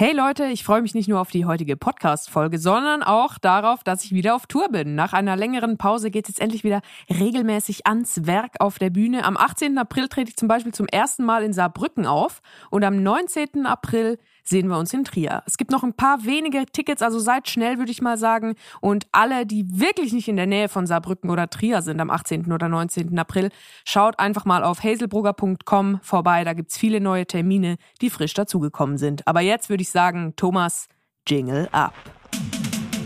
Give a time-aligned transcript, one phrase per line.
[0.00, 4.04] Hey Leute, ich freue mich nicht nur auf die heutige Podcast-Folge, sondern auch darauf, dass
[4.04, 4.94] ich wieder auf Tour bin.
[4.94, 9.24] Nach einer längeren Pause geht es jetzt endlich wieder regelmäßig ans Werk auf der Bühne.
[9.24, 9.76] Am 18.
[9.76, 13.66] April trete ich zum Beispiel zum ersten Mal in Saarbrücken auf und am 19.
[13.66, 15.42] April sehen wir uns in Trier.
[15.46, 18.54] Es gibt noch ein paar wenige Tickets, also seid schnell, würde ich mal sagen.
[18.80, 22.52] Und alle, die wirklich nicht in der Nähe von Saarbrücken oder Trier sind am 18.
[22.52, 23.18] oder 19.
[23.18, 23.50] April,
[23.84, 26.44] schaut einfach mal auf hazelbrugger.com vorbei.
[26.44, 29.26] Da gibt's viele neue Termine, die frisch dazugekommen sind.
[29.26, 30.88] Aber jetzt würde ich sagen, Thomas,
[31.26, 31.94] Jingle ab.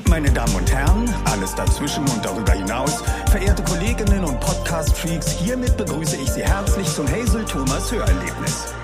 [0.09, 6.17] Meine Damen und Herren, alles dazwischen und darüber hinaus, verehrte Kolleginnen und Podcast-Freaks, hiermit begrüße
[6.17, 8.75] ich Sie herzlich zum Hazel Thomas Hörerlebnis.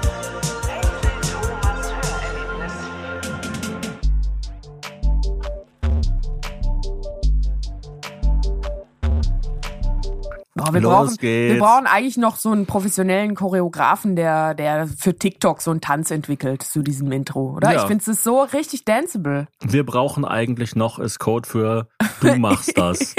[10.59, 11.55] Boah, wir, Los brauchen, geht's.
[11.55, 16.11] wir brauchen eigentlich noch so einen professionellen Choreografen, der, der für TikTok so einen Tanz
[16.11, 17.73] entwickelt zu diesem Intro, oder?
[17.73, 17.81] Ja.
[17.83, 19.47] Ich finde es so richtig danceable.
[19.63, 21.89] Wir brauchen eigentlich noch ist Code für
[22.21, 23.15] du machst das.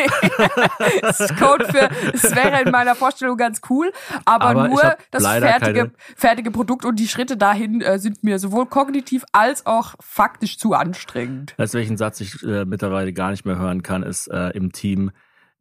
[1.02, 3.92] Das ist Code für, es wäre in meiner Vorstellung ganz cool,
[4.26, 8.40] aber, Aber nur das fertige, keine- fertige Produkt und die Schritte dahin äh, sind mir
[8.40, 11.54] sowohl kognitiv als auch faktisch zu anstrengend.
[11.58, 15.12] Du, welchen Satz ich äh, mittlerweile gar nicht mehr hören kann, ist äh, im Team,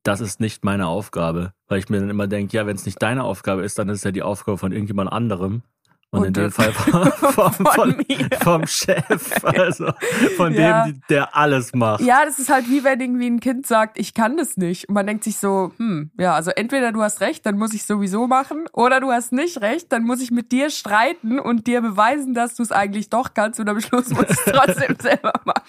[0.02, 1.52] das ist nicht meine Aufgabe.
[1.66, 3.98] Weil ich mir dann immer denke, ja, wenn es nicht deine Aufgabe ist, dann ist
[3.98, 5.62] es ja die Aufgabe von irgendjemand anderem.
[6.10, 8.04] Und, Und, in dem Fall vom, vom, von von,
[8.40, 9.90] vom Chef, also
[10.38, 10.86] von Ja.
[10.86, 12.00] dem, der alles macht.
[12.02, 14.88] Ja, das ist halt wie wenn irgendwie ein Kind sagt, ich kann das nicht.
[14.88, 17.84] Und man denkt sich so, hm, ja, also entweder du hast recht, dann muss ich
[17.84, 21.82] sowieso machen, oder du hast nicht recht, dann muss ich mit dir streiten und dir
[21.82, 25.32] beweisen, dass du es eigentlich doch kannst und am Schluss muss ich es trotzdem selber
[25.44, 25.62] machen.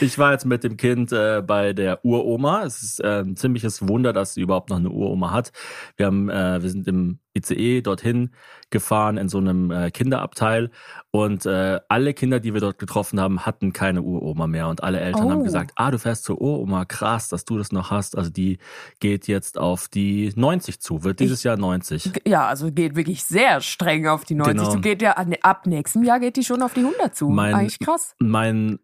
[0.00, 2.62] Ich war jetzt mit dem Kind äh, bei der Uroma.
[2.64, 5.52] Es ist äh, ein ziemliches Wunder, dass sie überhaupt noch eine Uroma hat.
[5.98, 8.30] Wir haben, äh, wir sind im ICE dorthin
[8.70, 10.70] gefahren in so einem äh, Kinderabteil
[11.10, 15.00] und äh, alle Kinder, die wir dort getroffen haben, hatten keine Uroma mehr und alle
[15.00, 15.30] Eltern Oh.
[15.30, 18.16] haben gesagt, ah, du fährst zur Uroma, krass, dass du das noch hast.
[18.16, 18.58] Also die
[19.00, 22.22] geht jetzt auf die 90 zu, wird dieses Jahr 90.
[22.26, 24.56] Ja, also geht wirklich sehr streng auf die 90.
[24.58, 24.74] Genau.
[24.74, 27.28] Du geht ja an, ab nächstem Jahr geht die schon auf die 100 zu.
[27.28, 28.14] Mein- Eigentlich krass.
[28.18, 28.78] Mein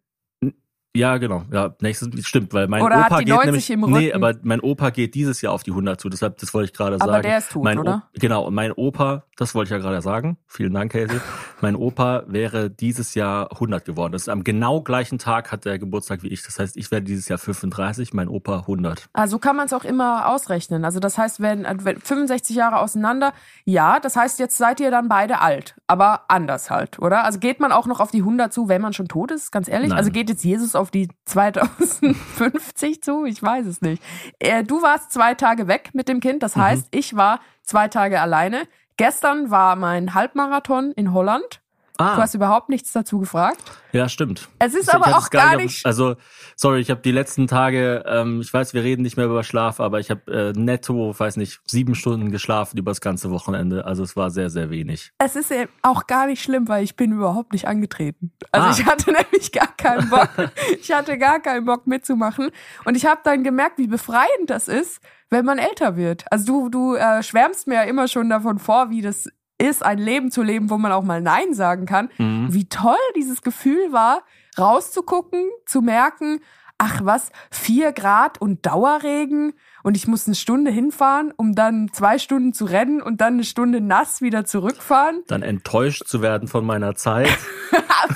[0.97, 1.45] ja, genau.
[1.53, 4.35] Ja, nächstes stimmt, weil mein Oder hat Opa die geht 90 nämlich im Nee, aber
[4.43, 7.13] mein Opa geht dieses Jahr auf die 100 zu, deshalb das wollte ich gerade Aber
[7.13, 7.23] sagen.
[7.23, 8.09] der ist tot, mein O- oder?
[8.15, 10.39] Genau, und mein Opa, das wollte ich ja gerade sagen.
[10.47, 11.21] Vielen Dank, Hazel.
[11.61, 14.13] mein Opa wäre dieses Jahr 100 geworden.
[14.13, 16.43] Das ist am genau gleichen Tag hat er Geburtstag wie ich.
[16.43, 19.09] Das heißt, ich werde dieses Jahr 35, mein Opa 100.
[19.13, 20.85] Also kann man es auch immer ausrechnen.
[20.85, 23.33] Also das heißt, wenn, wenn 65 Jahre auseinander,
[23.65, 27.25] ja, das heißt, jetzt seid ihr dann beide alt, aber anders halt, oder?
[27.25, 29.69] Also geht man auch noch auf die 100 zu, wenn man schon tot ist, ganz
[29.69, 29.91] ehrlich?
[29.91, 29.99] Nein.
[29.99, 33.25] Also geht jetzt Jesus auf die 2050 zu?
[33.25, 34.03] Ich weiß es nicht.
[34.39, 36.61] Äh, du warst zwei Tage weg mit dem Kind, das Mhm.
[36.63, 38.63] heißt, ich war zwei Tage alleine.
[38.97, 41.61] Gestern war mein Halbmarathon in Holland.
[41.99, 43.61] Du Ah, hast überhaupt nichts dazu gefragt.
[43.91, 44.49] ja, stimmt.
[44.61, 45.85] Es ist Ich- ich aber hatte auch es gar auf- nicht.
[45.85, 46.15] Also,
[46.55, 49.81] sorry, ich habe die letzten Tage, ähm, ich weiß, wir reden nicht mehr über Schlaf,
[49.81, 53.85] aber ich habe äh, netto, weiß nicht, sieben Stunden geschlafen über das ganze Wochenende.
[53.85, 55.11] Also es war sehr, sehr wenig.
[55.19, 58.31] Es ist eben auch gar nicht schlimm, weil ich bin überhaupt nicht angetreten.
[58.53, 58.75] Also Ah.
[58.79, 60.29] ich hatte nämlich gar keinen Bock.
[60.81, 62.51] ich hatte gar keinen Bock mitzumachen.
[62.85, 65.01] Und ich habe dann gemerkt, wie befreiend das ist,
[65.31, 66.25] wenn man älter wird.
[66.31, 69.99] Also du, du äh, schwärmst mir ja immer schon davon vor, wie das ist, ein
[69.99, 72.11] Leben zu leben, wo man auch mal Nein sagen kann.
[72.19, 72.47] Mhm.
[72.51, 74.23] Wie toll dieses Gefühl war,
[74.59, 76.41] rauszugucken, zu merken,
[76.79, 79.53] ach was, vier Grad und Dauerregen
[79.83, 83.45] und ich muss eine Stunde hinfahren, um dann zwei Stunden zu rennen und dann eine
[83.45, 85.23] Stunde nass wieder zurückfahren.
[85.27, 87.29] Dann enttäuscht zu werden von meiner Zeit.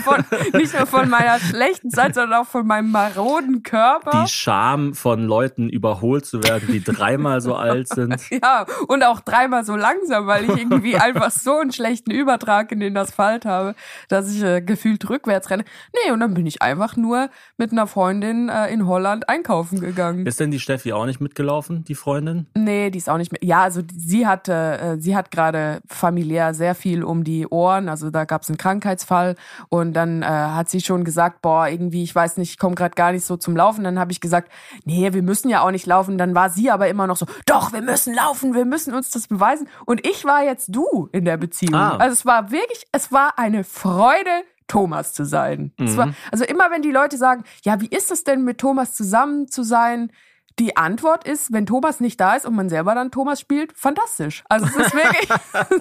[0.04, 0.24] Von,
[0.54, 4.22] nicht nur von meiner schlechten Zeit, sondern auch von meinem maroden Körper.
[4.24, 8.20] Die Scham von Leuten überholt zu werden, die dreimal so alt sind.
[8.42, 12.80] Ja, und auch dreimal so langsam, weil ich irgendwie einfach so einen schlechten Übertrag in
[12.80, 13.74] den Asphalt habe,
[14.08, 15.64] dass ich äh, gefühlt rückwärts renne.
[15.92, 20.26] Nee, und dann bin ich einfach nur mit einer Freundin äh, in Holland einkaufen gegangen.
[20.26, 22.46] Ist denn die Steffi auch nicht mitgelaufen, die Freundin?
[22.54, 23.40] Nee, die ist auch nicht mehr.
[23.42, 27.88] Ja, also sie hatte, äh, sie hat gerade familiär sehr viel um die Ohren.
[27.88, 29.36] Also da gab es einen Krankheitsfall
[29.68, 32.94] und dann äh, hat sie schon gesagt, boah, irgendwie, ich weiß nicht, ich komme gerade
[32.94, 33.84] gar nicht so zum Laufen.
[33.84, 34.50] Dann habe ich gesagt,
[34.84, 36.18] nee, wir müssen ja auch nicht laufen.
[36.18, 39.28] Dann war sie aber immer noch so, doch, wir müssen laufen, wir müssen uns das
[39.28, 39.68] beweisen.
[39.86, 41.74] Und ich war jetzt du in der Beziehung.
[41.74, 41.96] Ah.
[41.96, 44.30] Also es war wirklich, es war eine Freude.
[44.68, 45.72] Thomas zu sein.
[45.78, 48.94] Es war, also immer wenn die Leute sagen, ja, wie ist es denn mit Thomas
[48.94, 50.10] zusammen zu sein?
[50.58, 54.44] Die Antwort ist, wenn Thomas nicht da ist und man selber dann Thomas spielt, fantastisch.
[54.48, 55.28] Also es ist wirklich,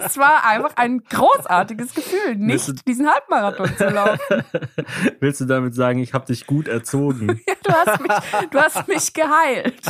[0.04, 4.44] es war einfach ein großartiges Gefühl, nicht diesen Halbmarathon zu laufen.
[5.20, 7.40] Willst du damit sagen, ich habe dich gut erzogen?
[7.46, 9.82] ja, du hast mich, du hast mich geheilt.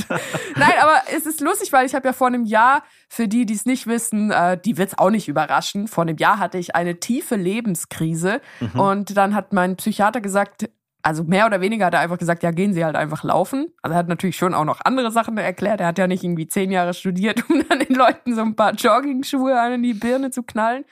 [0.57, 3.55] Nein, aber es ist lustig, weil ich habe ja vor einem Jahr, für die, die
[3.55, 5.87] es nicht wissen, äh, die wird's auch nicht überraschen.
[5.87, 8.81] Vor einem Jahr hatte ich eine tiefe Lebenskrise mhm.
[8.81, 10.69] und dann hat mein Psychiater gesagt,
[11.03, 13.73] also mehr oder weniger hat er einfach gesagt, ja, gehen Sie halt einfach laufen.
[13.83, 15.81] Also er hat natürlich schon auch noch andere Sachen erklärt.
[15.81, 18.75] Er hat ja nicht irgendwie zehn Jahre studiert, um dann den Leuten so ein paar
[18.75, 20.85] Jogging-Schuhe an die Birne zu knallen.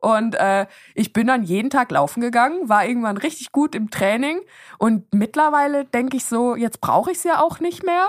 [0.00, 0.66] Und äh,
[0.96, 4.40] ich bin dann jeden Tag laufen gegangen, war irgendwann richtig gut im Training.
[4.78, 8.08] Und mittlerweile denke ich so, jetzt brauche ich es ja auch nicht mehr.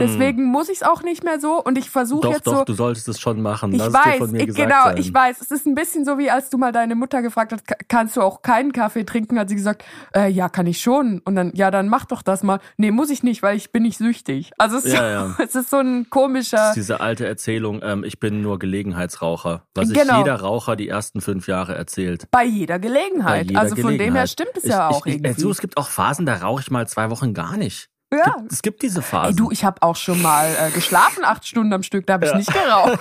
[0.00, 0.50] Deswegen mhm.
[0.50, 2.64] muss ich es auch nicht mehr so und ich versuche jetzt doch, so.
[2.64, 3.72] du solltest es schon machen.
[3.72, 4.96] Ich weiß, ich, genau, sein.
[4.96, 5.40] ich weiß.
[5.40, 8.22] Es ist ein bisschen so wie als du mal deine Mutter gefragt hast, kannst du
[8.22, 9.38] auch keinen Kaffee trinken?
[9.38, 11.20] Hat sie gesagt, äh, ja, kann ich schon.
[11.20, 12.60] Und dann, ja, dann mach doch das mal.
[12.76, 14.50] Nee, muss ich nicht, weil ich bin nicht süchtig.
[14.58, 15.36] Also es, ja, ja.
[15.44, 16.56] es ist so ein komischer.
[16.56, 20.18] Das ist diese alte Erzählung, ähm, ich bin nur Gelegenheitsraucher, was sich genau.
[20.18, 22.26] jeder Raucher die ersten fünf Jahre erzählt.
[22.30, 23.46] Bei jeder Gelegenheit.
[23.46, 25.28] Bei jeder also von dem her stimmt es ich, ja auch ich, irgendwie.
[25.28, 27.89] Also, es gibt auch Phasen, da rauche ich mal zwei Wochen gar nicht.
[28.12, 28.34] Ja.
[28.38, 29.30] Gibt, es gibt diese Phase.
[29.30, 32.26] Ey, du, ich habe auch schon mal äh, geschlafen, acht Stunden am Stück, da habe
[32.26, 32.38] ich ja.
[32.38, 32.98] nicht geraucht.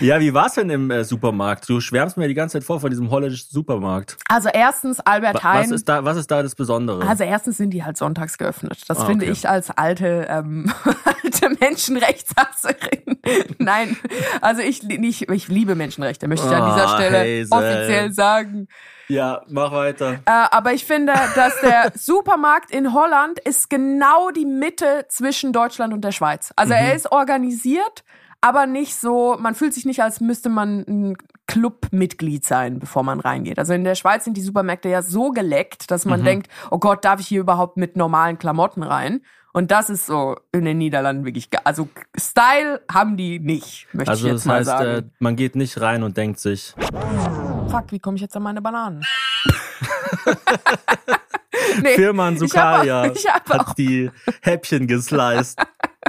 [0.00, 1.68] ja, wie war's denn im äh, Supermarkt?
[1.68, 4.16] Du schwärmst mir die ganze Zeit vor von diesem holländischen Supermarkt.
[4.28, 5.64] Also erstens Albert Heijn.
[5.64, 7.06] Was ist da, was ist da das Besondere?
[7.06, 8.80] Also erstens sind die halt sonntags geöffnet.
[8.88, 10.72] Das ah, finde ich als alte, ähm,
[11.04, 13.20] alte Menschenrechtshasserin.
[13.58, 13.96] Nein,
[14.40, 17.48] also ich, ich, ich liebe Menschenrechte, möchte ich an dieser ah, Stelle Hazel.
[17.50, 18.68] offiziell sagen.
[19.08, 20.20] Ja, mach weiter.
[20.24, 25.92] Äh, aber ich finde, dass der Supermarkt in Holland ist genau die Mitte zwischen Deutschland
[25.92, 26.52] und der Schweiz.
[26.56, 26.80] Also mhm.
[26.80, 28.04] er ist organisiert,
[28.40, 31.16] aber nicht so, man fühlt sich nicht, als müsste man ein
[31.46, 33.58] Clubmitglied sein, bevor man reingeht.
[33.58, 36.24] Also in der Schweiz sind die Supermärkte ja so geleckt, dass man mhm.
[36.24, 39.20] denkt, oh Gott, darf ich hier überhaupt mit normalen Klamotten rein?
[39.52, 41.88] Und das ist so in den Niederlanden wirklich, also
[42.18, 44.78] Style haben die nicht, möchte also ich jetzt mal sagen.
[44.78, 46.74] Also das heißt, äh, man geht nicht rein und denkt sich,
[47.72, 49.02] fuck, wie komme ich jetzt an meine Bananen?
[51.82, 53.10] nee, Firman Sukaria
[53.48, 54.10] hat die
[54.42, 55.58] Häppchen gesliced.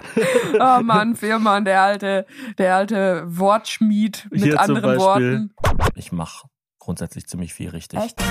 [0.60, 2.26] oh Mann, Firman, der alte,
[2.58, 5.54] der alte Wortschmied mit Hier anderen Worten.
[5.96, 6.48] Ich mache
[6.80, 8.00] grundsätzlich ziemlich viel richtig.
[8.00, 8.22] Echt?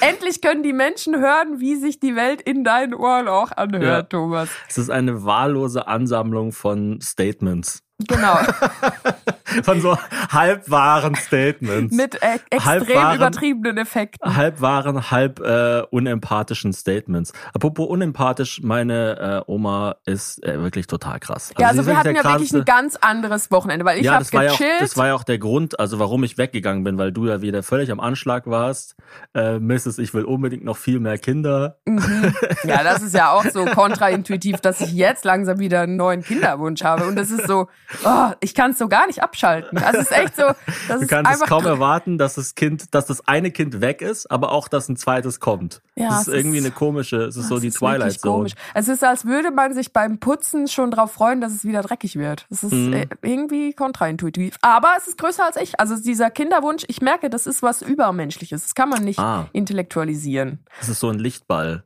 [0.00, 4.02] Endlich können die Menschen hören, wie sich die Welt in deinen Ohren auch anhört, ja.
[4.02, 4.50] Thomas.
[4.68, 7.82] Es ist eine wahllose Ansammlung von Statements.
[7.98, 8.38] Genau.
[9.64, 9.98] Von so
[10.30, 11.94] halbwahren Statements.
[11.94, 14.36] Mit äh, extrem halbwahren, übertriebenen Effekten.
[14.36, 17.32] Halbwahren, halb äh, unempathischen Statements.
[17.52, 21.50] Apropos unempathisch, meine äh, Oma ist äh, wirklich total krass.
[21.50, 24.24] Also ja, also wir hatten ja wirklich ein ganz anderes Wochenende, weil ich ja, habe
[24.24, 24.60] gechillt.
[24.60, 27.26] Ja auch, das war ja auch der Grund, also warum ich weggegangen bin, weil du
[27.26, 28.96] ja wieder völlig am Anschlag warst.
[29.34, 31.78] Äh, Mrs., ich will unbedingt noch viel mehr Kinder.
[31.84, 32.34] Mhm.
[32.64, 36.82] Ja, das ist ja auch so kontraintuitiv, dass ich jetzt langsam wieder einen neuen Kinderwunsch
[36.82, 37.06] habe.
[37.06, 37.68] Und das ist so,
[38.04, 39.78] oh, ich kann es so gar nicht abschalten.
[39.78, 40.44] Also es ist echt so.
[40.88, 44.30] Das du kannst es kaum erwarten, dass das Kind, dass das eine Kind weg ist,
[44.30, 45.82] aber auch, dass ein zweites kommt.
[45.94, 48.34] Ja, das ist irgendwie ist, eine komische, es ist so die Twilight Zone.
[48.34, 48.52] Komisch.
[48.74, 52.16] Es ist, als würde man sich beim Putzen schon darauf freuen, dass es wieder dreckig
[52.16, 52.46] wird.
[52.50, 52.92] Es ist mhm.
[52.92, 54.56] Äh, irgendwie kontraintuitiv.
[54.62, 55.78] Aber es ist größer als ich.
[55.78, 58.62] Also dieser Kinderwunsch, ich merke, das ist was Übermenschliches.
[58.62, 59.48] Das kann man nicht ah.
[59.52, 60.60] intellektualisieren.
[60.78, 61.84] Das ist so ein Lichtball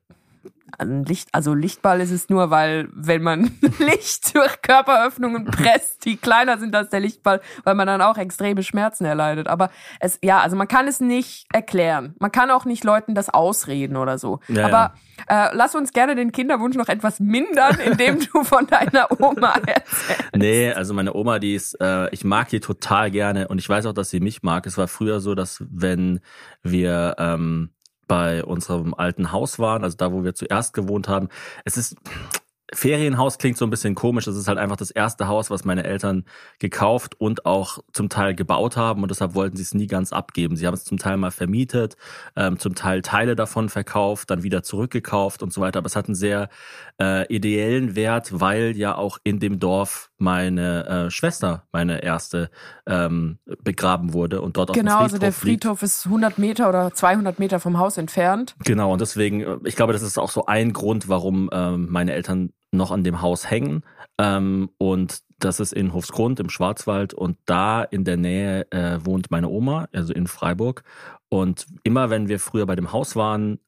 [0.78, 6.16] ein Licht, also Lichtball ist es nur, weil wenn man Licht durch Körperöffnungen presst, die
[6.16, 9.48] kleiner sind als der Lichtball, weil man dann auch extreme Schmerzen erleidet.
[9.48, 9.70] Aber
[10.00, 12.14] es, ja, also man kann es nicht erklären.
[12.18, 14.40] Man kann auch nicht Leuten das ausreden oder so.
[14.48, 14.94] Ja, Aber ja.
[15.28, 20.36] Äh, lass uns gerne den Kinderwunsch noch etwas mindern, indem du von deiner Oma erzählst.
[20.36, 23.86] Nee, also meine Oma, die ist, äh, ich mag die total gerne und ich weiß
[23.86, 24.66] auch, dass sie mich mag.
[24.66, 26.20] Es war früher so, dass wenn
[26.62, 27.70] wir ähm,
[28.06, 31.28] bei unserem alten Haus waren, also da, wo wir zuerst gewohnt haben.
[31.64, 31.96] Es ist,
[32.72, 34.24] Ferienhaus klingt so ein bisschen komisch.
[34.24, 36.24] Das ist halt einfach das erste Haus, was meine Eltern
[36.58, 40.56] gekauft und auch zum Teil gebaut haben und deshalb wollten sie es nie ganz abgeben.
[40.56, 41.96] Sie haben es zum Teil mal vermietet,
[42.34, 45.78] ähm, zum Teil Teile davon verkauft, dann wieder zurückgekauft und so weiter.
[45.78, 46.48] Aber es hat einen sehr
[47.00, 52.50] äh, ideellen Wert, weil ja auch in dem Dorf meine äh, Schwester, meine erste,
[52.86, 55.92] ähm, begraben wurde und dort genau, auf dem Friedhof Genau, also der Friedhof liegt.
[55.92, 58.54] ist 100 Meter oder 200 Meter vom Haus entfernt.
[58.64, 62.12] Genau, und deswegen, äh, ich glaube, das ist auch so ein Grund, warum ähm, meine
[62.12, 63.82] Eltern noch an dem Haus hängen.
[64.18, 69.30] Ähm, und das ist in Hofsgrund im Schwarzwald und da in der Nähe äh, wohnt
[69.30, 70.82] meine Oma, also in Freiburg.
[71.28, 73.58] Und immer wenn wir früher bei dem Haus waren,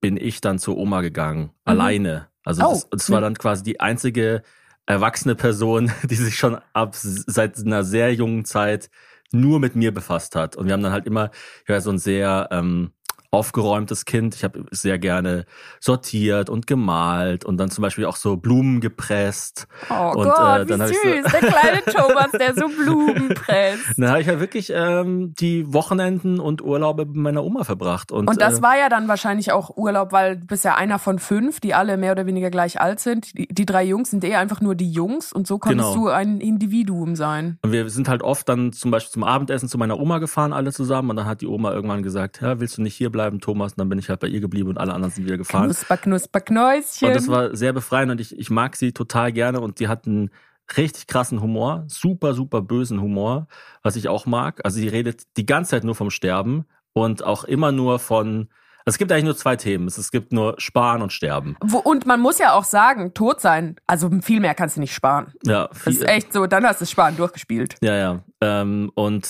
[0.00, 1.50] bin ich dann zur Oma gegangen, mhm.
[1.64, 2.31] alleine.
[2.44, 2.70] Also oh.
[2.70, 4.42] das, das war dann quasi die einzige
[4.86, 8.90] erwachsene Person, die sich schon ab seit einer sehr jungen Zeit
[9.32, 10.56] nur mit mir befasst hat.
[10.56, 11.30] Und wir haben dann halt immer
[11.66, 12.92] ja, so ein sehr ähm,
[13.32, 14.34] aufgeräumtes Kind.
[14.34, 15.46] Ich habe sehr gerne
[15.80, 19.66] sortiert und gemalt und dann zum Beispiel auch so Blumen gepresst.
[19.88, 23.94] Oh und, Gott, äh, wie süß, ich so, der kleine Thomas, der so Blumen presst.
[23.96, 28.12] dann habe ich halt wirklich ähm, die Wochenenden und Urlaube mit meiner Oma verbracht.
[28.12, 30.98] Und, Und das äh, war ja dann wahrscheinlich auch Urlaub, weil du bist ja einer
[30.98, 33.36] von fünf, die alle mehr oder weniger gleich alt sind.
[33.38, 36.04] Die, die drei Jungs sind eh einfach nur die Jungs und so konntest Genau.
[36.04, 37.58] du ein Individuum sein.
[37.62, 40.70] Und wir sind halt oft dann zum Beispiel zum Abendessen zu meiner Oma gefahren, alle
[40.70, 41.08] zusammen.
[41.08, 43.72] Und dann hat die Oma irgendwann gesagt, ja, willst du nicht hier bleiben, Thomas?
[43.72, 45.64] Und dann bin ich halt bei ihr geblieben und alle anderen sind wieder gefahren.
[45.64, 47.08] Knusper, knusper, Knäuschen.
[47.08, 50.06] Und das war sehr befreiend und ich, ich mag sie total gerne und die hat
[50.06, 50.30] einen
[50.76, 53.46] richtig krassen Humor, super, super bösen Humor,
[53.82, 54.60] was ich auch mag.
[54.64, 58.48] Also sie redet die ganze Zeit nur vom Sterben und auch immer nur von,
[58.84, 59.86] also es gibt eigentlich nur zwei Themen.
[59.86, 61.56] Es, gibt nur Sparen und Sterben.
[61.60, 64.94] Wo, und man muss ja auch sagen, tot sein, also viel mehr kannst du nicht
[64.94, 65.32] sparen.
[65.44, 67.76] Ja, Das viel, ist echt so, dann hast du Sparen durchgespielt.
[67.80, 68.24] Ja, ja.
[68.40, 69.28] Ähm, und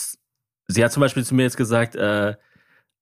[0.68, 2.34] sie hat zum Beispiel zu mir jetzt gesagt, äh,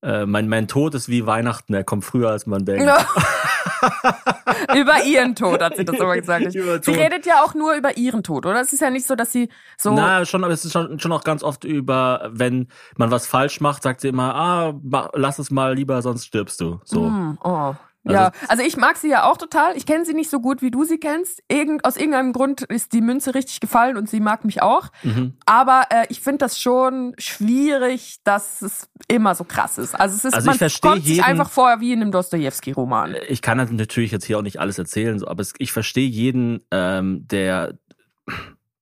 [0.02, 2.82] äh, mein, mein Tod ist wie Weihnachten, er kommt früher als man denkt.
[4.74, 6.52] über ihren Tod hat sie das immer gesagt.
[6.84, 8.60] Sie redet ja auch nur über ihren Tod, oder?
[8.60, 9.92] Es ist ja nicht so, dass sie so.
[9.94, 13.60] Na, schon, aber es ist schon, schon auch ganz oft über, wenn man was falsch
[13.60, 14.74] macht, sagt sie immer, ah,
[15.14, 16.80] lass es mal lieber, sonst stirbst du.
[16.84, 17.06] So.
[17.06, 17.74] Hm, oh.
[18.04, 19.76] Also- ja, also ich mag sie ja auch total.
[19.76, 21.42] Ich kenne sie nicht so gut, wie du sie kennst.
[21.48, 24.88] Irgend, aus irgendeinem Grund ist die Münze richtig gefallen und sie mag mich auch.
[25.02, 25.34] Mhm.
[25.44, 29.94] Aber äh, ich finde das schon schwierig, dass es immer so krass ist.
[29.94, 33.16] Also es ist, Also ich man kommt sich jeden- einfach vor wie in einem Dostojewski-Roman.
[33.28, 37.26] Ich kann natürlich jetzt hier auch nicht alles erzählen, so, aber ich verstehe jeden, ähm,
[37.28, 37.74] der,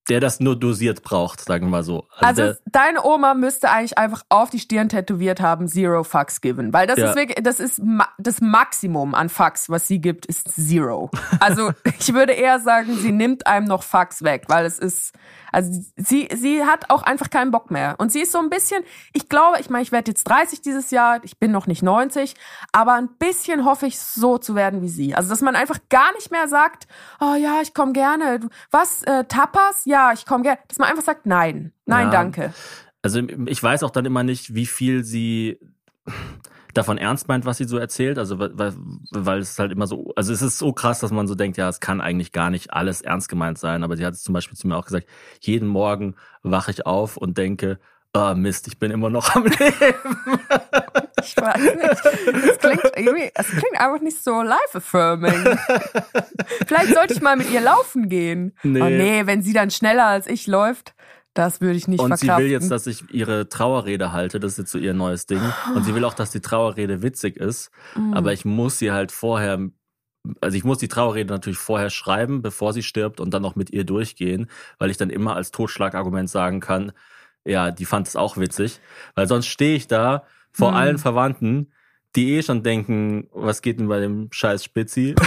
[0.09, 2.07] der das nur dosiert braucht, sagen wir mal so.
[2.19, 6.73] Also der, deine Oma müsste eigentlich einfach auf die Stirn tätowiert haben, Zero Fucks given.
[6.73, 7.11] Weil das Ja.
[7.11, 11.11] ist wirklich, das ist ma das Maximum an Fucks, was sie gibt, ist Zero.
[11.41, 15.13] Also ich würde eher sagen, sie nimmt einem noch Fucks weg, weil es ist,
[15.53, 17.95] also sie, sie hat auch einfach keinen Bock mehr.
[17.99, 20.91] Und sie ist so ein bisschen, ich glaube, ich meine, ich werde jetzt 30 dieses
[20.91, 22.35] Jahr, ich bin noch nicht 90,
[22.73, 25.15] aber ein bisschen hoffe ich so zu werden wie sie.
[25.15, 26.87] Also dass man einfach gar nicht mehr sagt,
[27.21, 28.41] oh ja, ich komme gerne.
[28.71, 29.83] Was, äh, Tapas?
[29.85, 30.59] Ja, ich komme gerne.
[30.69, 32.11] Dass man einfach sagt, nein, nein, Ja.
[32.13, 32.53] danke.
[33.03, 35.59] also ich weiß auch dann immer nicht, wie viel sie
[36.75, 38.19] davon ernst meint, was sie so erzählt.
[38.19, 38.75] Also weil,
[39.11, 41.69] weil- es halt immer so, also es ist so krass, dass man so denkt, ja,
[41.69, 43.83] es kann eigentlich gar nicht alles ernst gemeint sein.
[43.83, 45.07] Aber sie hat es zum Beispiel zu mir auch gesagt,
[45.41, 47.79] jeden Morgen wache ich auf und denke,
[48.13, 49.95] ah Mist, ich bin immer noch am Leben.
[51.23, 52.47] Ich weiß nicht.
[52.51, 55.59] Es klingt, irgendwie, es klingt einfach nicht so life-affirming.
[56.67, 58.55] Vielleicht sollte ich mal mit ihr laufen gehen.
[58.63, 58.81] Nee.
[58.81, 60.95] Oh nee, wenn sie dann schneller als ich läuft,
[61.35, 62.45] das würde ich nicht Und sie verkraften.
[62.45, 64.41] will jetzt, dass ich ihre Trauerrede halte.
[64.41, 65.41] Das ist jetzt so ihr neues Ding.
[65.75, 67.71] Und sie will auch, dass die Trauerrede witzig ist.
[67.95, 68.15] Mm.
[68.15, 69.61] Aber ich muss sie halt vorher,
[70.41, 73.71] also ich muss die Trauerrede natürlich vorher schreiben, bevor sie stirbt und dann noch mit
[73.71, 76.93] ihr durchgehen, weil ich dann immer als Totschlagargument sagen kann,
[77.45, 78.81] ja, die fand es auch witzig.
[79.15, 80.25] Weil sonst stehe ich da
[80.59, 80.77] vor Hm.
[80.77, 81.73] allen Verwandten,
[82.17, 85.15] die eh schon denken, was geht denn bei dem scheiß Spitzi?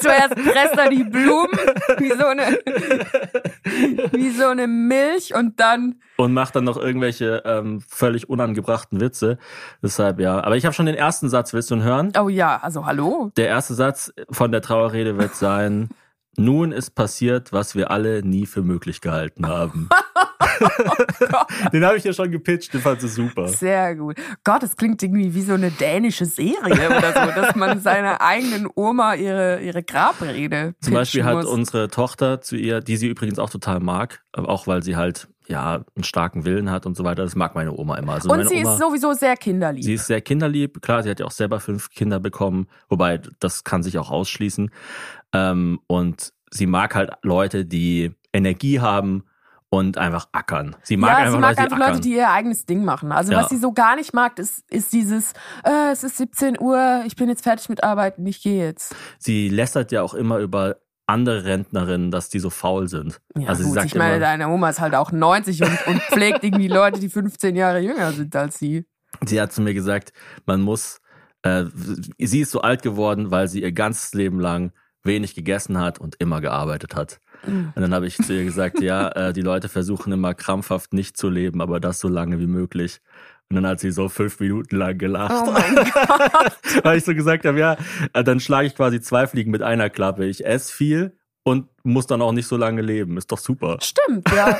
[0.00, 1.50] Zuerst presst er die Blumen
[1.98, 2.42] wie so eine,
[4.12, 9.38] wie so eine Milch und dann, und macht dann noch irgendwelche ähm, völlig unangebrachten Witze.
[9.82, 10.42] Deshalb ja.
[10.42, 12.12] Aber ich habe schon den ersten Satz, willst du ihn hören?
[12.18, 13.30] oh ja, also hallo.
[13.36, 15.88] Der erste Satz von der Trauerrede wird sein,
[16.36, 19.88] nun ist passiert, was wir alle nie für möglich gehalten haben.
[21.72, 23.48] den habe ich ja schon gepitcht, den fand sie super.
[23.48, 24.16] Sehr gut.
[24.44, 28.68] Gott, das klingt irgendwie wie so eine dänische Serie oder so, dass man seiner eigenen
[28.74, 31.46] Oma ihre, ihre Grabrede Zum Beispiel hat muss.
[31.46, 35.84] unsere Tochter zu ihr, die sie übrigens auch total mag, auch weil sie halt ja
[35.94, 37.22] einen starken Willen hat und so weiter.
[37.22, 38.14] Das mag meine Oma immer.
[38.14, 39.84] Also Und sie Oma, ist sowieso sehr kinderlieb.
[39.84, 43.64] Sie ist sehr kinderlieb, klar, sie hat ja auch selber fünf Kinder bekommen, wobei das
[43.64, 44.70] kann sich auch ausschließen.
[45.32, 49.24] Ähm, und sie mag halt Leute, die Energie haben
[49.68, 50.76] und einfach ackern.
[50.82, 53.10] Sie mag ja, einfach, sie mag Leute, einfach die Leute, die ihr eigenes Ding machen.
[53.10, 53.40] Also Ja.
[53.40, 55.32] was sie so gar nicht mag, ist, ist dieses,
[55.64, 58.94] äh, es ist 17 Uhr, ich bin jetzt fertig mit Arbeiten, ich gehe jetzt.
[59.18, 63.20] sie lästert ja auch immer über andere Rentnerinnen, dass die so faul sind.
[63.36, 66.44] Ja, also gut, ich meine, immer, deine Oma ist halt auch 90 und, und pflegt
[66.44, 68.84] irgendwie Leute, die 15 Jahre jünger sind als sie.
[69.24, 70.12] sie hat zu mir gesagt,
[70.46, 71.00] man muss,
[71.42, 71.64] äh,
[72.18, 76.16] sie ist so alt geworden, weil sie ihr ganzes Leben lang wenig gegessen hat und
[76.18, 77.20] immer gearbeitet hat.
[77.46, 77.72] Mhm.
[77.74, 81.16] Und dann habe ich zu ihr gesagt, ja, äh, die Leute versuchen immer krampfhaft nicht
[81.16, 83.00] zu leben, aber das so lange wie möglich.
[83.50, 85.44] Und dann hat sie so fünf Minuten lang gelacht.
[85.46, 86.84] Oh mein Gott.
[86.84, 87.76] weil ich so gesagt habe, ja,
[88.14, 90.24] äh, dann schlage ich quasi zwei Fliegen mit einer Klappe.
[90.24, 93.16] Ich esse viel und muss dann auch nicht so lange leben.
[93.18, 93.78] Ist doch super.
[93.82, 94.58] Stimmt, ja.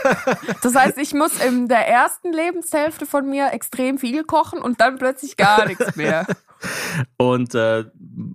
[0.63, 4.99] Das heißt, ich muss in der ersten Lebenshälfte von mir extrem viel kochen und dann
[4.99, 6.27] plötzlich gar nichts mehr.
[7.17, 7.85] Und äh,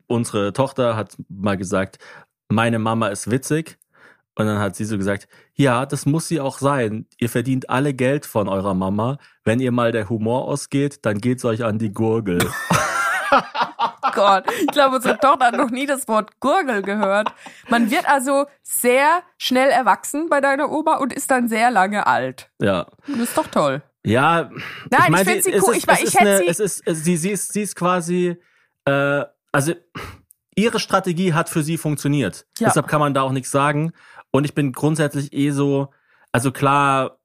[0.07, 1.99] unsere Tochter hat mal gesagt,
[2.49, 3.77] meine Mama ist witzig.
[4.35, 7.07] Und dann hat sie so gesagt, ja, das muss sie auch sein.
[7.17, 9.17] Ihr verdient alle Geld von eurer Mama.
[9.43, 12.39] Wenn ihr mal der Humor ausgeht, dann geht's euch an die Gurgel.
[14.13, 17.33] Gott, ich glaube, unsere Tochter hat noch nie das Wort Gurgel gehört.
[17.69, 22.49] Man wird also sehr schnell erwachsen bei deiner Oma und ist dann sehr lange alt.
[22.61, 22.87] Ja.
[23.07, 23.81] Das ist doch toll.
[24.07, 24.49] Ja,
[24.89, 25.71] Nein, ich, mein, finde sie es cool.
[25.75, 26.47] ist- Ich, mein, es ich ist hätte sie.
[26.47, 28.37] Es ist, es- sie, sie ist, sie ist quasi,
[28.85, 29.73] äh, also
[30.55, 32.45] ihre Strategie hat für sie funktioniert.
[32.59, 32.67] Ja.
[32.67, 33.91] Deshalb kann man da auch nichts sagen.
[34.31, 35.89] Und ich bin grundsätzlich eh so,
[36.31, 37.19] also klar,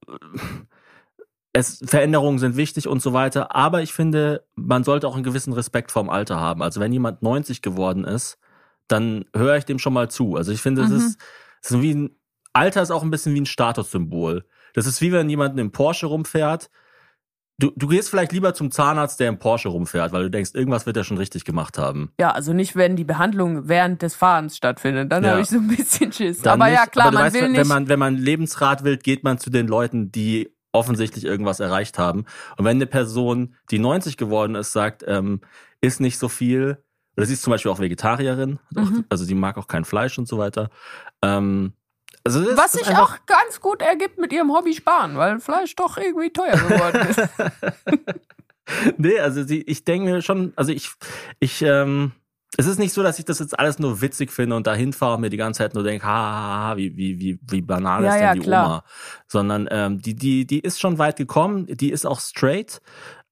[1.53, 5.53] es, Veränderungen sind wichtig und so weiter, aber ich finde, man sollte auch einen gewissen
[5.53, 6.63] Respekt vorm Alter haben.
[6.63, 8.39] Also wenn jemand 90 geworden ist,
[8.89, 10.37] dann höre ich dem schon mal zu.
[10.37, 10.97] Also ich finde, es Mhm.
[10.97, 11.19] ist,
[11.63, 12.17] es ist wie ein,
[12.55, 14.45] Alter ist auch ein bisschen wie ein Statussymbol.
[14.75, 16.71] Das ist wie wenn jemand im Porsche rumfährt.
[17.59, 20.87] Du, du gehst vielleicht lieber zum Zahnarzt, der im Porsche rumfährt, weil du denkst, irgendwas
[20.87, 22.11] wird er schon richtig gemacht haben.
[22.19, 25.13] Ja, also nicht, wenn die Behandlung während des Fahrens stattfindet.
[25.13, 25.33] Dann Ja.
[25.33, 26.41] habe ich so ein bisschen Schiss.
[26.41, 27.67] Dann Aber nicht, ja, klar, aber man weißt, will wenn nicht.
[27.69, 32.25] man, wenn man Lebensrat will, geht man zu den Leuten, die offensichtlich irgendwas erreicht haben.
[32.57, 35.43] Und wenn eine Person, die 90 geworden ist, sagt, ähm,
[35.83, 36.83] ist nicht so viel,
[37.17, 39.05] oder sie ist zum Beispiel auch Vegetarierin, hat auch- Mhm.
[39.11, 40.71] also sie mag auch kein Fleisch und so weiter.
[41.21, 41.75] Ähm,
[42.25, 46.31] also was sich auch ganz gut ergibt mit ihrem Hobby sparen, weil Fleisch doch irgendwie
[46.31, 47.21] teuer geworden ist.
[48.97, 50.91] Nee, also sie, ich denke mir schon, also ich,
[51.41, 52.13] ich, ähm,
[52.57, 55.15] es ist nicht so, dass ich das jetzt alles nur witzig finde und dahin fahre
[55.15, 58.05] und mir die ganze Zeit nur denke, ha, ha, ha, wie, wie, wie, wie banal
[58.05, 58.67] Ja, ist denn ja, die klar.
[58.67, 58.85] Oma.
[59.27, 62.81] Sondern ähm, die, die, die ist schon weit gekommen, die ist auch straight.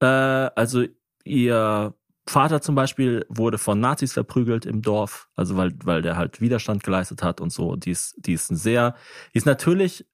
[0.00, 0.84] Äh, also
[1.24, 1.94] ihr
[2.26, 6.82] Vater zum Beispiel wurde von Nazis verprügelt im Dorf, also weil, weil der halt Widerstand
[6.84, 7.76] geleistet hat und so.
[7.76, 8.94] Die ist, die ist ein sehr,
[9.34, 10.06] die ist natürlich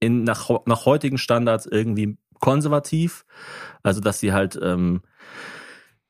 [0.00, 3.24] in, nach, nach heutigen Standards irgendwie konservativ.
[3.82, 5.00] Also, dass sie halt, ähm,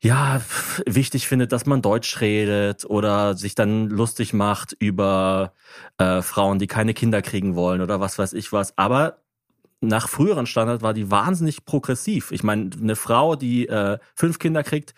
[0.02, 0.42] ja,
[0.84, 5.54] wichtig findet, dass man Deutsch redet oder sich dann lustig macht über
[5.96, 8.76] äh, Frauen, die keine Kinder kriegen wollen oder was weiß ich was.
[8.76, 9.22] Aber
[9.80, 12.32] nach früheren Standard war die wahnsinnig progressiv.
[12.32, 14.94] Ich meine, eine Frau, die äh, fünf Kinder kriegt,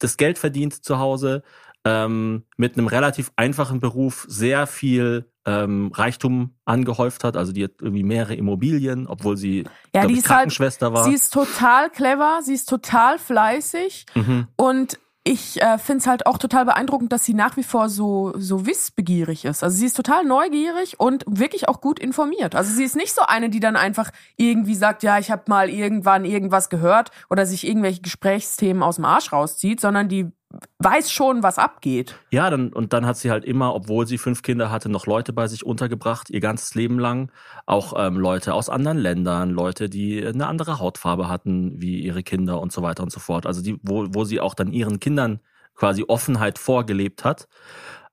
[0.00, 1.42] das Geld verdient zu Hause,
[1.84, 7.36] ähm, mit einem relativ einfachen Beruf sehr viel ähm, Reichtum angehäuft hat.
[7.36, 9.64] Also die hat irgendwie mehrere Immobilien, obwohl sie
[9.94, 11.04] Ja, die ich, halt- Krankenschwester war.
[11.04, 14.48] Sie ist total clever, sie ist total fleißig mhm.
[14.56, 18.32] und ich äh, finde es halt auch total beeindruckend, dass sie nach wie vor so,
[18.38, 19.62] so wissbegierig ist.
[19.62, 22.54] Also sie ist total neugierig und wirklich auch gut informiert.
[22.54, 25.68] Also sie ist nicht so eine, die dann einfach irgendwie sagt, ja, ich habe mal
[25.68, 30.32] irgendwann irgendwas gehört oder sich irgendwelche Gesprächsthemen aus dem Arsch rauszieht, sondern die
[30.78, 32.16] weiß schon, was abgeht.
[32.30, 35.32] Ja, dann, und dann hat sie halt immer, obwohl sie fünf Kinder hatte, noch Leute
[35.32, 37.30] bei sich untergebracht, ihr ganzes Leben lang.
[37.66, 42.60] Auch ähm, Leute aus anderen Ländern, Leute, die eine andere Hautfarbe hatten wie ihre Kinder
[42.60, 43.46] und so weiter und so fort.
[43.46, 45.40] Also die, wo, wo sie auch dann ihren Kindern
[45.76, 47.48] quasi Offenheit vorgelebt hat.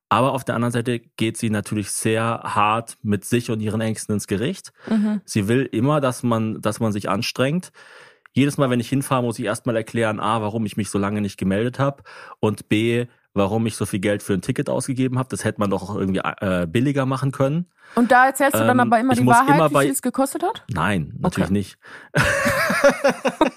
[0.10, 4.14] Aber auf der anderen Seite geht sie natürlich sehr hart mit sich und ihren Ängsten
[4.14, 4.72] ins Gericht.
[5.26, 7.72] Sie will immer, dass man, dass man sich anstrengt.
[8.38, 11.22] Jedes Mal, wenn ich hinfahre, muss ich erstmal erklären, A, warum ich mich so lange
[11.22, 12.04] nicht gemeldet habe
[12.40, 15.28] und B, warum ich so viel Geld für ein Ticket ausgegeben habe.
[15.30, 17.66] Das hätte man doch auch irgendwie äh, billiger machen können.
[17.96, 20.44] Und da erzählst du dann Ähm, aber immer die Wahrheit, immer wie viel es gekostet
[20.44, 20.64] hat?
[20.70, 21.54] Nein, natürlich Okay.
[21.54, 21.80] nicht.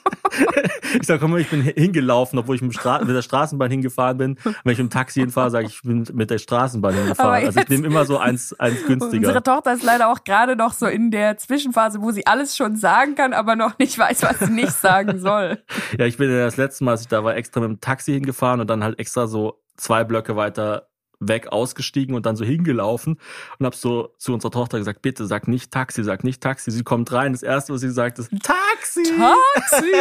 [1.00, 4.36] ich sage immer, ich bin hingelaufen, obwohl ich mit, der Straßenbahn hingefahren bin.
[4.44, 7.46] Wenn ich mit dem Taxi hinfahre, sage ich, ich bin mit der Straßenbahn hingefahren.
[7.46, 9.28] Also ich nehme immer so eins, eins günstiger.
[9.28, 12.76] Unsere Tochter ist leider auch gerade noch so in der Zwischenphase, wo sie alles schon
[12.76, 15.62] sagen kann, aber noch nicht weiß, was sie nicht sagen soll.
[15.98, 18.12] Ja, ich bin ja das letzte Mal, als ich da war, extra mit dem Taxi
[18.12, 20.89] hingefahren und dann halt extra so zwei Blöcke weiter
[21.20, 23.18] weg ausgestiegen und dann so hingelaufen
[23.58, 26.70] und hab so zu unserer Tochter gesagt, bitte sag nicht Taxi, sag nicht Taxi.
[26.70, 29.02] Sie kommt rein, das erste, was sie sagt, ist Taxi.
[29.04, 29.92] Taxi!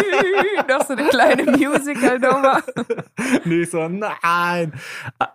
[0.68, 2.62] noch so eine kleine Musical-Nummer.
[3.44, 4.74] nee, so, nein.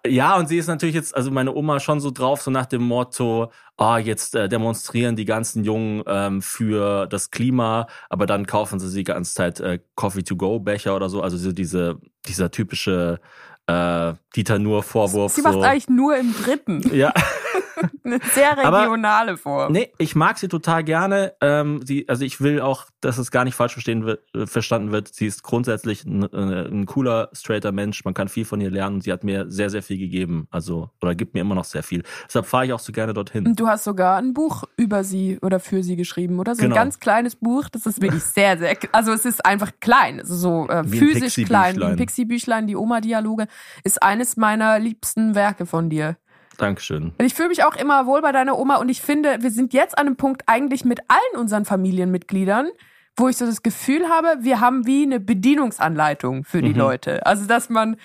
[0.06, 2.82] Ja, und sie ist natürlich jetzt, also meine Oma schon so drauf, so nach dem
[2.82, 8.80] Motto, ah, jetzt äh, demonstrieren die ganzen Jungen ähm, für das Klima, aber dann kaufen
[8.80, 13.20] sie die ganze Zeit äh, Coffee-to-go-Becher oder so, also so diese, dieser typische
[13.66, 15.32] äh, Dieter Nuhr-Vorwurf.
[15.32, 15.62] Sie macht so.
[15.62, 16.82] eigentlich nur im dritten.
[16.94, 17.12] Ja,
[18.04, 19.72] Eine sehr Aber- regionale Form.
[19.72, 21.34] nee, ich mag sie total gerne.
[21.40, 25.14] Ähm, sie, also ich will auch, dass es gar nicht falsch wird, äh, verstanden wird.
[25.14, 28.04] Sie ist grundsätzlich ein, äh, ein cooler, straighter Mensch.
[28.04, 30.46] Man kann viel von ihr lernen und sie hat mir sehr, sehr viel gegeben.
[30.50, 32.02] Also, oder gibt mir immer noch sehr viel.
[32.26, 33.46] Deshalb fahre ich auch so gerne dorhin.
[33.46, 36.54] Und du hast sogar ein Buch über sie oder für sie geschrieben, oder?
[36.54, 36.74] So Genau.
[36.74, 37.68] ein ganz kleines Buch.
[37.68, 41.76] Das ist wirklich sehr, sehr, also es ist einfach klein, also so äh, physisch klein.
[41.76, 41.96] Wie ein.
[41.96, 43.46] Pixie-Büchlein, die Oma-Dialoge,
[43.82, 46.16] ist eines meiner liebsten Werke von dir.
[46.58, 47.12] Dankeschön.
[47.18, 49.72] Und ich fühle mich auch immer wohl bei deiner Oma und ich finde, wir sind
[49.72, 52.68] jetzt an einem Punkt eigentlich mit allen unseren Familienmitgliedern,
[53.16, 56.78] wo ich so das Gefühl habe, wir haben wie eine Bedienungsanleitung für die Mhm.
[56.78, 57.26] Leute.
[57.26, 57.96] Also, dass man,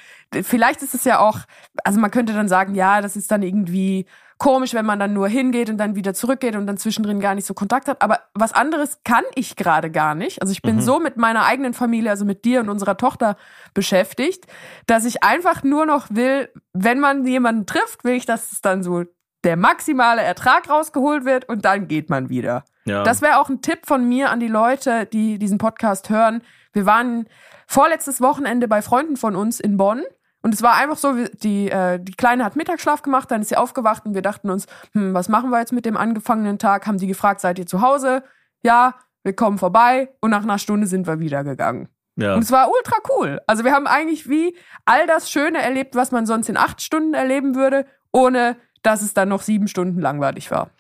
[0.44, 1.40] vielleicht ist es ja auch,
[1.84, 4.06] also man könnte dann sagen, ja, das ist dann irgendwie
[4.40, 7.46] komisch, wenn man dann nur hingeht und dann wieder zurückgeht und dann zwischendrin gar nicht
[7.46, 8.02] so Kontakt hat.
[8.02, 10.42] Aber was anderes kann ich gerade gar nicht.
[10.42, 10.82] Also ich bin Mhm.
[10.82, 13.36] so mit meiner eigenen Familie, also mit dir und unserer Tochter
[13.74, 14.48] beschäftigt,
[14.88, 18.82] dass ich einfach nur noch will, wenn man jemanden trifft, will ich, dass es dann
[18.82, 19.04] so
[19.44, 22.64] der maximale Ertrag rausgeholt wird und dann geht man wieder.
[22.86, 23.04] Ja.
[23.04, 26.42] Das wäre auch ein Tipp von mir an die Leute, die diesen Podcast hören.
[26.74, 27.28] Wir waren
[27.68, 30.04] vorletztes Wochenende bei Freunden von uns in Bonn.
[30.42, 33.58] Und es war einfach so, die, äh, die Kleine hat Mittagsschlaf gemacht, dann ist sie
[33.58, 36.88] aufgewacht und wir dachten uns, hm, was machen wir jetzt mit dem angefangenen Tag?
[36.88, 38.24] Haben die gefragt, seid ihr zu Hause?
[38.64, 41.90] Ja, wir kommen vorbei und nach einer Stunde sind wir wieder gegangen.
[42.16, 42.36] ja.
[42.36, 43.42] Und es war ultra cool.
[43.48, 47.14] Also wir haben eigentlich wie all das Schöne erlebt, was man sonst in acht Stunden
[47.14, 50.72] erleben würde, ohne dass es dann noch sieben Stunden langweilig war.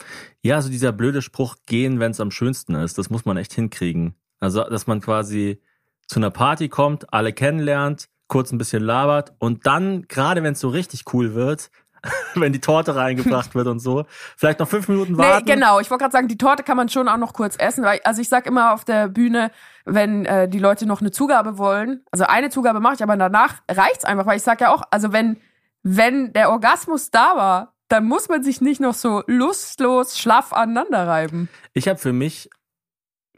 [0.41, 3.53] Ja, also dieser blöde Spruch, gehen, wenn es am schönsten ist, das muss man echt
[3.53, 4.15] hinkriegen.
[4.39, 5.61] Also, dass man quasi
[6.07, 10.61] zu einer Party kommt, alle kennenlernt, kurz ein bisschen labert und dann, gerade wenn es
[10.61, 11.69] so richtig cool wird,
[12.35, 14.05] wenn die Torte reingebracht wird und so,
[14.37, 15.45] vielleicht noch fünf Minuten warten.
[15.45, 15.79] Nee, genau.
[15.79, 17.83] Ich wollte gerade sagen, die Torte kann man schon auch noch kurz essen.
[17.83, 19.51] Weil, also ich sag immer auf der Bühne,
[19.85, 23.55] wenn äh, die Leute noch eine Zugabe wollen, also eine Zugabe mache ich, aber danach
[23.69, 25.41] reicht's einfach, weil ich sag ja auch, also wenn,
[25.83, 31.07] wenn der Orgasmus da war, dann muss man sich nicht noch so lustlos schlaff aneinander
[31.07, 31.49] reiben.
[31.73, 32.49] Ich habe für mich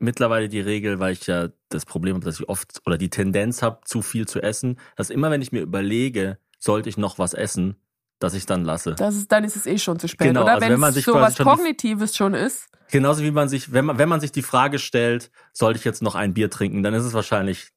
[0.02, 3.62] mittlerweile die Regel, weil ich ja das Problem habe, dass ich oft oder die Tendenz
[3.62, 7.34] habe, zu viel zu essen, dass immer, wenn ich mir überlege, sollte ich noch was
[7.34, 7.76] essen,
[8.20, 8.96] dass ich dann lasse.
[8.96, 10.28] Das ist, dann ist es eh schon zu spät.
[10.28, 12.68] Genau, Oder also wenn, wenn man sich so was schon die- Kognitives schon ist.
[12.92, 16.02] Genauso wie man sich, wenn man, wenn man sich die Frage stellt, sollte ich jetzt
[16.02, 17.70] noch ein Bier trinken, dann ist es wahrscheinlich,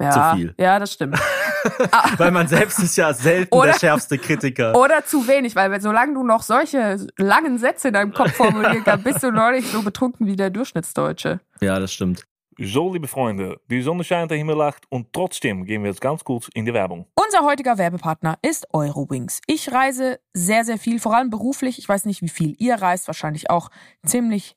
[0.00, 0.54] Ja, Zu viel.
[0.58, 1.18] ja, das stimmt.
[2.16, 4.76] weil man selbst ist ja selten Oder- der schärfste Kritiker.
[4.76, 9.04] Oder zu wenig, weil solange du noch solche langen Sätze in deinem Kopf formulieren kannst,
[9.04, 11.40] bist du nicht so betrunken wie der Durchschnittsdeutsche.
[11.60, 12.24] Ja, das stimmt.
[12.62, 16.22] So, liebe Freunde, die Sonne scheint, der Himmel lacht und trotzdem gehen wir jetzt ganz
[16.24, 17.06] kurz in die Werbung.
[17.14, 19.40] Unser heutiger Werbepartner ist Eurowings.
[19.46, 21.78] Ich reise sehr, sehr viel, vor allem beruflich.
[21.78, 23.70] Ich weiß nicht, wie viel ihr reist, wahrscheinlich auch
[24.04, 24.56] ziemlich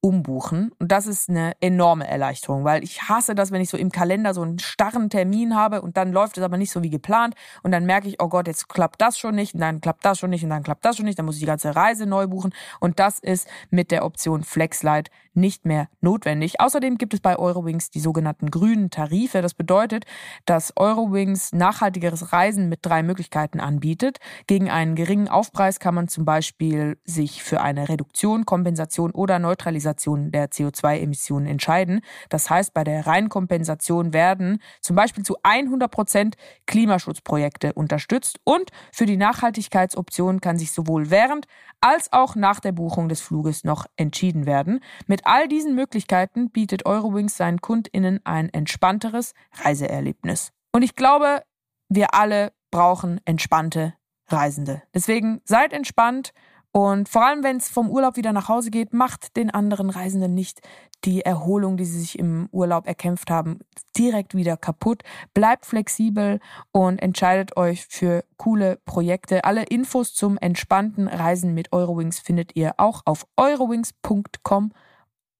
[0.00, 0.70] umbuchen.
[0.78, 4.32] Und das ist eine enorme Erleichterung, weil ich hasse das, wenn ich so im Kalender
[4.32, 7.34] so einen starren Termin habe und dann läuft es aber nicht so wie geplant.
[7.62, 10.18] Und dann merke ich, oh Gott, jetzt klappt das schon nicht und dann klappt das
[10.18, 12.28] schon nicht und dann klappt das schon nicht, dann muss ich die ganze Reise neu
[12.28, 12.54] buchen.
[12.80, 16.60] Und das ist mit der Option FlexLight nicht mehr notwendig.
[16.60, 19.42] Außerdem gibt es bei Eurowings die sogenannten grünen Tarife.
[19.42, 20.04] Das bedeutet,
[20.44, 24.18] dass Eurowings nachhaltigeres Reisen mit drei Möglichkeiten anbietet.
[24.46, 30.30] Gegen einen geringen Aufpreis kann man zum Beispiel sich für eine Reduktion, Kompensation oder Neutralisation
[30.30, 32.00] der CO2-Emissionen entscheiden.
[32.28, 39.06] Das heißt, bei der Reinkompensation werden zum Beispiel zu 100 Prozent Klimaschutzprojekte unterstützt und für
[39.06, 41.46] die Nachhaltigkeitsoption kann sich sowohl während
[41.80, 44.80] als auch nach der Buchung des Fluges noch entschieden werden.
[45.06, 50.52] Mit all diesen Möglichkeiten bietet Eurowings seinen KundInnen ein entspannteres Reiseerlebnis.
[50.72, 51.42] Und ich glaube,
[51.88, 53.94] wir alle brauchen entspannte
[54.26, 54.82] Reisende.
[54.92, 56.32] Deswegen seid entspannt
[56.72, 60.34] und vor allem, wenn es vom Urlaub wieder nach Hause geht, macht den anderen Reisenden
[60.34, 60.60] nicht
[61.04, 63.60] die Erholung, die sie sich im Urlaub erkämpft haben,
[63.96, 65.02] direkt wieder kaputt.
[65.32, 66.40] Bleibt flexibel
[66.72, 69.44] und entscheidet euch für coole Projekte.
[69.44, 74.72] Alle Infos zum entspannten Reisen mit Eurowings findet ihr auch auf eurowings.com.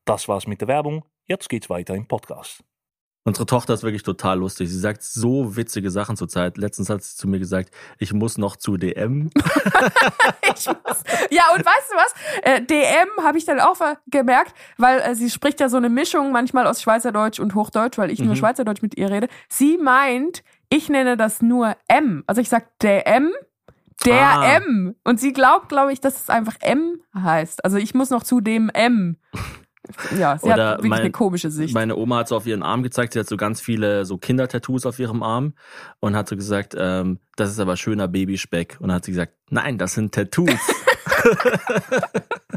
[0.05, 1.05] Das war's mit der Werbung.
[1.25, 2.63] Jetzt geht's weiter im Podcast.
[3.27, 4.71] Unsere Tochter ist wirklich total lustig.
[4.71, 6.57] Sie sagt so witzige Sachen zurzeit.
[6.59, 9.31] Letztens hat sie zu mir gesagt, ich muss noch zu DM.
[10.59, 12.15] Ich muss, ja, und weißt du was?
[12.43, 16.33] Äh, DM habe ich dann auch gemerkt, weil äh, sie spricht ja so eine Mischung
[16.33, 18.37] manchmal aus Schweizerdeutsch und Hochdeutsch, weil ich nur Mhm.
[18.37, 19.29] Schweizerdeutsch mit ihr rede.
[19.49, 22.23] Sie meint, ich nenne das nur M.
[22.27, 23.33] Also ich sag DM,
[24.07, 24.55] der Ah.
[24.57, 24.95] M.
[25.05, 27.65] Und sie glaubt, glaube ich, dass es einfach M heißt.
[27.65, 29.17] Also ich muss noch zu dem M.
[30.19, 31.75] Ja, sie Oder hat wirklich mein- eine komische Sicht.
[31.75, 34.87] Meine Oma hat so auf ihren Arm gezeigt, sie hat so ganz viele so Kindertattoos
[34.87, 35.55] auf ihrem Arm
[36.01, 38.77] und hat so gesagt, ähm, das ist aber schöner Babyspeck.
[38.81, 40.51] Und dann hat sie gesagt, nein, das sind Tattoos.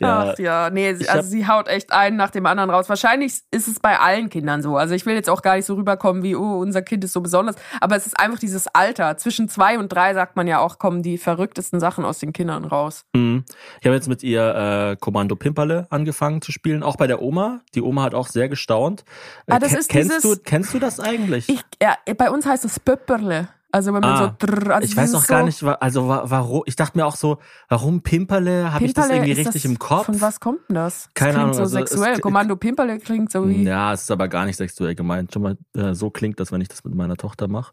[0.00, 2.88] ja, Ach ja, nee, sie, also sie haut echt einen nach dem anderen raus.
[2.88, 4.76] Wahrscheinlich ist es bei allen Kindern so.
[4.76, 7.20] Also ich will jetzt auch gar nicht so rüberkommen wie, oh, unser Kind ist so
[7.20, 7.56] besonders.
[7.80, 9.16] Aber es ist einfach dieses Alter.
[9.16, 12.64] Zwischen zwei und drei sagt man ja auch, kommen die verrücktesten Sachen aus den Kindern
[12.64, 13.04] raus.
[13.14, 13.44] Mhm.
[13.80, 17.60] Ich habe jetzt mit ihr äh, Kommando Pimperle angefangen zu spielen, auch bei der Oma.
[17.74, 19.04] Die Oma hat auch sehr gestaunt.
[19.46, 21.48] Äh, Ah, das ke- ist kennst dieses- du kennst du das eigentlich?
[21.48, 23.48] Ich, ja, bei uns heißt es Pöpperle.
[23.72, 25.72] Also wenn man Ah, so drrr, also ich das weiß auch gar so, nicht, wa-
[25.72, 28.72] also wa- warum, ich dachte mir auch so, warum Pimperle?
[28.72, 30.06] Habe ich das Pimperle, irgendwie richtig das, im Kopf?
[30.06, 31.04] Von was kommt denn das?
[31.04, 32.20] Das Keine klingt Ahnung, so also es- sexuell.
[32.20, 33.64] Kommando Pimperle klingt so wie.
[33.64, 35.32] Ja, es ist aber gar nicht sexuell gemeint.
[35.32, 37.72] Schon mal, äh, so klingt das, wenn ich das mit meiner Tochter mache.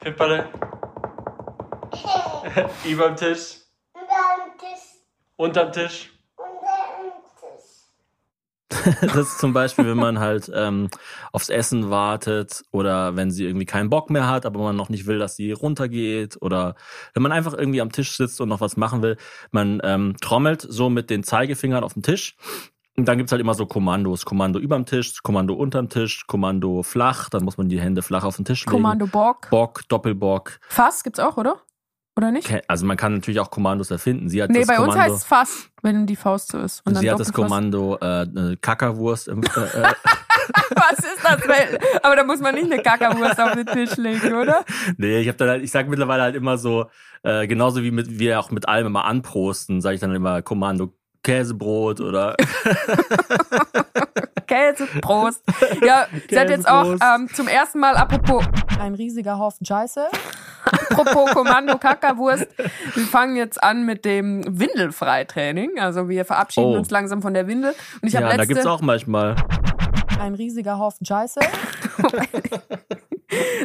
[0.00, 0.48] Pimperle.
[2.84, 3.58] Überm Tisch.
[5.36, 6.10] Unterm Tisch.
[9.00, 10.88] Das ist zum Beispiel, wenn man halt ähm,
[11.32, 15.06] aufs Essen wartet oder wenn sie irgendwie keinen Bock mehr hat, aber man noch nicht
[15.06, 16.74] will, dass sie runtergeht oder
[17.14, 19.16] wenn man einfach irgendwie am Tisch sitzt und noch was machen will.
[19.50, 22.36] Man ähm, trommelt so mit den Zeigefingern auf dem Tisch.
[22.94, 24.26] Und dann gibt's halt immer so Kommandos.
[24.26, 28.36] Kommando überm Tisch, Kommando unterm Tisch, Kommando flach, dann muss man die Hände flach auf
[28.36, 28.72] den Tisch legen.
[28.72, 29.48] Kommando Bock.
[29.50, 30.58] Bock, Doppelbock.
[30.68, 31.62] Fass gibt's auch, oder?
[32.16, 32.52] Oder nicht?
[32.68, 34.28] Also man kann natürlich auch Kommandos erfinden.
[34.28, 36.84] Sie hat Nee, das bei Kommando, uns heißt es Fass, wenn die Faust so ist.
[36.84, 37.32] Und dann sie hat das.
[37.32, 39.92] Kommando äh, Kackerwurst im, äh, äh,
[40.74, 41.40] Was ist das?
[42.02, 44.64] Aber da muss man nicht eine Kackerwurst auf den Tisch legen, oder?
[44.98, 46.86] Nee, ich habe dann halt, ich sag mittlerweile halt immer so,
[47.22, 50.92] äh, genauso wie mit wir auch mit allem immer anprosten, sage ich dann immer Kommando
[51.22, 52.36] Käsebrot oder
[54.46, 55.42] Käse, Prost.
[55.84, 58.44] Ja, sie hat jetzt auch ähm, zum ersten Mal, apropos
[58.80, 60.06] ein riesiger Haufen Scheiße.
[60.90, 62.46] apropos Kommando Kackerwurst.
[62.94, 65.78] Wir fangen jetzt an mit dem Windelfreitraining.
[65.80, 66.76] Also wir verabschieden Oh.
[66.78, 67.74] uns langsam von der Windel.
[68.00, 69.36] Und ich habe ja, da letzte gibt's auch manchmal.
[70.20, 71.40] ein riesiger Haufen Scheiße.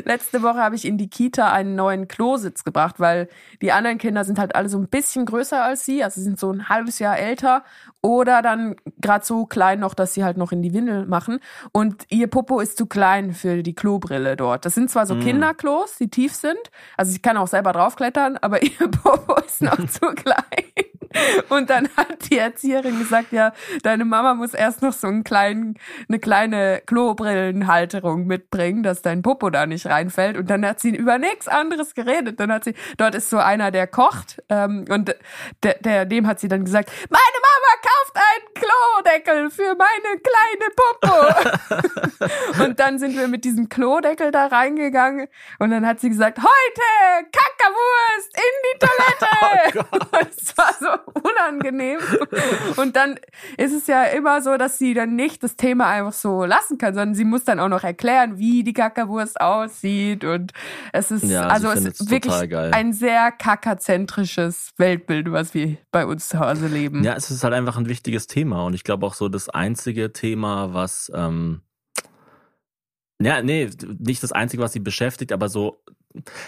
[0.05, 3.27] Letzte Woche habe ich in die Kita einen neuen Klositz gebracht, weil
[3.61, 6.39] die anderen Kinder sind halt alle so ein bisschen größer als sie, also sie sind
[6.39, 7.63] so ein halbes Jahr älter
[8.01, 11.39] oder dann gerade so klein noch, dass sie halt noch in die Windel machen.
[11.71, 14.65] Und ihr Popo ist zu klein für die Klobrille dort.
[14.65, 16.59] Das sind zwar so Kinderklos, die tief sind,
[16.95, 20.96] also sie kann auch selber draufklettern, aber ihr Popo ist noch zu klein.
[21.49, 25.77] Und dann hat die Erzieherin gesagt, ja, deine Mama muss erst noch so einen kleinen,
[26.07, 30.37] eine kleine Klobrillenhalterung mitbringen, dass dein Popo da nicht reinfällt.
[30.37, 32.39] Und dann hat sie über nichts anderes geredet.
[32.39, 35.15] Dann hat sie, dort ist so einer, der kocht, ähm, und
[35.63, 40.67] der, der, dem hat sie dann gesagt, meine Mama kauft einen Klodeckel für meine kleine
[40.75, 42.63] Popo.
[42.63, 45.27] und dann sind wir mit diesem Klodeckel da reingegangen
[45.59, 49.87] und dann hat sie gesagt, heute Kackerwurst in die Toilette.
[50.11, 51.99] Und es war so unangenehm.
[52.77, 53.19] Und dann
[53.57, 56.93] ist es ja immer so, dass sie dann nicht das Thema einfach so lassen kann,
[56.93, 60.23] sondern sie muss dann auch noch erklären, wie die Kackerwurst aussieht.
[60.23, 60.53] Und
[60.93, 62.71] es ist, Ja, also es ist wirklich geil.
[62.73, 67.03] ein sehr kackerzentrisches Weltbild, was wir bei uns zu Hause leben.
[67.03, 70.13] Ja, es ist halt einfach ein wichtiges Thema und ich glaube auch so das einzige
[70.13, 71.61] Thema, was ähm,
[73.19, 75.81] ja, nee, nicht das einzige, was sie beschäftigt, aber so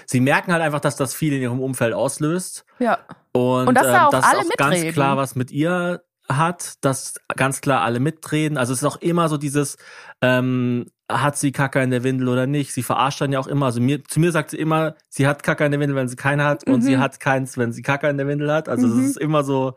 [0.06, 3.00] sie merken halt einfach, dass das viel in ihrem Umfeld auslöst ja.
[3.40, 6.74] Und, Und dass da ähm, auch dass alle auch ganz klar was mit ihr hat,
[6.82, 8.58] dass ganz klar alle mitreden.
[8.58, 9.78] Also es ist auch immer so dieses,
[10.22, 12.72] ähm, hat sie Kacke in der Windel oder nicht?
[12.72, 13.66] Sie verarscht dann ja auch immer.
[13.66, 16.16] Also mir, zu mir sagt sie immer, sie hat Kacke in der Windel, wenn sie
[16.16, 16.82] keine hat, und Mhm.
[16.82, 18.70] sie hat keins, wenn sie Kacke in der Windel hat.
[18.70, 19.00] Also Mhm.
[19.00, 19.76] es ist immer so.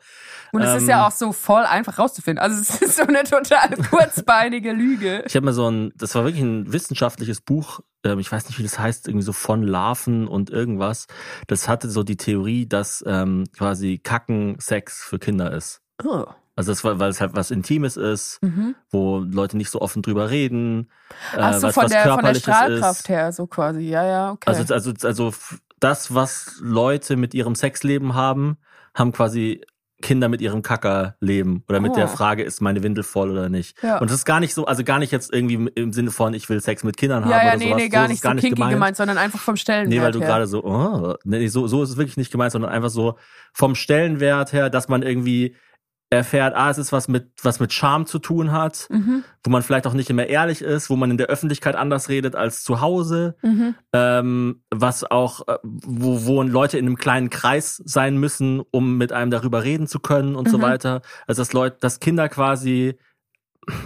[0.53, 2.43] Und es ist ähm, ja auch so voll einfach rauszufinden.
[2.43, 5.25] Also es ist so eine total kurzbeinige Lüge.
[5.27, 8.59] Ich habe mir so ein, das war wirklich ein wissenschaftliches Buch, ähm, ich weiß nicht,
[8.59, 11.07] wie das heißt, irgendwie so von Larven und irgendwas.
[11.47, 15.81] Das hatte so die Theorie, dass ähm, quasi Kacken Sex für Kinder ist.
[16.05, 16.25] Oh.
[16.55, 18.75] Also das war, weil es halt was Intimes ist, Mhm.
[18.91, 20.89] wo Leute nicht so offen drüber reden.
[21.35, 23.09] äh, Ach so, weil's von der, von der Strahlkraft ist.
[23.09, 23.81] her, so quasi.
[23.81, 24.51] Ja, ja, okay.
[24.51, 25.33] Also, also, also
[25.81, 28.59] das, was Leute mit ihrem Sexleben haben,
[28.95, 29.63] haben quasi
[30.03, 31.95] Kinder mit ihrem Kackerleben oder mit Oh.
[31.95, 33.81] der Frage, ist meine Windel voll oder nicht.
[33.85, 33.99] Ja.
[33.99, 36.49] Und das ist gar nicht so, also gar nicht jetzt irgendwie im Sinne von, ich
[36.49, 37.77] will Sex mit Kindern haben ja, ja, oder nee, sowas.
[37.83, 38.75] nee, gar so nicht so gar nicht kinky gemeint.
[38.75, 38.97] gemeint.
[38.97, 40.27] sondern einfach vom Stellenwert Nee, weil du her.
[40.29, 43.17] gerade so, oh, nee, so, so ist es wirklich nicht gemeint, sondern einfach so
[43.53, 45.55] vom Stellenwert her, dass man irgendwie
[46.13, 49.63] erfährt, ah, es ist was mit, was mit Charme zu tun hat, Mhm, wo man
[49.63, 52.81] vielleicht auch nicht immer ehrlich ist, wo man in der Öffentlichkeit anders redet als zu
[52.81, 53.75] Hause, mhm.
[53.93, 59.13] ähm, was auch, äh, wo, wo Leute in einem kleinen Kreis sein müssen, um mit
[59.13, 60.63] einem darüber reden zu können und so Mhm.
[60.63, 61.03] weiter.
[61.27, 62.99] Also dass Leute, dass Kinder quasi,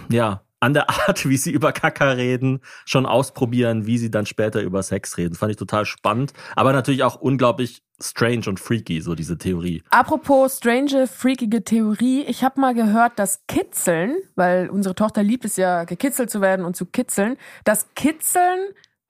[0.09, 4.61] ja, an der Art, wie sie über Kacker reden, schon ausprobieren, wie sie dann später
[4.61, 5.35] über Sex reden.
[5.35, 9.81] Fand ich total spannend, aber natürlich auch unglaublich strange und freaky, so diese Theorie.
[9.89, 12.23] Apropos strange, freakige Theorie.
[12.27, 16.63] Ich habe mal gehört, dass Kitzeln, weil unsere Tochter liebt es ja, gekitzelt zu werden
[16.65, 18.59] und zu kitzeln, dass Kitzeln,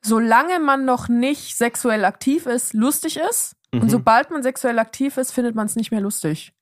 [0.01, 3.55] solange man noch nicht sexuell aktiv ist, lustig ist.
[3.73, 3.89] Und Mhm.
[3.89, 6.53] sobald man sexuell aktiv ist, findet man es nicht mehr lustig.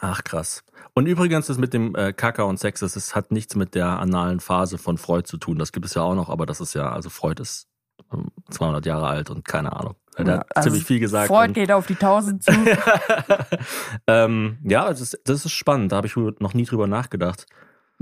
[0.00, 0.64] Ach krass.
[0.94, 3.98] Und übrigens, das mit dem äh, Kacker und Sex, das ist, hat nichts mit der
[4.00, 5.58] analen Phase von Freud zu tun.
[5.58, 7.68] Das gibt es ja auch noch, aber das ist ja, also Freud ist
[8.12, 9.94] ähm, 200 Jahre alt und keine Ahnung.
[10.18, 11.28] Der Ja, hat also ziemlich viel gesagt.
[11.28, 12.52] Freud geht auf die Tausend zu.
[14.06, 15.92] ähm, ja, das ist, das ist spannend.
[15.92, 17.46] Da habe ich noch nie drüber nachgedacht.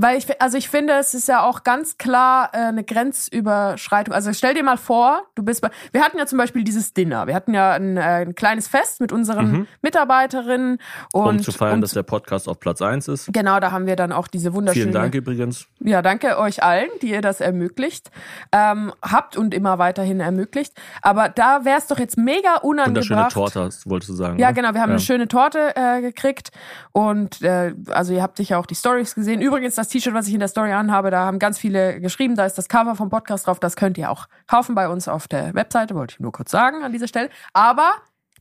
[0.03, 4.15] Weil ich, also ich finde, es ist ja auch ganz klar äh, eine Grenzüberschreitung.
[4.15, 7.27] Also stell dir mal vor, du bist bei, wir hatten ja zum Beispiel dieses Dinner.
[7.27, 10.79] Wir hatten ja ein, äh, ein kleines Fest mit unseren Mitarbeiterinnen
[11.13, 11.29] und, Mhm.
[11.39, 13.33] um zu feiern, und dass der Podcast auf Platz 1 ist.
[13.33, 14.85] Genau, da haben wir dann auch diese wunderschöne.
[14.85, 15.67] Vielen Dank übrigens.
[15.81, 18.11] Ja, danke euch allen, die ihr das ermöglicht,
[18.53, 20.73] ähm, habt und immer weiterhin ermöglicht.
[21.03, 23.33] Aber da wäre es doch jetzt mega Wunderschöne unangebracht.
[23.33, 24.39] Torte, wolltest du sagen.
[24.39, 24.55] Ja, oder?
[24.55, 24.95] genau, wir haben Ja.
[24.97, 26.51] eine schöne Torte äh, gekriegt
[26.93, 29.41] und äh, also ihr habt sicher auch die Stories gesehen.
[29.41, 32.47] Übrigens, das T-Shirt, was ich in der Story anhabe, da haben ganz viele geschrieben, da
[32.47, 35.55] ist das Cover vom Podcast drauf, das könnt ihr auch kaufen bei uns auf der
[35.55, 37.31] Webseite, wollte ich nur kurz sagen an dieser Stelle.
[37.53, 37.93] Aber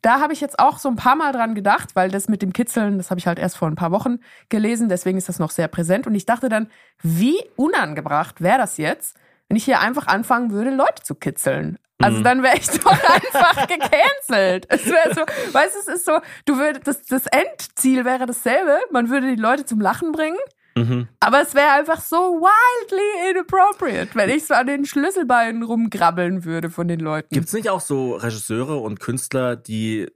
[0.02, 2.54] da habe ich jetzt auch so ein paar Mal dran gedacht, weil das mit dem
[2.54, 5.52] Kitzeln, das habe ich halt erst vor ein paar Wochen gelesen, deswegen ist das noch
[5.52, 6.08] sehr präsent.
[6.08, 6.70] Und ich dachte dann,
[7.02, 9.18] wie unangebracht wäre das jetzt,
[9.50, 11.78] wenn ich hier einfach anfangen würde, Leute zu kitzeln.
[12.02, 14.68] Also dann wäre ich doch einfach gecancelt.
[14.70, 15.22] Es wäre so,
[15.54, 19.42] weißt du, es ist so, du würdest, das, das Endziel wäre dasselbe, man würde die
[19.42, 20.38] Leute zum Lachen bringen,
[20.80, 21.08] Mhm.
[21.20, 26.70] aber es wäre einfach so wildly inappropriate, wenn ich so an den Schlüsselbeinen rumgrabbeln würde
[26.70, 27.30] von den Leuten.
[27.34, 30.08] Gibt es nicht auch so Regisseure und Künstler, die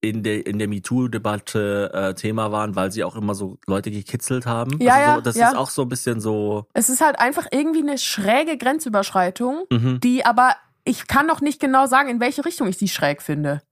[0.00, 4.46] in der, in der MeToo-Debatte äh, Thema waren, weil sie auch immer so Leute gekitzelt
[4.46, 4.78] haben?
[4.80, 5.48] Ja, also so, ja, das ja.
[5.50, 6.66] ist auch so ein bisschen so.
[6.74, 10.00] Es ist halt einfach irgendwie eine schräge Grenzüberschreitung, Mhm.
[10.00, 13.62] die aber ich kann noch nicht genau sagen, in welche Richtung ich sie schräg finde.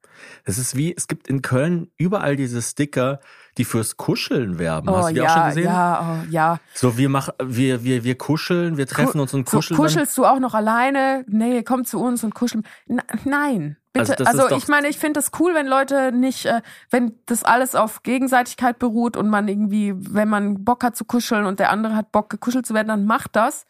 [0.44, 3.20] Es ist wie, es gibt in Köln überall diese Sticker,
[3.58, 4.88] die fürs Kuscheln werben.
[4.88, 5.64] Oh Hast du die ja, auch schon gesehen?
[5.64, 6.58] ja, oh, ja.
[6.74, 9.76] So, wir machen, wir, wir, wir kuscheln, wir treffen uns und So, kuscheln.
[9.76, 11.24] dann- kuschelst du auch noch alleine?
[11.28, 12.64] Nee, komm zu uns und kuscheln.
[12.86, 14.16] N nein, bitte.
[14.26, 16.60] Also Also, ich meine, ich finde das cool, wenn Leute nicht, äh,
[16.90, 21.44] wenn das alles auf Gegenseitigkeit beruht und man irgendwie, wenn man Bock hat zu kuscheln
[21.46, 23.66] und der andere hat Bock gekuschelt zu werden, dann macht das.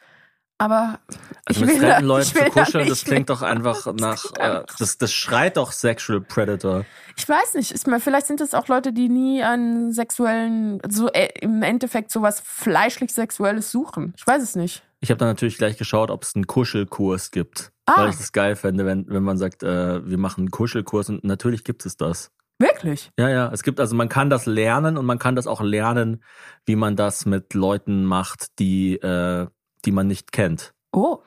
[0.60, 0.98] Aber
[1.46, 4.98] Also ich mit fremden Leuten ich zu kuscheln, das klingt doch einfach nach, äh, das,
[4.98, 6.84] das schreit doch Sexual Predator.
[7.16, 11.08] Ich weiß nicht, ist mal, vielleicht sind es auch Leute, die nie einen sexuellen, so
[11.08, 14.12] äh, im Endeffekt sowas fleischlich Sexuelles suchen.
[14.18, 14.82] Ich weiß es nicht.
[15.00, 17.72] Ich habe dann natürlich gleich geschaut, ob es einen Kuschelkurs gibt.
[17.86, 18.02] Ah.
[18.02, 21.24] Weil ich das geil fände, wenn, wenn man sagt, äh, wir machen einen Kuschelkurs und
[21.24, 22.32] natürlich gibt es das.
[22.58, 23.10] Wirklich?
[23.18, 23.50] Ja, ja.
[23.50, 26.22] Es gibt, also man kann das lernen und man kann das auch lernen,
[26.66, 29.46] wie man das mit Leuten macht, die, äh,
[29.84, 30.72] die man nicht kennt.
[30.92, 31.18] Oh,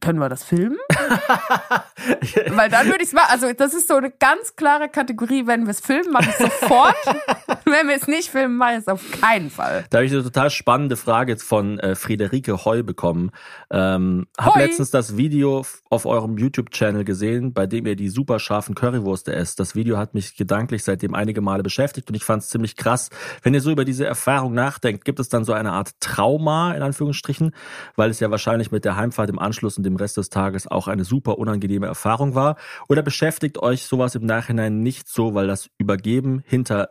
[0.00, 0.76] können wir das filmen?
[2.48, 3.30] Weil dann würde ich es machen.
[3.30, 5.46] Also das ist so eine ganz klare Kategorie.
[5.46, 6.96] Wenn wir es filmen, mache ich sofort.
[7.80, 9.84] wenn wir es nicht filmen, mache ich es auf keinen Fall.
[9.90, 13.30] Da habe ich eine total spannende Frage von äh, Friederike Heu bekommen.
[13.70, 14.60] Ähm, hab Hoi.
[14.60, 19.60] letztens das Video auf eurem YouTube-Channel gesehen, bei dem ihr die super scharfen Currywurste esst.
[19.60, 23.10] Das Video hat mich gedanklich seitdem einige Male beschäftigt und ich fand es ziemlich krass.
[23.42, 26.82] Wenn ihr so über diese Erfahrung nachdenkt, gibt es dann so eine Art Trauma, in
[26.82, 27.52] Anführungsstrichen,
[27.96, 30.88] weil es ja wahrscheinlich mit der Heimfahrt im Anschluss und dem Rest des Tages auch
[30.88, 32.56] eine super unangenehme Erfahrung war?
[32.88, 36.88] Oder beschäftigt euch sowas im Nachhinein nicht so, weil das Übergeben hinter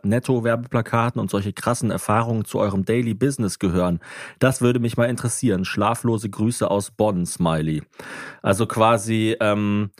[0.70, 4.00] Netto-Werbeplakaten und solche krassen Erfahrungen zu eurem Daily Business gehören?
[4.38, 5.64] Das würde mich mal interessieren.
[5.64, 7.82] Schlaflose Grüße aus Bonn, Smiley.
[8.42, 9.90] Also quasi, ähm,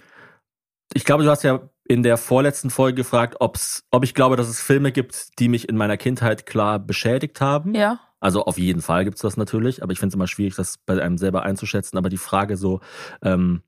[0.94, 4.48] ich glaube, du hast ja in der vorletzten Folge gefragt, ob's, ob ich glaube, dass
[4.48, 7.74] es Filme gibt, die mich in meiner Kindheit klar beschädigt haben.
[7.74, 8.00] Ja.
[8.20, 11.02] Also auf jeden Fall gibt's das natürlich, aber ich finde es immer schwierig, das bei
[11.02, 11.96] einem selber einzuschätzen.
[11.96, 12.80] Aber die Frage so,
[13.22, 13.62] ähm,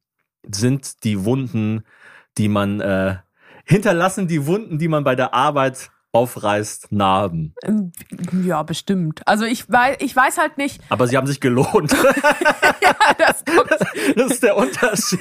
[0.51, 1.85] sind die Wunden,
[2.37, 3.17] die man äh,
[3.65, 7.55] hinterlassen, die Wunden, die man bei der Arbeit aufreißt, Narben.
[7.63, 7.93] Ähm,
[8.45, 9.23] Ja, bestimmt.
[9.27, 10.81] Also ich weiß, ich weiß halt nicht.
[10.91, 11.93] Aber sie haben sich gelohnt.
[12.83, 13.45] ja, das
[14.17, 15.21] das ist der Unterschied.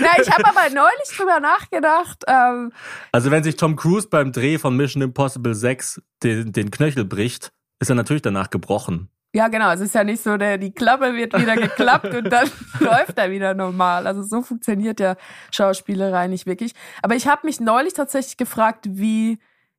[0.00, 2.24] Na, ich habe aber neulich drüber nachgedacht.
[2.26, 2.72] Ähm,
[3.12, 7.52] Also wenn sich Tom Cruise beim Dreh von Mission Impossible 6 den, den Knöchel bricht,
[7.80, 9.08] ist er natürlich danach gebrochen.
[9.34, 9.70] Ja, genau.
[9.72, 13.30] Es ist ja nicht so, der, die Klappe wird wieder geklappt und dann läuft er
[13.30, 14.06] wieder normal.
[14.06, 15.16] Also so funktioniert ja
[15.50, 16.72] Schauspielerei nicht wirklich.
[17.02, 19.38] Aber ich habe mich neulich tatsächlich gefragt, wie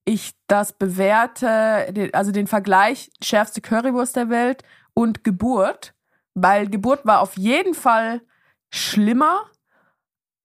[0.10, 4.64] ich das bewerte, also den Vergleich schärfste Currywurst der Welt
[4.96, 5.94] und Geburt.
[6.34, 8.22] Weil Geburt war auf jeden Fall
[8.72, 9.42] schlimmer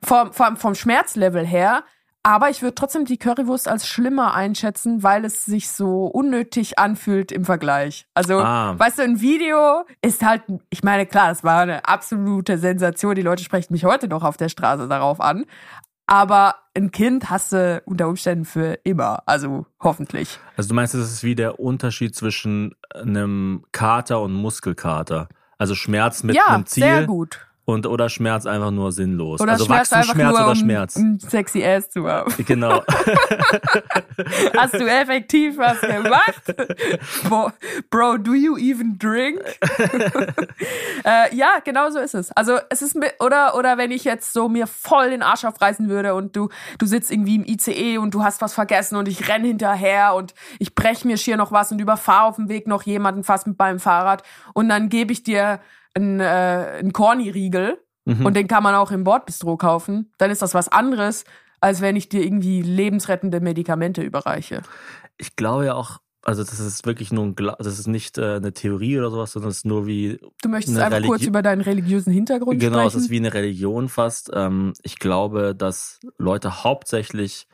[0.03, 1.85] vom, vom, vom Schmerzlevel her.
[2.27, 7.33] Aber ich würde trotzdem die Currywurst als schlimmer einschätzen, weil es sich so unnötig anfühlt
[7.33, 8.07] im Vergleich.
[8.15, 8.79] Also, Ah.
[8.79, 13.15] weißt du, ein Video ist halt, ich meine, klar, das war eine absolute Sensation.
[13.15, 15.45] Die Leute sprechen mich heute noch auf der Straße darauf an.
[16.07, 19.23] Aber ein Kind hast du unter Umständen für immer.
[19.27, 20.39] Also hoffentlich.
[20.57, 25.29] Also du meinst, das ist wie der Unterschied zwischen einem Kater und Muskelkater.
[25.57, 26.83] Also Schmerz mit ja, einem Ziel.
[26.83, 27.47] sehr gut.
[27.67, 29.41] Und oder Schmerz einfach nur sinnlos.
[29.41, 30.97] Oder also Schmerz wachst du einfach Schmerz nur, oder um Schmerz?
[30.97, 32.33] ein sexy Ass zu haben.
[32.47, 32.83] Genau.
[34.57, 36.55] Hast du effektiv was gemacht?
[37.29, 37.53] Bro,
[37.91, 39.41] bro do you even drink?
[41.05, 42.31] äh, ja, genau so ist es.
[42.33, 46.15] Also es ist oder oder wenn ich jetzt so mir voll den Arsch aufreißen würde
[46.15, 49.45] und du du sitzt irgendwie im ICE und du hast was vergessen und ich renn
[49.45, 53.25] hinterher und ich brech mir schier noch was und überfahre auf dem Weg noch jemanden
[53.25, 54.23] fast mit meinem Fahrrad
[54.53, 55.61] und dann gebe ich dir
[55.95, 56.25] einen, äh,
[56.81, 58.27] einen Corny-Riegel Mhm.
[58.27, 61.25] und den kann man auch im Bordbistro kaufen, dann ist das was anderes,
[61.61, 64.61] als wenn ich dir irgendwie lebensrettende Medikamente überreiche.
[65.17, 68.35] Ich glaube ja auch, also das ist wirklich nur ein, Gla das ist nicht äh,
[68.35, 71.41] eine Theorie oder sowas, sondern es ist nur wie, Du möchtest einfach kurz Religi- über
[71.41, 73.05] deinen religiösen Hintergrund genau, es sprechen?
[73.05, 74.31] ist wie eine Religion fast.
[74.35, 77.47] Ähm, ich glaube, dass Leute hauptsächlich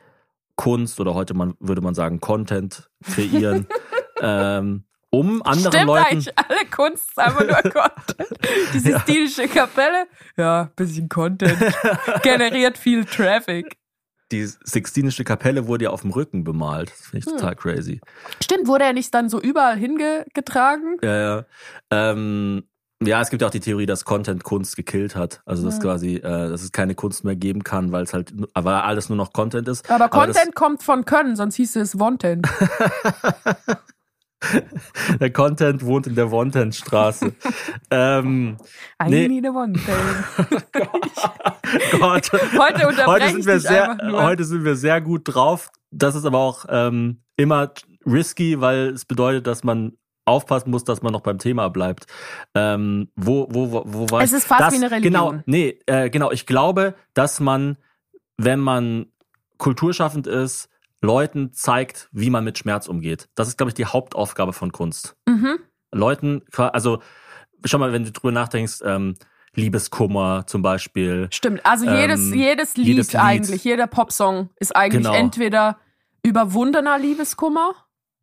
[0.57, 3.67] Kunst oder heute man, würde man sagen Content kreieren,
[4.21, 6.05] ähm, um anderen Stimmt Leuten.
[6.07, 8.39] eigentlich, alle Kunst ist einfach nur Content.
[8.73, 10.07] Die Sistinische Kapelle,
[10.37, 11.57] ja, bisschen Content.
[12.23, 13.77] Generiert viel Traffic.
[14.31, 16.89] Die Sixtinische Kapelle wurde ja auf dem Rücken bemalt.
[16.91, 17.33] Das finde ich Hm.
[17.37, 17.99] total crazy.
[18.41, 20.97] Stimmt, wurde er nicht dann so überall hingetragen?
[21.03, 21.45] Ja, ja.
[21.91, 22.63] Ähm,
[23.03, 25.41] ja, es gibt ja auch die Theorie, dass Content Kunst gekillt hat.
[25.45, 25.81] Also dass Ja.
[25.81, 29.17] quasi, äh, dass es keine Kunst mehr geben kann, weil es halt, weil alles nur
[29.17, 29.89] noch Content ist.
[29.91, 32.47] Aber das- Content kommt von Können, sonst hieß es Wontent.
[35.19, 37.33] Der Content wohnt in der Wontentstraße.
[37.91, 38.57] ähm,
[39.03, 39.27] I Nee.
[39.27, 39.85] need a Wontent.
[40.71, 42.31] Gott.
[42.57, 45.71] Heute heute sind wir sehr, heute sind wir sehr gut drauf.
[45.91, 47.71] Das ist aber auch ähm, immer
[48.05, 49.93] risky, weil es bedeutet, dass man
[50.25, 52.05] aufpassen muss, dass man noch beim Thema bleibt.
[52.55, 55.11] Ähm, wo, wo, wo, wo war Es ist fast das, wie eine Religion.
[55.13, 56.31] Genau, nee, äh, genau.
[56.31, 57.77] Ich glaube, dass man,
[58.37, 59.07] wenn man
[59.57, 60.69] kulturschaffend ist,
[61.01, 63.27] Leuten zeigt, wie man mit Schmerz umgeht.
[63.35, 65.15] Das ist, glaube ich, die Hauptaufgabe von Kunst.
[65.27, 65.59] Mhm.
[65.91, 67.01] Leuten, also
[67.65, 69.15] schau mal, wenn du drüber nachdenkst, ähm,
[69.53, 71.27] Liebeskummer zum Beispiel.
[71.31, 73.21] Stimmt, also jedes, Ähm, jedes, Lied jedes Lied.
[73.21, 75.13] eigentlich, jeder Popsong ist eigentlich Genau.
[75.13, 75.77] entweder
[76.23, 77.73] überwundener Liebeskummer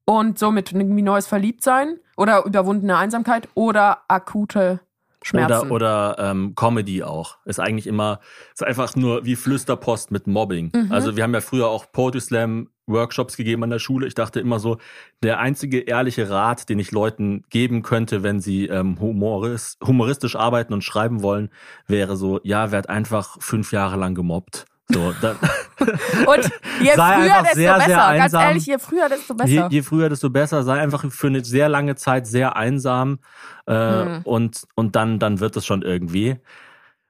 [0.07, 4.81] und somit irgendwie neues Verliebtsein oder überwundene Einsamkeit oder akute
[5.23, 5.71] Schmerzen.
[5.71, 7.39] Oder, oder ähm, Comedy auch.
[7.45, 8.21] Ist eigentlich immer,
[8.53, 10.71] ist einfach nur wie Flüsterpost mit Mobbing.
[10.75, 10.93] Mhm.
[10.93, 14.07] Also wir haben ja früher auch Poetry Slam Workshops gegeben an der Schule.
[14.07, 14.79] Ich dachte immer so,
[15.23, 20.73] der einzige ehrliche Rat, den ich Leuten geben könnte, wenn sie ähm, humoris humoristisch arbeiten
[20.73, 21.51] und schreiben wollen,
[21.87, 24.67] wäre so, ja, werd einfach fünf Jahre lang gemobbt.
[24.91, 25.37] So, dann,
[26.27, 27.87] Und je Sei früher, einfach desto sehr, besser.
[27.87, 28.43] sehr Ganz einsam.
[28.43, 29.49] ehrlich, je früher, desto besser.
[29.51, 30.63] je, je früher, desto besser.
[30.63, 33.19] Sei einfach für eine sehr lange Zeit sehr einsam
[33.67, 34.21] äh, Hm.
[34.25, 36.37] und, und dann, dann wird es schon irgendwie.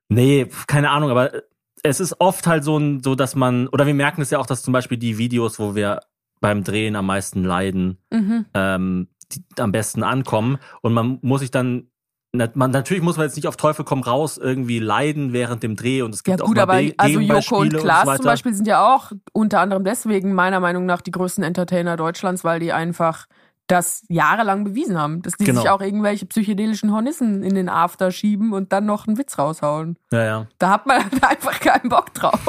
[0.08, 1.32] Nee, keine Ahnung, aber
[1.82, 4.62] es ist oft halt so, so, dass man, oder wir merken es ja auch, dass
[4.62, 6.00] zum Beispiel die Videos, wo wir
[6.40, 8.46] beim Drehen am meisten leiden, mhm.
[8.54, 10.58] ähm, die am besten ankommen.
[10.82, 11.90] Und man muss sich dann,
[12.32, 16.02] man, natürlich muss man jetzt nicht auf Teufel komm raus irgendwie leiden während dem Dreh
[16.02, 18.24] und es Ja gibt gut, auch aber mal Be also Joko und Klaas so zum.
[18.26, 22.60] Beispiel sind ja auch unter anderem deswegen meiner Meinung nach die größten Entertainer Deutschlands, weil
[22.60, 23.26] die einfach
[23.66, 25.60] das jahrelang bewiesen haben, dass die Genau.
[25.60, 29.98] sich auch irgendwelche psychedelischen Hornissen in den After schieben und dann noch einen Witz raushauen.
[30.10, 30.46] Ja, ja.
[30.58, 32.40] Da hat man einfach keinen Bock drauf.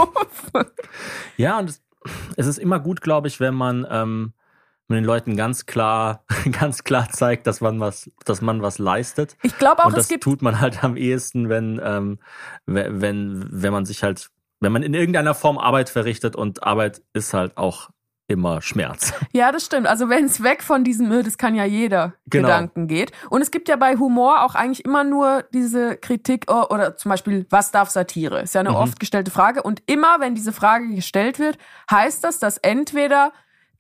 [1.38, 1.82] Ja, und es,
[2.38, 4.34] es ist immer gut, glaube ich, wenn man ähm,
[4.90, 6.26] mit den Leuten ganz klar,
[6.60, 9.38] ganz klar zeigt, dass man was, dass man was leistet.
[9.44, 12.20] Ich glaube auch, und es das gibt tut man halt am ehesten, wenn, ähm,
[12.66, 14.30] we- wenn, wenn man sich halt,
[14.60, 17.90] wenn man in irgendeiner Form Arbeit verrichtet und Arbeit ist halt auch
[18.28, 19.14] immer Schmerz.
[19.32, 19.88] Ja, das stimmt.
[19.88, 22.48] Also wenn es weg von diesem, äh, das kann ja jeder Genau.
[22.48, 23.12] Gedanken geht.
[23.30, 27.10] Und es gibt ja bei Humor auch eigentlich immer nur diese Kritik oh, oder zum
[27.10, 28.42] Beispiel, was darf Satire?
[28.42, 28.76] Ist ja eine Mhm.
[28.76, 29.64] oft gestellte Frage.
[29.64, 31.58] Und immer, wenn diese Frage gestellt wird,
[31.90, 33.32] heißt das, dass entweder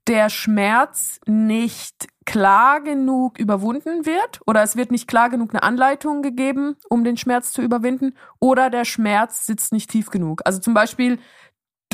[0.09, 6.23] der Schmerz nicht klar genug überwunden wird oder es wird nicht klar genug eine Anleitung
[6.23, 10.41] gegeben, um den Schmerz zu überwinden oder der Schmerz sitzt nicht tief genug.
[10.45, 11.19] Also zum Beispiel,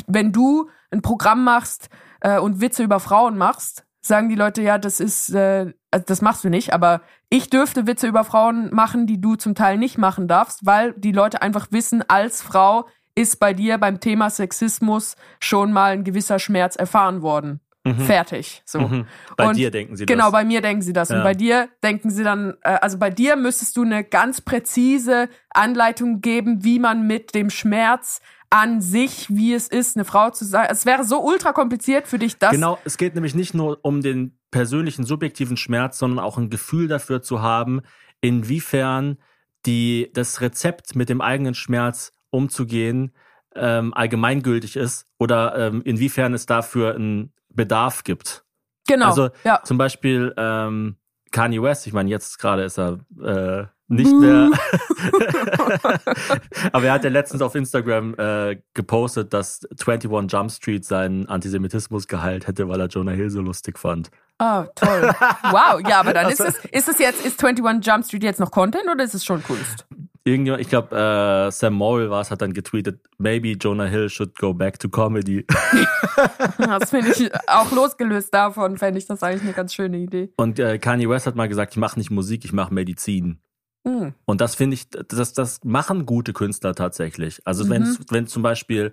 [0.06, 1.90] wenn du ein Programm machst
[2.20, 6.22] äh, und Witze über Frauen machst, sagen die Leute, ja, das ist, äh, also das
[6.22, 9.98] machst du nicht, aber ich dürfte Witze über Frauen machen, die du zum Teil nicht
[9.98, 15.16] machen darfst, weil die Leute einfach wissen, als Frau ist bei dir beim Thema Sexismus
[15.40, 17.60] schon mal ein gewisser Schmerz erfahren worden.
[17.94, 18.62] Fertig.
[18.64, 18.80] So.
[18.80, 19.06] Mhm.
[19.36, 20.32] Bei Und dir denken sie Genau, das.
[20.32, 21.08] bei mir denken sie das.
[21.08, 21.18] Ja.
[21.18, 25.28] Und bei dir denken sie dann, äh, also bei dir müsstest du eine ganz präzise
[25.50, 28.20] Anleitung geben, wie man mit dem Schmerz
[28.50, 30.68] an sich, wie es ist, eine Frau zu sein.
[30.70, 32.52] Es wäre so ultra kompliziert für dich, dass.
[32.52, 36.88] Genau, es geht nämlich nicht nur um den persönlichen subjektiven Schmerz, sondern auch ein Gefühl
[36.88, 37.82] dafür zu haben,
[38.20, 39.18] inwiefern
[39.66, 43.12] die, das Rezept mit dem eigenen Schmerz umzugehen
[43.56, 48.44] ähm, allgemeingültig ist oder ähm, inwiefern es dafür einen Bedarf gibt.
[48.86, 49.06] Genau.
[49.06, 49.60] Also ja.
[49.64, 50.96] zum Beispiel ähm,
[51.32, 54.50] Kanye West, ich meine, jetzt gerade ist er äh, nicht mehr.
[56.72, 62.08] Aber er hat ja letztens auf Instagram äh, gepostet, dass 21 Jump Street seinen Antisemitismus
[62.08, 64.10] geheilt hätte, weil er Jonah Hill so lustig fand.
[64.38, 65.10] Oh, toll.
[65.50, 68.50] Wow, ja, aber dann ist es, ist es jetzt, ist 21 Jump Street jetzt noch
[68.50, 69.86] Content oder ist es schon Kunst?
[70.26, 74.36] Irgendjemand, ich glaube, äh, Sam Morrill war es, hat dann getweetet, maybe Jonah Hill should
[74.36, 75.46] go back to comedy.
[76.58, 80.32] Das finde ich auch losgelöst davon, fände ich das eigentlich eine ganz schöne Idee.
[80.36, 83.38] Und äh, Kanye West hat mal gesagt, ich mache nicht Musik, ich mache Medizin.
[83.86, 84.14] Hm.
[84.24, 87.40] Und das finde ich, das, das machen gute Künstler tatsächlich.
[87.44, 87.70] Also Mhm.
[87.70, 88.92] wenn, wenn zum Beispiel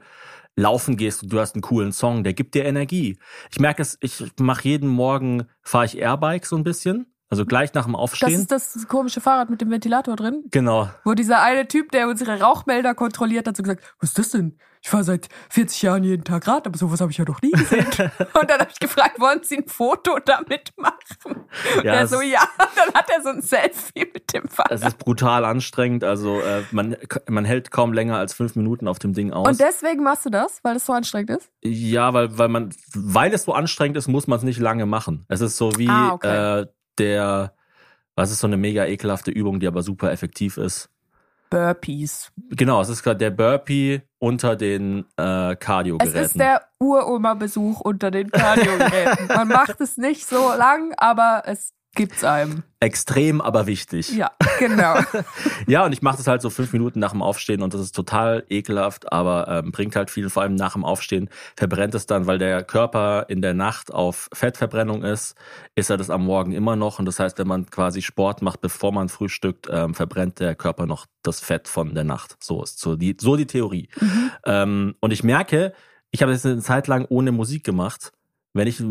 [0.55, 3.17] laufen gehst und du hast einen coolen Song, der gibt dir Energie.
[3.51, 7.07] Ich merke es, ich mache jeden Morgen, fahre ich Airbike so ein bisschen.
[7.33, 8.39] Also gleich nach dem Das Aufstehen.
[8.41, 10.89] ist das komische Fahrrad mit dem Ventilator drin, genau.
[11.03, 14.57] wo dieser eine Typ, der unsere Rauchmelder kontrolliert, hat so gesagt, was ist das denn?
[14.85, 17.51] Ich fahre seit 40 Jahren jeden Tag Rad, aber sowas habe ich ja noch nie
[17.51, 17.85] gesehen.
[18.39, 21.45] Und dann habe ich gefragt, wollen Sie ein Foto damit machen?
[21.85, 22.41] Ja, er so, ja.
[22.57, 24.71] Dann hat er so ein Selfie mit dem Es Fahrrad.
[24.85, 26.03] ist brutal anstrengend.
[26.03, 26.97] Also äh, man,
[27.29, 29.47] man hält kaum länger als fünf Minuten auf dem Ding aus.
[29.47, 31.49] Und deswegen machst du das, weil es so anstrengend ist?
[31.63, 35.23] Ja, weil, weil man, weil es so anstrengend ist, muss man es nicht lange machen.
[35.29, 36.59] Es ist so wie Ah, okay.
[36.63, 36.65] äh,
[36.99, 37.53] der,
[38.15, 40.89] was ist so eine mega ekelhafte Übung, die aber super effektiv ist.
[41.49, 42.31] Burpees.
[42.49, 46.17] Genau, es ist gerade der Burpee unter den äh, Es Cardio-Geräten.
[46.25, 49.27] ist der Uroma-Besuch unter den Kardiogeräten.
[49.27, 52.63] Man macht es nicht so lang, aber es gibt's einem.
[52.79, 54.13] Extrem, aber wichtig.
[54.15, 54.95] Ja, genau.
[55.67, 57.95] Ja, und ich mache das halt so fünf Minuten nach dem Aufstehen und das ist
[57.95, 60.29] total ekelhaft, aber ähm, bringt halt viel.
[60.29, 64.29] Vor allem nach dem Aufstehen verbrennt es dann, weil der Körper in der Nacht auf
[64.33, 65.35] Fettverbrennung ist,
[65.75, 66.99] ist er das am Morgen immer noch.
[66.99, 70.85] Und das heißt, wenn man quasi Sport macht, bevor man frühstückt, ähm, verbrennt der Körper
[70.85, 72.35] noch das Fett von der Nacht.
[72.41, 73.87] So ist so die, so die Theorie.
[74.45, 75.73] Ähm, und ich merke,
[76.11, 78.11] ich habe jetzt eine Zeit lang ohne Musik gemacht.
[78.53, 78.83] Wenn ich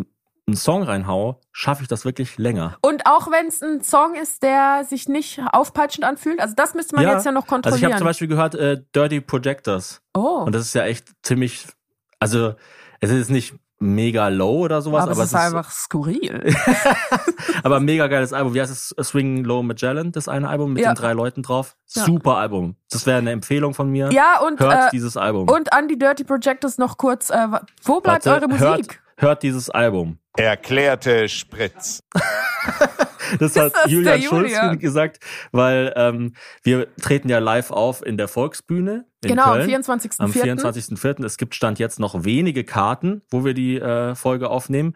[0.48, 2.76] einen Song reinhau, schaffe ich das wirklich länger.
[2.82, 6.96] Und auch wenn es ein Song ist, der sich nicht aufpeitschend anfühlt, also das müsste
[6.96, 7.92] man jetzt ja noch Also ich kontrollieren.
[7.92, 10.02] habe zum Beispiel gehört, äh, Dirty Projectors.
[10.14, 11.66] oh, Und das ist ja echt ziemlich,
[12.18, 12.54] also
[13.00, 16.54] es ist nicht mega low oder sowas, aber, aber, es ist einfach skurril.
[17.64, 18.54] aber mega geiles Album.
[18.54, 18.94] Wie heißt es?
[19.08, 20.92] Swing Low Magellan, das eine Album mit Ja.
[20.92, 21.76] den drei Leuten drauf.
[21.88, 22.04] Ja.
[22.04, 22.76] Super Album.
[22.90, 24.10] Das wäre eine Empfehlung von mir.
[24.12, 25.48] ja, und, Hört äh, dieses Album.
[25.48, 27.48] und an die Dirty Projectors noch kurz, äh,
[27.82, 28.60] wo bleibt Warte, eure Musik?
[28.62, 30.18] Hört, hört dieses Album.
[30.36, 32.02] Erklärte Spritz.
[33.38, 34.78] Das hat das Julian der Schulz Julian?
[34.78, 35.18] gesagt,
[35.52, 39.70] weil ähm, wir treten ja live auf in der Volksbühne in Genau, am Köln.
[39.70, 40.20] 24.04.
[40.20, 41.24] Am 24.04.
[41.24, 44.94] Es gibt Stand jetzt noch wenige Karten, wo wir die äh, Folge aufnehmen.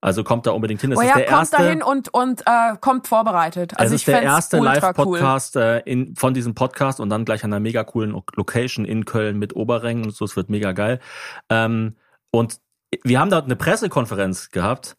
[0.00, 0.90] Also kommt da unbedingt hin.
[0.90, 3.74] Es Oh ist ja, der kommt erste, dahin und, und äh, kommt vorbereitet.
[3.78, 5.18] Also es ich ist der erste ultra cool.
[5.20, 8.84] Live-Podcast äh, in- von diesem Podcast und dann gleich an einer mega coolen Lo- Location
[8.84, 10.24] in Köln mit Oberrängen und so.
[10.24, 10.98] Es wird mega geil.
[11.50, 11.94] Ähm,
[12.32, 12.56] und
[13.04, 14.96] wir haben dort eine Pressekonferenz gehabt,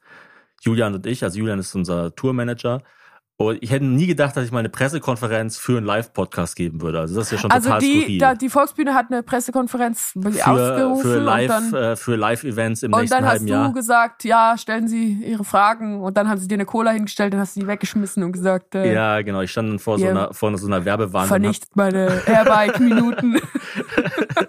[0.62, 1.24] Julian und ich.
[1.24, 2.82] Also Julian ist unser Tourmanager.
[3.38, 7.00] Und ich hätte nie gedacht, dass ich mal eine Pressekonferenz für einen Live-Podcast geben würde.
[7.00, 8.18] Also das ist ja schon Also total die, skurril.
[8.20, 12.84] da, die Volksbühne hat eine Pressekonferenz für, ausgerufen für Live, und dann, äh, für Live-Events
[12.84, 13.74] im und nächsten dann hast halben du Jahr.
[13.74, 17.40] gesagt, ja, stellen Sie Ihre Fragen und dann haben sie dir eine Cola hingestellt, dann
[17.40, 19.42] hast du die weggeschmissen und gesagt, äh, Ja, genau.
[19.42, 21.24] Ich stand dann vor so einer, vor so einer Werbewand.
[21.24, 23.42] und vernichtet meine Airbike-Minuten.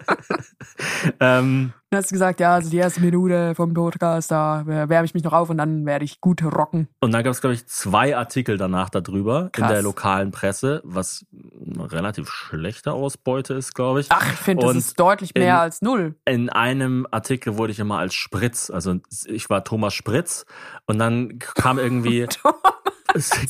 [1.19, 5.13] Ähm, Dann hast du gesagt, ja, also die erste Minute vom Podcast, da wärme ich
[5.13, 6.87] mich noch auf und dann werde ich gut rocken.
[7.01, 9.69] und dann gab es, glaube ich, zwei Artikel danach darüber Krass.
[9.69, 11.25] in der lokalen Presse, was
[11.75, 14.07] eine relativ schlechte Ausbeute ist, glaube ich.
[14.09, 16.15] Ach, ich finde, das ist deutlich mehr in- als null.
[16.25, 20.45] In einem Artikel wurde ich immer als Spritz, also ich war Thomas Spritz
[20.87, 22.27] und dann kam irgendwie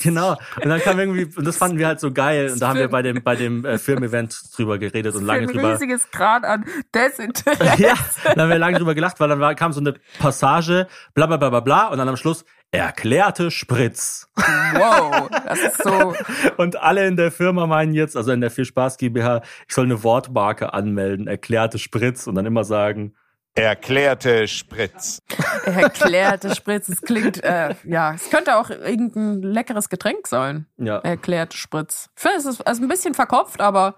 [0.03, 2.79] genau und dann kam irgendwie und das fanden wir halt so geil und da haben
[2.79, 6.43] wir bei dem bei dem äh, Filmevent drüber geredet und lange ein drüber riesiges Grad
[6.43, 7.81] an Desinteresse.
[7.81, 7.93] ja,
[8.23, 11.37] dann haben wir lange drüber gelacht, weil dann war, kam so eine Passage, bla bla
[11.37, 14.27] bla bla bla, und dann am Schluss erklärte Spritz.
[14.35, 16.15] Wow, das ist so.
[16.57, 19.85] Und alle in der Firma meinen jetzt, also in der Viel Spaß GmbH, ich soll
[19.85, 23.13] eine Wortmarke anmelden, erklärte Spritz und dann immer sagen,
[23.55, 25.21] Erklärte Spritz.
[25.65, 26.89] Erklärte Spritz.
[26.89, 30.65] Es klingt, äh, ja, es könnte auch irgendein leckeres Getränk sein.
[30.77, 30.97] ja.
[30.99, 32.09] Erklärte Spritz.
[32.15, 33.95] Ich finde, es ist also ein bisschen verkopft, aber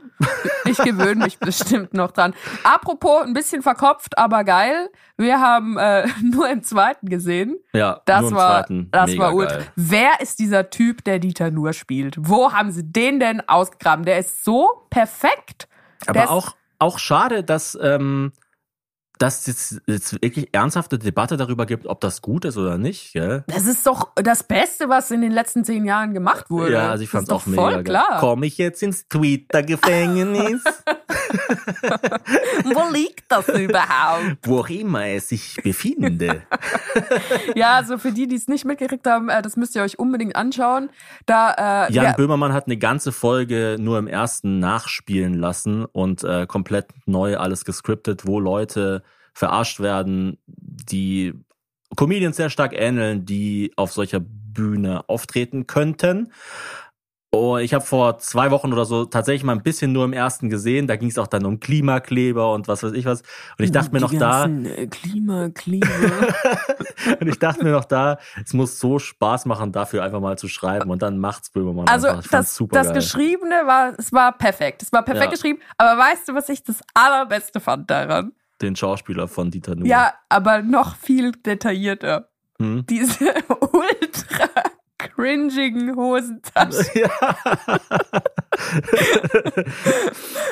[0.66, 2.34] ich gewöhne mich bestimmt noch dran.
[2.66, 4.90] Apropos, ein bisschen verkopft, aber geil.
[5.16, 7.58] Wir haben äh, nur im zweiten gesehen.
[7.72, 8.90] Ja, Das nur im war, zweiten.
[8.92, 9.56] das Mega war ultra.
[9.60, 9.68] geil.
[9.78, 12.16] Wer ist dieser Typ, der Dieter Nur spielt?
[12.20, 14.04] Wo haben sie den denn ausgegraben?
[14.04, 15.70] Der ist so perfekt.
[16.08, 18.34] Aber auch, auch schade, dass, ähm,
[19.18, 23.14] dass es jetzt wirklich ernsthafte Debatte darüber gibt, ob das gut ist oder nicht.
[23.14, 23.44] Gell?
[23.48, 26.74] Das ist doch das Beste, was in den letzten zehn Jahren gemacht wurde.
[26.74, 27.62] Ja, also ich fand's ist auch doch mega.
[27.62, 27.84] voll geil.
[27.84, 28.20] klar.
[28.20, 30.64] Komme ich jetzt ins Twitter-Gefängnis?
[32.64, 34.38] Wo liegt das überhaupt?
[34.44, 36.44] Wo auch immer es sich befinde.
[37.56, 40.36] ja, also für die, die es nicht mitgekriegt haben, äh, das müsst ihr euch unbedingt
[40.36, 40.90] anschauen.
[41.26, 46.24] Da, äh, Jan ja, Böhmermann hat eine ganze Folge nur im ersten nachspielen lassen und
[46.24, 49.04] äh, komplett neu alles gescriptet, wo Leute
[49.36, 51.34] verarscht werden, die
[51.96, 56.32] Comedians sehr stark ähneln, die auf solcher Bühne auftreten könnten.
[57.32, 60.50] Oh, ich habe vor zwei Wochen oder so tatsächlich mal ein bisschen nur im ersten
[60.50, 60.88] gesehen.
[60.88, 63.24] Da ging es auch dann um Klimakleber und was weiß ich was.
[63.60, 65.88] Und ich dachte mir noch die da, äh, Klimakleber.
[67.20, 70.48] und ich dachte mir noch da, es muss so Spaß machen, dafür einfach mal zu
[70.48, 70.90] schreiben.
[70.90, 72.24] Und dann macht's Böhmermann Also einfach.
[72.24, 72.96] Ich das, super das geil.
[72.96, 74.82] Geschriebene war, es war perfekt.
[74.82, 75.32] Es war perfekt Ja.
[75.32, 75.60] geschrieben.
[75.78, 78.32] Aber weißt du, was ich das allerbeste fand daran?
[78.62, 79.88] Den Schauspieler von Dieter Nuhr.
[79.88, 82.30] Ja, aber noch viel detaillierter.
[82.60, 82.86] Hm?
[82.88, 84.50] Diese ultra
[84.98, 86.86] cringigen Hosentaschen.
[86.96, 87.10] Ja.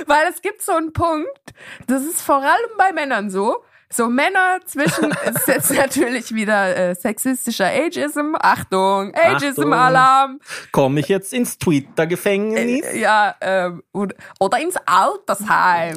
[0.08, 1.54] Weil es gibt so einen Punkt,
[1.88, 3.64] das ist vor allem bei Männern so.
[3.90, 8.36] So Männer zwischen, es ist jetzt natürlich wieder äh, sexistischer Ageism.
[8.40, 10.40] Achtung, Ageism-Alarm.
[10.72, 12.84] Komme ich jetzt ins Twitter-Gefängnis?
[12.88, 13.36] Äh, ja,
[13.92, 15.96] und, oder ins Altersheim.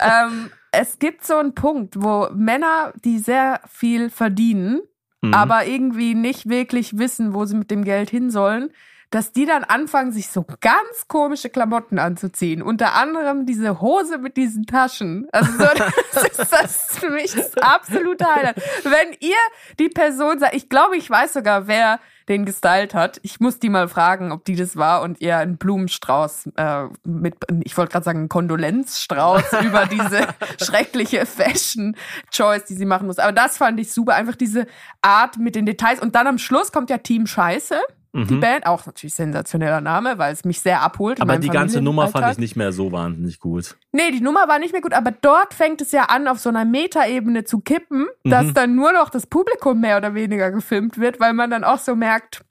[0.00, 4.80] ähm, es gibt so einen Punkt, wo Männer, die sehr viel verdienen,
[5.24, 5.34] Mhm.
[5.34, 8.70] aber irgendwie nicht wirklich wissen, wo sie mit dem Geld hin sollen,
[9.10, 12.60] dass die dann anfangen, sich so ganz komische Klamotten anzuziehen.
[12.60, 15.28] Unter anderem diese Hose mit diesen Taschen.
[15.30, 15.58] Also so,
[16.14, 18.56] das, ist, das ist für mich das absolute Highlight.
[18.82, 19.36] Wenn ihr
[19.78, 23.20] die Person sagt, ich glaube, ich weiß sogar, wer den gestylt hat.
[23.22, 27.36] Ich muss die mal fragen, ob die das war und ihr einen Blumenstrauß äh, mit,
[27.64, 30.28] ich wollte gerade sagen, einen Kondolenzstrauß über diese
[30.62, 33.18] schreckliche Fashion-Choice, die sie machen muss.
[33.18, 34.66] Aber das fand ich super, einfach diese
[35.00, 36.00] Art mit den Details.
[36.00, 37.76] Und dann am Schluss kommt ja Team Scheiße.
[38.14, 41.18] Die Band, auch natürlich sensationeller Name, weil es mich sehr abholt.
[41.22, 43.76] Aber die ganze Nummer fand ich nicht mehr so wahnsinnig gut.
[43.92, 46.50] Nee, die Nummer war nicht mehr gut, aber dort fängt es ja an, auf so
[46.50, 48.54] einer Metaebene zu kippen, dass Mhm.
[48.54, 51.96] dann nur noch das Publikum mehr oder weniger gefilmt wird, weil man dann auch so
[51.96, 52.44] merkt,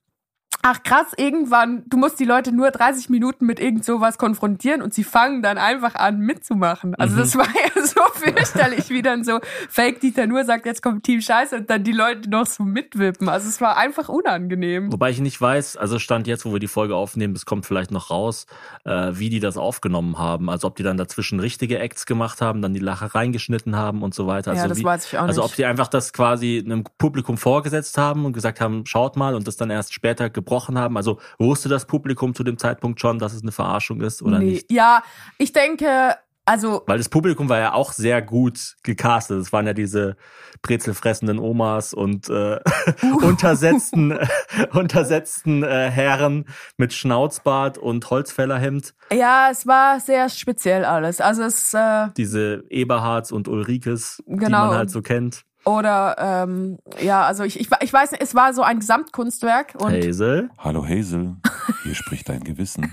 [0.63, 4.93] ach krass, irgendwann, du musst die Leute nur 30 Minuten mit irgend sowas konfrontieren und
[4.95, 6.95] sie fangen dann einfach an mitzumachen.
[6.95, 7.19] Also Mhm.
[7.19, 9.39] das war ja so fürchterlich, wie dann so
[9.69, 13.29] Fake Dieter nur sagt, jetzt kommt Team Scheiße und dann die Leute noch so mitwippen.
[13.29, 14.91] Also es war einfach unangenehm.
[14.91, 17.91] Wobei ich nicht weiß, also stand jetzt, wo wir die Folge aufnehmen, es kommt vielleicht
[17.91, 18.45] noch raus,
[18.85, 20.49] äh, wie die das aufgenommen haben.
[20.49, 24.13] Also ob die dann dazwischen richtige Acts gemacht haben, dann die Lache reingeschnitten haben und
[24.13, 24.51] so weiter.
[24.51, 25.51] Also Ja, das wie, weiß ich auch Also nicht.
[25.51, 29.47] ob die einfach das quasi einem Publikum vorgesetzt haben und gesagt haben, schaut mal und
[29.47, 30.97] das dann erst später gebrochen haben.
[30.97, 34.51] Also wusste das Publikum zu dem Zeitpunkt schon, dass es eine Verarschung ist oder nee.
[34.51, 34.71] nicht?
[34.71, 35.03] Ja,
[35.37, 39.39] ich denke, also Weil das Publikum war ja auch sehr gut gecastet.
[39.39, 40.15] Es waren ja diese
[40.61, 42.59] brezelfressenden Omas und äh,
[43.21, 44.17] untersetzten,
[44.73, 46.45] untersetzten äh, Herren
[46.77, 48.93] mit Schnauzbart und Holzfällerhemd.
[49.11, 51.21] ja, es war sehr speziell alles.
[51.21, 54.67] Also es äh, Diese Eberhards und Ulrikes, die Genau.
[54.67, 55.43] man halt so kennt.
[55.63, 59.91] Oder ähm, ja, also ich, ich, ich weiß nicht, es war so ein Gesamtkunstwerk und
[59.93, 60.49] Hazel.
[60.57, 61.35] Hallo Hazel,
[61.83, 62.91] hier spricht dein Gewissen.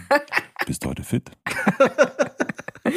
[0.66, 1.30] Bist heute fit?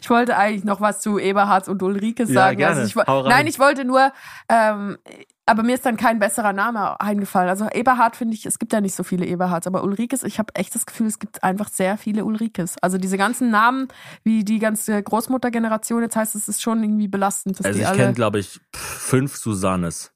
[0.00, 2.58] ich wollte eigentlich noch was zu Eberhards und Ulrike Ja, sagen.
[2.58, 2.76] gerne.
[2.80, 3.30] Also ich, wo- Hau rein.
[3.30, 4.12] nein, ich wollte nur,
[4.48, 4.98] ähm,
[5.44, 7.48] aber mir ist dann kein besserer Name eingefallen.
[7.48, 10.54] Also Eberhard finde ich, es gibt ja nicht so viele Eberhards, aber Ulrikes, ich habe
[10.54, 12.76] echt das Gefühl, es gibt einfach sehr viele Ulrikes.
[12.80, 13.88] Also diese ganzen Namen,
[14.22, 17.92] wie die ganze Großmuttergeneration, jetzt heißt es, ist schon irgendwie belastend, dass Also die ich
[17.92, 20.11] kenne, glaube ich, fünf Susannes.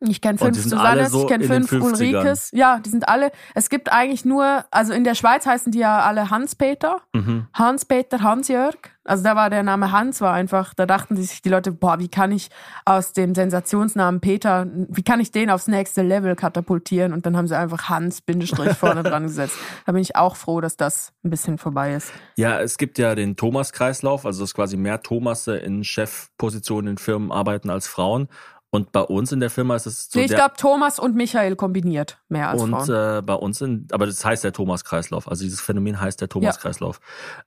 [0.00, 1.82] Ich kenne fünf Susannes, so ich kenne fünf 50ern.
[1.82, 2.50] Ulrikes.
[2.52, 3.30] Ja, die sind alle.
[3.54, 7.02] Es gibt eigentlich nur, also in der Schweiz heißen die ja alle Hans-Peter.
[7.12, 7.46] Mhm.
[7.52, 8.76] Hans-Peter, Hans-Jörg.
[9.04, 12.08] Also da war der Name Hans, war einfach, da dachten sich die Leute, boah, wie
[12.08, 12.48] kann ich
[12.84, 17.12] aus dem Sensationsnamen Peter, wie kann ich den aufs nächste Level katapultieren?
[17.12, 19.56] Und dann haben sie einfach Hans Bindestrich vorne dran gesetzt.
[19.86, 22.12] Da bin ich auch froh, dass das ein bisschen vorbei ist.
[22.36, 27.32] Ja, es gibt ja den Thomas-Kreislauf, also dass quasi mehr Thomasse in Chefpositionen in Firmen
[27.32, 28.28] arbeiten als Frauen.
[28.70, 31.56] Und bei uns in der Firma ist es so nee, ich glaube Thomas und Michael
[31.56, 33.18] kombiniert mehr als und Frauen.
[33.18, 35.28] äh, bei uns in, aber das heißt der Thomas-Kreislauf.
[35.28, 37.00] Also dieses Phänomen heißt der Thomas-Kreislauf.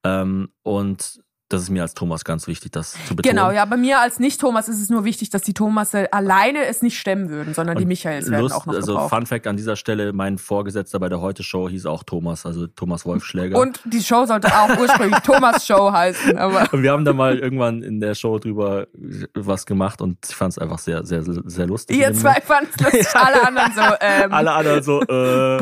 [0.04, 3.36] Ähm, und das ist mir als Thomas ganz wichtig, das zu betonen.
[3.36, 6.82] Genau, ja, bei mir als Nicht-Thomas ist es nur wichtig, dass die Thomasse alleine es
[6.82, 9.10] nicht stemmen würden, sondern die Und Michaels werden Lust, auch noch also gebraucht.
[9.10, 13.06] Fun Fact an dieser Stelle, mein Vorgesetzter bei der Heute-Show hieß auch Thomas, also Thomas
[13.06, 13.58] Wolfschläger.
[13.60, 17.38] Und die Show sollte auch ursprünglich Thomas Show heißen, aber Und wir haben da mal
[17.38, 18.88] irgendwann in der Show drüber
[19.36, 21.98] was gemacht und ich fand es einfach sehr, sehr, sehr lustig.
[21.98, 25.58] ihr in zwei fanden's lustig, alle anderen so, ähm, Alle anderen so, äh,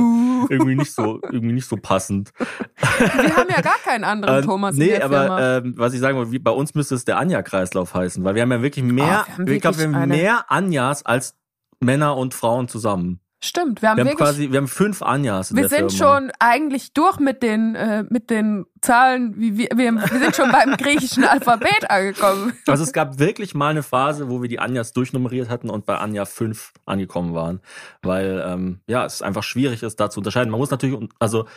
[0.50, 2.32] irgendwie nicht so, irgendwie nicht so passend.
[2.78, 5.58] wir haben ja gar keinen anderen Äh, Thomas in nee, der aber Firma.
[5.58, 8.42] ähm, was ich sagen wollte, wie, bei uns müsste es der Anja-Kreislauf heißen, weil wir
[8.44, 11.06] haben ja wirklich mehr, Oh, wir haben ich glaube, wir wirklich haben eine- mehr Anjas
[11.06, 11.36] als
[11.80, 13.20] Männer und Frauen zusammen.
[13.44, 14.28] Stimmt, wir haben Wir haben wirklich.
[14.28, 16.20] quasi, wir haben fünf Anjas wir sind Firma.
[16.22, 20.52] schon eigentlich durch mit den, äh, mit den Zahlen, wie wir, wir, wir sind schon
[20.52, 22.54] beim griechischen Alphabet angekommen.
[22.68, 25.98] Also es gab wirklich mal eine Phase, wo wir die Anjas durchnummeriert hatten und bei
[25.98, 27.62] Anja 5 angekommen waren.
[28.04, 30.52] Weil ähm, ja, es einfach schwierig ist, da zu unterscheiden.
[30.52, 31.48] Man muss natürlich, also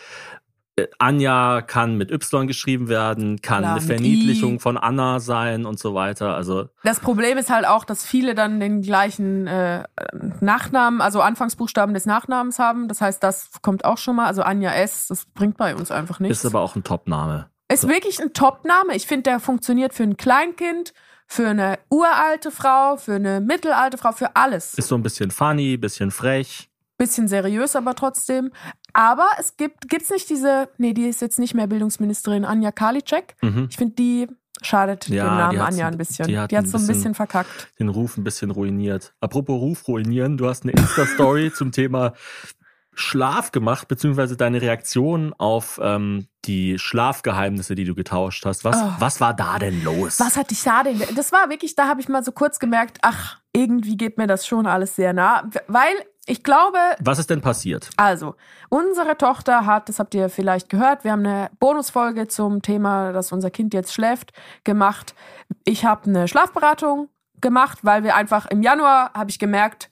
[0.98, 4.58] Anja kann mit Y geschrieben werden, kann Klar, eine Verniedlichung I.
[4.58, 6.34] von Anna sein und so weiter.
[6.34, 9.84] Also Das Problem ist halt auch, dass viele dann den gleichen äh,
[10.40, 12.88] Nachnamen, also Anfangsbuchstaben des Nachnamens haben.
[12.88, 14.26] Das heißt, das kommt auch schon mal.
[14.26, 16.38] Also Anja S, das bringt bei uns einfach nichts.
[16.38, 17.46] ist aber auch ein Top-Name.
[17.72, 18.94] Ist wirklich ein Top-Name.
[18.94, 20.92] Ich finde, der funktioniert für ein Kleinkind,
[21.26, 24.74] für eine uralte Frau, für eine mittelalte Frau, für alles.
[24.74, 26.68] Ist so ein bisschen funny, bisschen frech.
[26.96, 28.52] Bisschen seriös, aber trotzdem.
[28.92, 33.34] Aber es gibt, gibt's nicht diese, nee, die ist jetzt nicht mehr Bildungsministerin, Anja Karliczek.
[33.42, 33.66] Mhm.
[33.70, 34.28] Ich finde, die
[34.62, 36.26] schadet Ja, dem die Namen Anja ein bisschen.
[36.28, 37.68] die Die hat hat ein so ein bisschen- bisschen verkackt.
[37.80, 39.12] Den Ruf ein bisschen ruiniert.
[39.20, 42.12] Apropos Ruf ruinieren, du hast eine Insta-Story zum Thema
[42.96, 48.62] Schlaf gemacht, beziehungsweise deine Reaktion auf ähm, die Schlafgeheimnisse, die du getauscht hast.
[48.64, 48.92] Was, Oh.
[49.00, 50.20] was war da denn los?
[50.20, 51.02] Was hat dich da denn?
[51.16, 54.46] Das war wirklich, da habe ich mal so kurz gemerkt, ach, irgendwie geht mir das
[54.46, 55.50] schon alles sehr nah.
[55.66, 55.92] Weil
[56.26, 57.90] ich glaube, Was ist denn passiert?
[57.96, 58.34] Also,
[58.68, 63.32] unsere Tochter hat, das habt ihr vielleicht gehört, wir haben eine Bonusfolge zum Thema, dass
[63.32, 64.32] unser Kind jetzt schläft,
[64.64, 65.14] gemacht.
[65.64, 67.08] Ich habe eine Schlafberatung
[67.40, 69.90] gemacht, weil wir einfach im Januar habe ich gemerkt,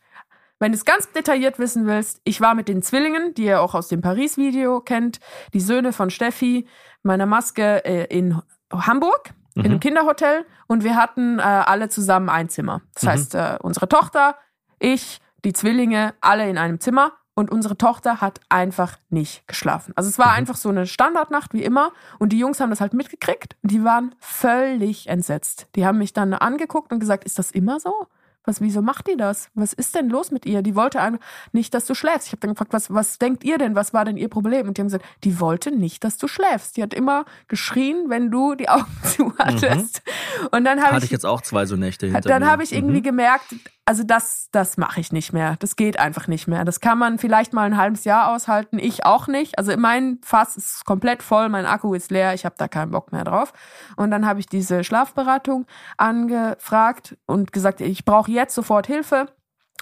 [0.59, 3.74] wenn du es ganz detailliert wissen willst, ich war mit den Zwillingen, die ihr auch
[3.74, 5.18] aus dem Paris-Video kennt,
[5.53, 6.68] die Söhne von Steffi,
[7.03, 8.41] meiner Maske äh, in
[8.72, 12.80] Hamburg, in einem Kinderhotel und wir hatten äh, alle zusammen ein Zimmer.
[12.95, 13.09] Das Mhm.
[13.09, 14.37] heißt, äh, unsere Tochter,
[14.78, 19.93] ich, die Zwillinge, alle in einem Zimmer und unsere Tochter hat einfach nicht geschlafen.
[19.97, 22.93] Also es war einfach so eine Standardnacht wie immer und die Jungs haben das halt
[22.93, 25.66] mitgekriegt und die waren völlig entsetzt.
[25.76, 27.93] Die haben mich dann angeguckt und gesagt, ist das immer so?
[28.45, 29.51] Was, wieso macht die das?
[29.55, 30.62] Was ist denn los mit ihr?
[30.62, 31.20] Die wollte einfach
[31.53, 32.26] nicht, dass du schläfst.
[32.26, 33.76] Ich habe dann gefragt, was, was denkt ihr denn?
[33.76, 34.66] Was war denn ihr Problem?
[34.66, 36.76] Und die haben gesagt, die wollte nicht, dass du schläfst.
[36.76, 40.03] Die hat immer geschrien, wenn du die Augen zu hattest.
[40.51, 42.72] Und dann habe Hatte ich, ich jetzt auch zwei so Nächte hinter dann habe ich
[42.72, 43.05] irgendwie Mhm.
[43.05, 43.55] gemerkt,
[43.85, 45.57] also das, das mache ich nicht mehr.
[45.59, 46.64] Das geht einfach nicht mehr.
[46.64, 48.78] Das kann man vielleicht mal ein halbes Jahr aushalten.
[48.78, 49.59] Ich auch nicht.
[49.59, 52.33] Also mein Fass ist komplett voll, mein Akku ist leer.
[52.35, 53.53] Ich habe da keinen Bock mehr drauf.
[53.97, 55.66] Und dann habe ich diese Schlafberatung
[55.97, 59.26] angefragt und gesagt, ich brauche jetzt sofort Hilfe.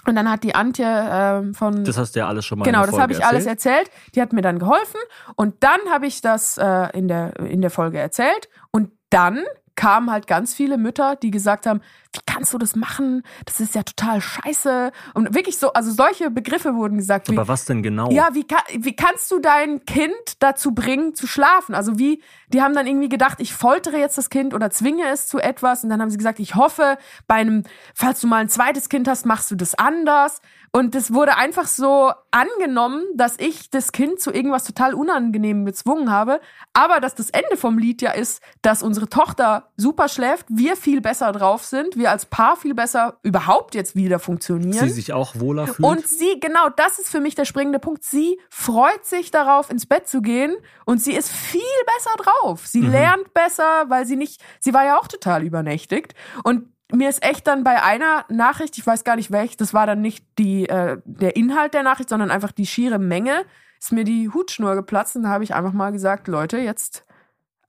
[0.07, 2.85] Und dann hat die Antje ähm, von Das hast du ja alles schon mal Genau,
[2.87, 3.87] das habe ich alles erzählt.
[3.87, 4.15] erzählt.
[4.15, 4.99] Die hat mir dann geholfen
[5.35, 9.43] und dann habe ich das äh, in, der, in der Folge erzählt und dann
[9.81, 11.81] kamen halt ganz viele Mütter, die gesagt haben,
[12.13, 13.23] wie kannst du das machen?
[13.45, 14.91] Das ist ja total scheiße.
[15.15, 17.29] Und wirklich so, also solche Begriffe wurden gesagt.
[17.29, 18.11] Wie, Aber was denn genau?
[18.11, 18.45] ja, wie,
[18.77, 21.73] wie kannst du dein Kind dazu bringen, zu schlafen?
[21.73, 25.25] Also wie, die haben dann irgendwie gedacht, ich foltere jetzt das Kind oder zwinge es
[25.25, 25.83] zu etwas.
[25.83, 27.63] Und dann haben sie gesagt, ich hoffe, bei einem,
[27.95, 30.41] falls du mal ein zweites Kind hast, machst du das anders.
[30.73, 36.09] Und es wurde einfach so angenommen, dass ich das Kind zu irgendwas total Unangenehmem gezwungen
[36.11, 36.39] habe.
[36.71, 41.01] Aber dass das Ende vom Lied ja ist, dass unsere Tochter super schläft, wir viel
[41.01, 44.87] besser drauf sind, wir als Paar viel besser überhaupt jetzt wieder funktionieren.
[44.87, 45.79] Sie sich auch wohler fühlt?
[45.87, 48.05] Und sie, genau, das ist für mich der springende Punkt.
[48.05, 50.55] Sie freut sich darauf, ins Bett zu gehen
[50.85, 51.61] und sie ist viel
[51.97, 52.65] besser drauf.
[52.65, 52.91] Sie Mhm.
[52.91, 56.15] lernt besser, weil sie nicht, sie war ja auch total übernächtigt.
[56.43, 59.85] Und mir ist echt dann bei einer Nachricht, ich weiß gar nicht welche, das war
[59.85, 63.43] dann nicht die, äh, der Inhalt der Nachricht, sondern einfach die schiere Menge,
[63.79, 67.05] ist mir die Hutschnur geplatzt und da habe ich einfach mal gesagt, Leute, jetzt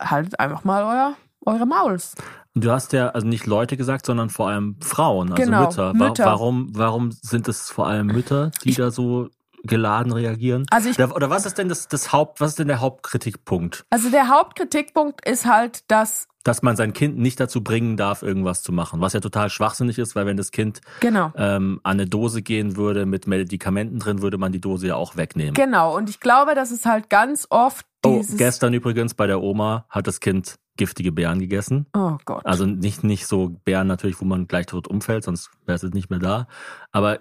[0.00, 2.14] haltet einfach mal euer, eure Mauls.
[2.54, 5.94] Du hast ja also nicht Leute gesagt, sondern vor allem Frauen, also Genau, Mütter.
[5.94, 6.26] Mütter.
[6.26, 9.30] Warum, warum sind es vor allem Mütter, die da so
[9.64, 10.64] geladen reagieren?
[10.70, 13.84] Also ich oder, oder was ist denn das, das Haupt, was ist denn der Hauptkritikpunkt?
[13.90, 18.62] Also der Hauptkritikpunkt ist halt, dass Dass man sein Kind nicht dazu bringen darf, irgendwas
[18.62, 19.00] zu machen.
[19.00, 21.32] Was ja total schwachsinnig ist, weil wenn das Kind genau.
[21.36, 25.16] ähm, an eine Dose gehen würde mit Medikamenten drin, würde man die Dose ja auch
[25.16, 25.54] wegnehmen.
[25.54, 29.86] Genau, und ich glaube, dass es halt ganz oft oh, gestern übrigens bei der Oma
[29.88, 31.86] hat das Kind giftige Beeren gegessen.
[31.94, 32.46] oh Gott.
[32.46, 36.10] Also nicht, nicht so Bären natürlich, wo man gleich tot umfällt, sonst wäre es nicht
[36.10, 36.46] mehr da.
[36.92, 37.20] Aber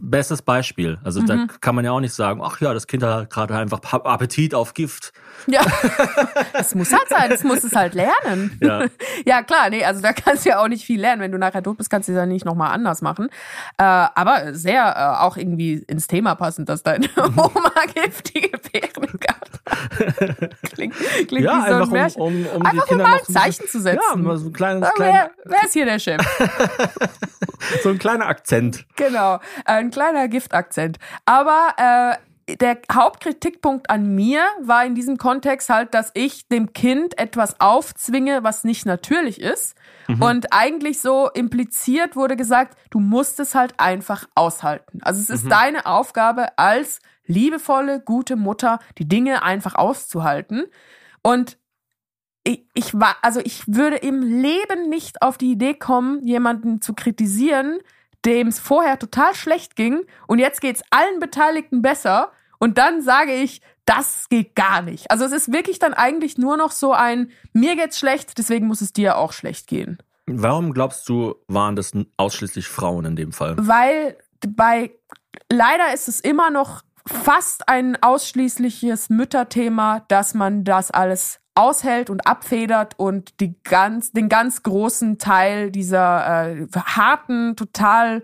[0.00, 0.98] bestes Beispiel.
[1.04, 1.48] Also da Mhm.
[1.60, 4.74] kann man ja auch nicht sagen, ach ja, das Kind hat gerade einfach Appetit auf
[4.74, 5.12] Gift.
[5.46, 5.60] ja,
[6.52, 8.58] das muss halt sein, das muss es halt lernen.
[8.62, 8.86] Ja.
[9.26, 11.22] Ja, klar, nee, also da kannst du ja auch nicht viel lernen.
[11.22, 13.28] Wenn du nachher tot bist, kannst du es ja nicht nochmal anders machen.
[13.78, 19.48] Äh, aber sehr äh, auch irgendwie ins Thema passend, dass deine Oma giftige Beeren gab.
[20.74, 20.94] Klingt
[21.28, 22.22] klingt ja, wie so ein einfach Märchen.
[22.22, 24.00] um, um, um Einfach um mal ein Zeichen zu setzen.
[24.10, 26.20] Ja, mal so ein kleines, Wer, kleiner, wer ist hier der Chef?
[27.82, 28.86] so ein kleiner Akzent.
[28.96, 30.98] Genau, ein kleiner Giftakzent.
[31.24, 32.16] Aber äh,
[32.56, 38.44] der Hauptkritikpunkt an mir war in diesem Kontext halt, dass ich dem Kind etwas aufzwinge,
[38.44, 39.74] was nicht natürlich ist.
[40.20, 45.00] Und eigentlich so impliziert wurde gesagt, du musst es halt einfach aushalten.
[45.02, 50.64] Also es ist deine Aufgabe als liebevolle, gute Mutter, die Dinge einfach auszuhalten.
[51.22, 51.58] Und
[52.44, 56.94] ich, ich war, also ich würde im Leben nicht auf die Idee kommen, jemanden zu
[56.94, 57.78] kritisieren,
[58.24, 63.34] dem es vorher total schlecht ging und jetzt geht's allen Beteiligten besser und dann sage
[63.34, 65.10] ich, das geht gar nicht.
[65.10, 68.80] Also es ist wirklich dann eigentlich nur noch so ein, mir geht's schlecht, deswegen muss
[68.80, 69.98] es dir auch schlecht gehen.
[70.26, 73.56] Warum glaubst du, waren das ausschließlich Frauen in dem Fall?
[73.58, 74.16] Weil
[74.48, 74.90] bei,
[75.50, 82.26] leider ist es immer noch fast ein ausschließliches Mütterthema, dass man das alles aushält und
[82.26, 88.22] abfedert und die ganz, den ganz großen Teil dieser äh, harten, total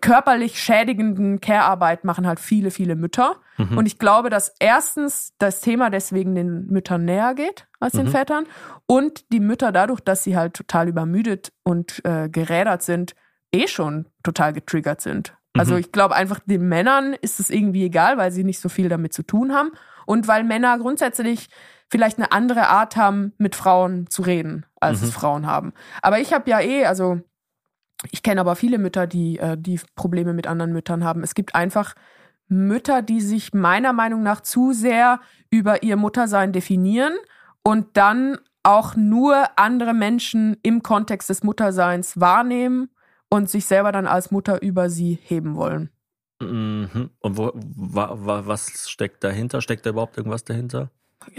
[0.00, 3.36] körperlich schädigenden Care-Arbeit machen halt viele, viele Mütter.
[3.76, 8.46] Und ich glaube, dass erstens das Thema deswegen den Müttern näher geht als den Vätern
[8.86, 13.14] und die Mütter dadurch, dass sie halt total übermüdet und äh, gerädert sind,
[13.52, 15.36] eh schon total getriggert sind.
[15.56, 18.88] Also ich glaube einfach, den Männern ist es irgendwie egal, weil sie nicht so viel
[18.88, 19.70] damit zu tun haben
[20.04, 21.48] und weil Männer grundsätzlich
[21.88, 25.72] vielleicht eine andere Art haben, mit Frauen zu reden, als es Frauen haben.
[26.02, 27.20] Aber ich habe ja eh, also
[28.10, 31.22] ich kenne aber viele Mütter, die, äh, die Probleme mit anderen Müttern haben.
[31.22, 31.94] Es gibt einfach
[32.48, 37.14] Mütter, die sich meiner Meinung nach zu sehr über ihr Muttersein definieren
[37.62, 42.88] und dann auch nur andere Menschen im Kontext des Mutterseins wahrnehmen
[43.34, 45.90] und sich selber dann als Mutter über sie heben wollen.
[46.40, 47.10] Mhm.
[47.20, 49.60] Und wo, wa, wa, was steckt dahinter?
[49.60, 50.90] Steckt da überhaupt irgendwas dahinter?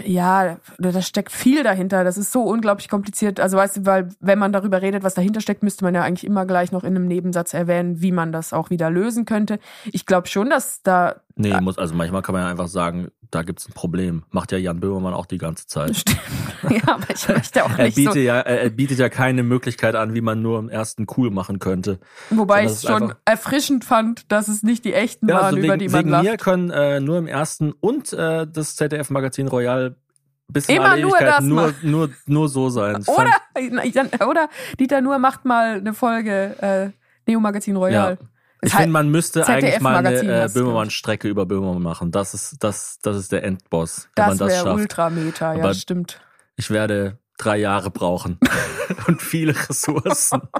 [0.04, 2.02] Ja, da steckt viel dahinter.
[2.02, 3.38] Das ist so unglaublich kompliziert.
[3.38, 6.26] Also weißt du, weil wenn man darüber redet, was dahinter steckt, müsste man ja eigentlich
[6.26, 9.60] immer gleich noch in einem Nebensatz erwähnen, wie man das auch wieder lösen könnte.
[9.92, 13.42] Ich glaube schon, dass da Nee, muss, also manchmal kann man ja einfach sagen, da
[13.42, 14.24] gibt's ein Problem.
[14.30, 15.96] Macht ja Jan Böhmermann auch die ganze Zeit.
[15.96, 16.20] Stimmt.
[16.68, 18.18] Ja, aber ich möchte auch Er nicht bietet, so.
[18.18, 21.60] ja, er er bietet ja keine Möglichkeit an, wie man nur im ersten cool machen
[21.60, 22.00] könnte.
[22.30, 25.58] Wobei ich es es schon erfrischend fand, dass es nicht die echten Ja, waren, also
[25.58, 26.24] über wegen, die man wegen lacht.
[26.24, 29.94] mir können äh, nur im ersten und äh, das ZDF-Magazin Royal
[30.48, 32.94] bis in Immer alle nur das nur, nur, nur so sein.
[32.94, 33.32] Das Oder,
[34.28, 34.48] oder
[34.80, 38.18] Dieter Nuhr macht mal eine Folge äh, Neo Magazin Royal.
[38.20, 38.26] Ja.
[38.66, 42.10] Ich finde, man müsste eigentlich mal eine äh, Böhmermann-Strecke über Böhmermann machen.
[42.10, 44.80] Das ist, das, das ist der Endboss, wenn man das das wäre schafft.
[44.80, 46.20] Ultrameter, ja, Aber- stimmt.
[46.56, 48.38] Ich werde drei Jahre brauchen
[49.06, 50.40] und viele Ressourcen.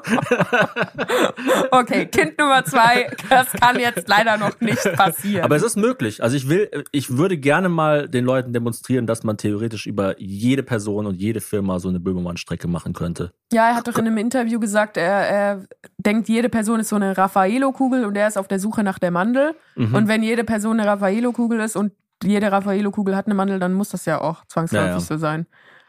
[1.70, 5.44] Okay, Kind Nummer zwei, das kann jetzt leider noch nicht passieren.
[5.44, 6.22] Aber es ist möglich.
[6.22, 10.62] Also ich will, ich würde gerne mal den Leuten demonstrieren, dass man theoretisch über jede
[10.62, 13.32] Person und jede Firma so eine Böhmermann-Strecke machen könnte.
[13.52, 15.64] ja, er hat doch in einem Interview gesagt, er, er
[15.98, 19.10] denkt, jede Person ist so eine Raffaello-Kugel und er ist auf der Suche nach der
[19.10, 19.54] Mandel.
[19.76, 19.94] Mhm.
[19.94, 21.92] Und wenn jede Person eine Raffaello-Kugel ist und
[22.24, 25.00] jede Raffaello-Kugel hat eine Mandel, dann muss das ja auch zwangsläufig Ja, ja.
[25.00, 25.46] so sein.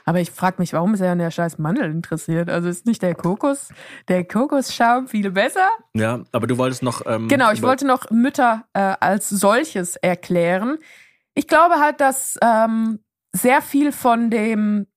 [0.07, 2.49] Aber ich frage mich, warum ist er an der scheiß Mandel interessiert?
[2.49, 3.69] Also ist nicht der Kokos,
[4.07, 5.67] der Kokosschaum viel besser?
[5.93, 7.01] Ja, aber du wolltest noch.
[7.05, 10.77] Ähm, Genau, ich wollte noch Mütter äh, als solches erklären.
[11.33, 12.99] Ich glaube halt, dass ähm,
[13.33, 14.87] sehr viel von dem,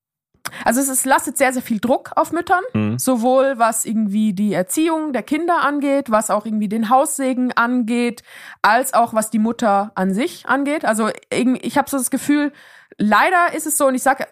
[0.65, 2.97] also es, es lastet sehr, sehr viel Druck auf Müttern, Mhm.
[3.01, 8.23] sowohl was irgendwie die Erziehung der Kinder angeht, was auch irgendwie den Haussegen angeht,
[8.63, 10.85] als auch was die Mutter an sich angeht.
[10.85, 12.53] Also ich habe so das Gefühl,
[12.99, 14.27] leider ist es so und ich sage,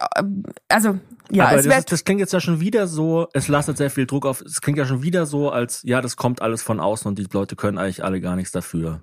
[0.69, 0.99] also
[1.31, 3.91] ja, aber es das, ist, das klingt jetzt ja schon wieder so, es lastet sehr
[3.91, 6.81] viel Druck auf, es klingt ja schon wieder so, als ja, das kommt alles von
[6.81, 9.03] außen und die Leute können eigentlich alle gar nichts dafür.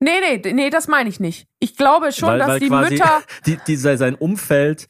[0.00, 1.48] Nee, nee, nee, das meine ich nicht.
[1.58, 4.88] Ich glaube schon, weil, dass weil die Mütter die, die, sein Umfeld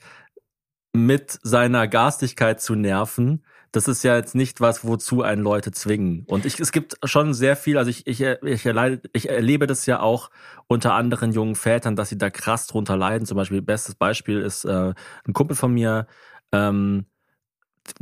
[0.92, 6.24] mit seiner Garstigkeit zu nerven, das ist ja jetzt nicht was, wozu einen Leute zwingen.
[6.26, 9.84] Und ich, es gibt schon sehr viel, also ich, ich, ich, erleide, ich erlebe das
[9.86, 10.30] ja auch
[10.66, 13.26] unter anderen jungen Vätern, dass sie da krass drunter leiden.
[13.26, 14.94] Zum Beispiel, bestes Beispiel ist äh,
[15.26, 16.06] ein Kumpel von mir,
[16.52, 17.06] ähm,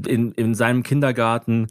[0.07, 1.69] in, in seinem Kindergarten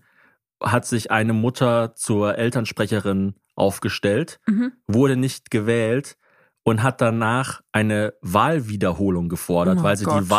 [0.61, 4.73] hat sich eine Mutter zur Elternsprecherin aufgestellt, Mhm.
[4.87, 6.17] wurde nicht gewählt
[6.63, 10.23] und hat danach eine Wahlwiederholung gefordert, Oh weil sie Gott.
[10.23, 10.29] die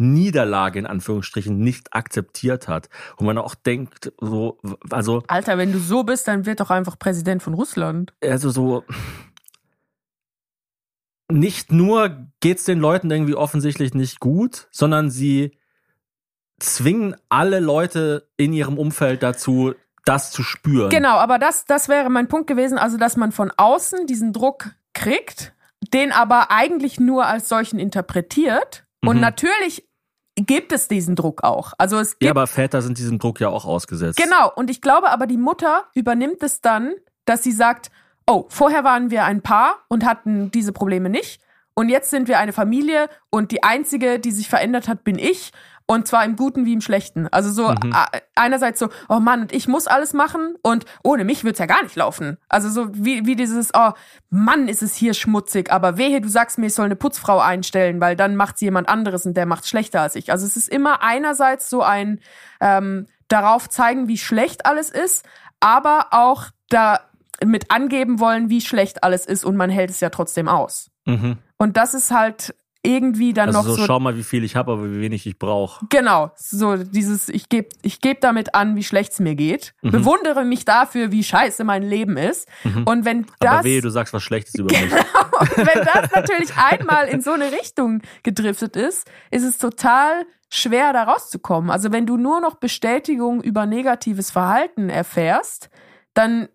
[0.00, 2.88] Wahlniederlage in Anführungsstrichen nicht akzeptiert hat.
[3.16, 4.58] Und man auch denkt, so,
[4.90, 8.12] also, Alter, wenn du so bist, dann wird doch einfach Präsident von Russland.
[8.22, 8.84] also so,
[11.30, 15.56] nicht nur geht's den Leuten irgendwie offensichtlich nicht gut, sondern sie
[16.58, 19.74] zwingen alle Leute in ihrem Umfeld dazu,
[20.04, 20.90] das zu spüren.
[20.90, 24.70] Genau, aber das, das wäre mein Punkt gewesen, also dass man von außen diesen Druck
[24.92, 25.52] kriegt,
[25.94, 28.84] den aber eigentlich nur als solchen interpretiert.
[29.02, 29.22] Und Mhm.
[29.22, 29.88] natürlich
[30.36, 31.72] gibt es diesen Druck auch.
[31.78, 34.18] Also es gibt Ja, aber Väter sind diesem Druck ja auch ausgesetzt.
[34.18, 37.90] Genau, und ich glaube aber, die Mutter übernimmt es dann, dass sie sagt,
[38.26, 41.42] oh, vorher waren wir ein Paar und hatten diese Probleme nicht.
[41.74, 45.52] Und jetzt sind wir eine Familie und die einzige, die sich verändert hat, bin ich.
[45.90, 47.26] Und zwar im Guten wie im Schlechten.
[47.32, 47.92] Also so Mhm.
[48.36, 51.82] einerseits so, oh Mann, und ich muss alles machen und ohne mich wird's ja gar
[51.82, 52.38] nicht laufen.
[52.48, 53.90] Also so wie, wie dieses, oh
[54.28, 58.00] Mann, ist es hier schmutzig, aber wehe, du sagst mir, ich soll eine Putzfrau einstellen,
[58.00, 60.30] weil dann macht's jemand anderes und der macht's schlechter als ich.
[60.30, 62.20] Also es ist immer einerseits so ein
[62.60, 65.26] ähm, darauf zeigen, wie schlecht alles ist,
[65.58, 67.00] aber auch da
[67.44, 70.88] mit angeben wollen, wie schlecht alles ist und man hält es ja trotzdem aus.
[71.04, 71.38] Mhm.
[71.58, 74.56] Und das ist halt irgendwie dann Also noch so, so schau mal, wie viel ich
[74.56, 75.84] habe, aber wie wenig ich brauche.
[75.90, 79.74] Genau, so dieses, ich gebe ich geb damit an, wie schlecht es mir geht.
[79.82, 79.90] Mhm.
[79.90, 82.48] Bewundere mich dafür, wie scheiße mein Leben ist.
[82.86, 84.92] Und wenn das, aber wehe, du sagst was Schlechtes über mich.
[85.40, 90.92] und wenn das natürlich einmal in so eine Richtung gedriftet ist, ist es total schwer,
[90.92, 91.70] da rauszukommen.
[91.70, 95.70] Also wenn du nur noch Bestätigung über negatives Verhalten erfährst,
[96.14, 96.48] dann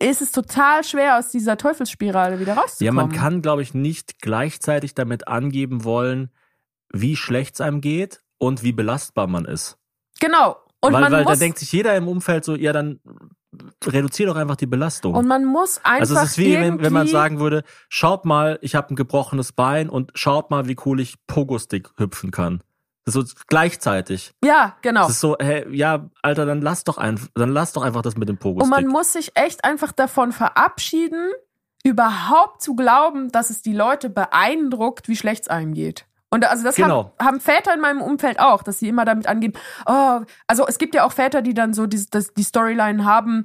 [0.00, 2.86] ist es total schwer, aus dieser Teufelsspirale wieder rauszukommen.
[2.86, 6.30] Ja, man kann, glaube ich, nicht gleichzeitig damit angeben wollen,
[6.92, 9.78] wie schlecht es einem geht und wie belastbar man ist.
[10.20, 10.56] Genau.
[10.80, 13.00] Und weil man weil da denkt sich jeder im Umfeld so, ja, dann
[13.84, 15.14] reduzier doch einfach die Belastung.
[15.14, 18.58] und man muss einfach also es ist wie, wenn, wenn man sagen würde, schaut mal,
[18.62, 22.62] ich habe ein gebrochenes Bein und schaut mal, wie cool ich Pogo-Stick hüpfen kann.
[23.04, 24.32] Das so gleichzeitig.
[24.42, 25.02] Ja, genau.
[25.02, 28.16] Das ist so, hey, ja, Alter, dann lass doch einfach, dann lass doch einfach das
[28.16, 31.30] mit dem Und man muss sich echt einfach davon verabschieden,
[31.84, 36.06] überhaupt zu glauben, dass es die Leute beeindruckt, wie schlecht es einem geht.
[36.30, 37.14] Und also das Genau.
[37.18, 39.52] haben, haben Väter in meinem Umfeld auch, dass sie immer damit angeben,
[39.86, 43.44] oh, also es gibt ja auch Väter, die dann so die, das, die Storyline haben,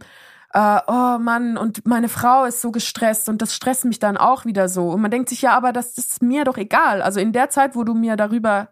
[0.54, 4.46] äh, oh Mann, und meine Frau ist so gestresst und das stresst mich dann auch
[4.46, 4.90] wieder so.
[4.90, 7.02] Und man denkt sich, ja, aber das ist mir doch egal.
[7.04, 8.70] Also in der Zeit, wo du mir darüber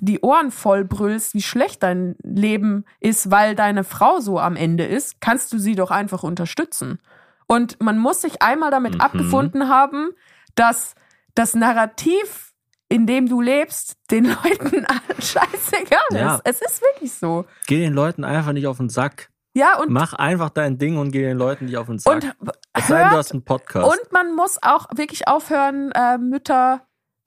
[0.00, 4.84] die Ohren voll brüllst, wie schlecht dein Leben ist, weil deine Frau so am Ende
[4.84, 7.00] ist, kannst du sie doch einfach unterstützen.
[7.46, 9.00] Und man muss sich einmal damit Mhm.
[9.00, 10.10] abgefunden haben,
[10.54, 10.94] dass
[11.34, 12.52] das Narrativ,
[12.88, 14.86] in dem du lebst, den Leuten
[15.18, 16.34] scheißegal Ja.
[16.36, 16.42] ist.
[16.44, 17.46] Es ist wirklich so.
[17.66, 19.30] Geh den Leuten einfach nicht auf den Sack.
[19.54, 22.12] Ja, und, Mach einfach dein Ding und geh den Leuten nicht auf den Sack.
[22.14, 22.34] und
[22.72, 23.84] es sei du hört hast einen Podcast.
[23.86, 26.82] Und man muss auch wirklich aufhören, äh, Mütter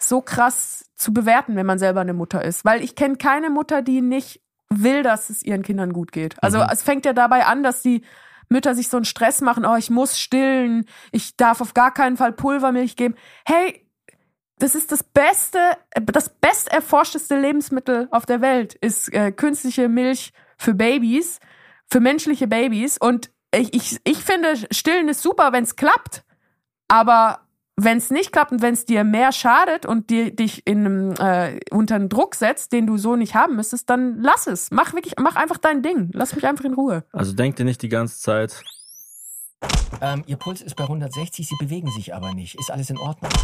[0.08, 2.66] so krass zu bewerten, wenn man selber eine Mutter ist.
[2.66, 6.42] Weil ich kenne keine Mutter, die nicht will, dass es ihren Kindern gut geht.
[6.42, 6.68] Also Mhm.
[6.72, 8.04] es fängt ja dabei an, dass die
[8.50, 12.18] Mütter sich so einen Stress machen, oh, ich muss stillen, ich darf auf gar keinen
[12.18, 13.16] Fall Pulvermilch geben.
[13.46, 13.88] Hey,
[14.60, 15.60] das ist das beste,
[16.06, 21.40] das best erforschteste Lebensmittel auf der Welt, ist äh, künstliche Milch für Babys,
[21.90, 22.98] für menschliche Babys.
[22.98, 26.24] Und ich, ich, ich finde, stillen ist super, wenn es klappt.
[26.88, 27.40] Aber
[27.76, 31.14] wenn es nicht klappt und wenn es dir mehr schadet und dir, dich in einem,
[31.20, 34.70] äh, unter einen Druck setzt, den du so nicht haben müsstest, dann lass es.
[34.72, 36.10] Mach wirklich, mach einfach dein Ding.
[36.14, 37.04] Lass mich einfach in Ruhe.
[37.12, 38.62] also denk dir nicht die ganze Zeit,
[40.02, 42.56] Ähm, Ihr Puls ist bei 160, Sie bewegen sich aber nicht.
[42.60, 43.32] Ist alles in Ordnung?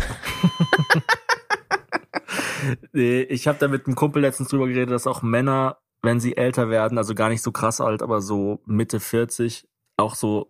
[2.92, 6.36] Nee, ich habe da mit einem Kumpel letztens drüber geredet, dass auch Männer, wenn sie
[6.36, 9.68] älter werden, also gar nicht so krass alt, aber so Mitte 40,
[9.98, 10.50] auch so,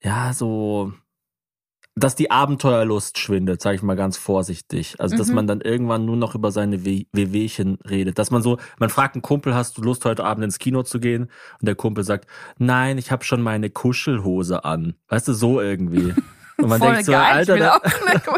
[0.00, 0.92] ja, so,
[1.98, 4.96] dass die Abenteuerlust schwindet, sage ich mal ganz vorsichtig.
[4.98, 5.34] Also, dass Mhm.
[5.34, 8.18] man dann irgendwann nur noch über seine We- Wehwehchen redet.
[8.18, 11.00] Dass man so, man fragt einen Kumpel, hast du Lust, heute Abend ins Kino zu
[11.00, 11.30] gehen?
[11.58, 12.26] Und der Kumpel sagt,
[12.58, 14.94] nein, ich habe schon meine Kuschelhose an.
[15.08, 16.12] Weißt du, so irgendwie.
[16.58, 17.80] Und man Voll denkt so, geil, Alter, da-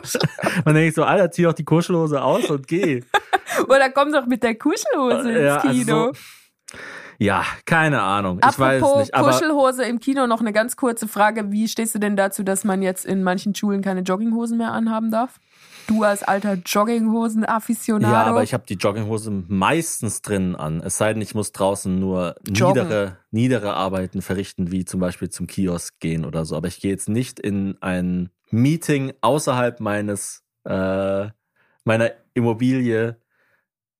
[0.64, 3.02] man denkt so, Alter, zieh doch die Kuschelhose aus und geh.
[3.68, 6.12] Oder komm doch mit der Kuschelhose ins Ja, also Kino.
[6.12, 6.12] so-
[7.18, 8.38] Ja, keine Ahnung.
[8.38, 9.14] Ich weiß es Apropos nicht.
[9.14, 11.50] Aber Kuschelhose im Kino, noch eine ganz kurze Frage.
[11.50, 15.10] Wie stehst du denn dazu, dass man jetzt in manchen Schulen keine Jogginghosen mehr anhaben
[15.10, 15.40] darf?
[15.88, 18.12] Du als alter Jogginghosen-Afficionado.
[18.12, 20.80] ja, aber ich habe die Jogginghose meistens drinnen an.
[20.80, 22.84] Es sei denn, ich muss draußen nur Joggen.
[22.84, 26.56] niedere, niedere Arbeiten verrichten, wie zum Beispiel zum Kiosk gehen oder so.
[26.56, 31.28] Aber ich gehe jetzt nicht in ein Meeting außerhalb meines äh,
[31.84, 33.16] meiner Immobilie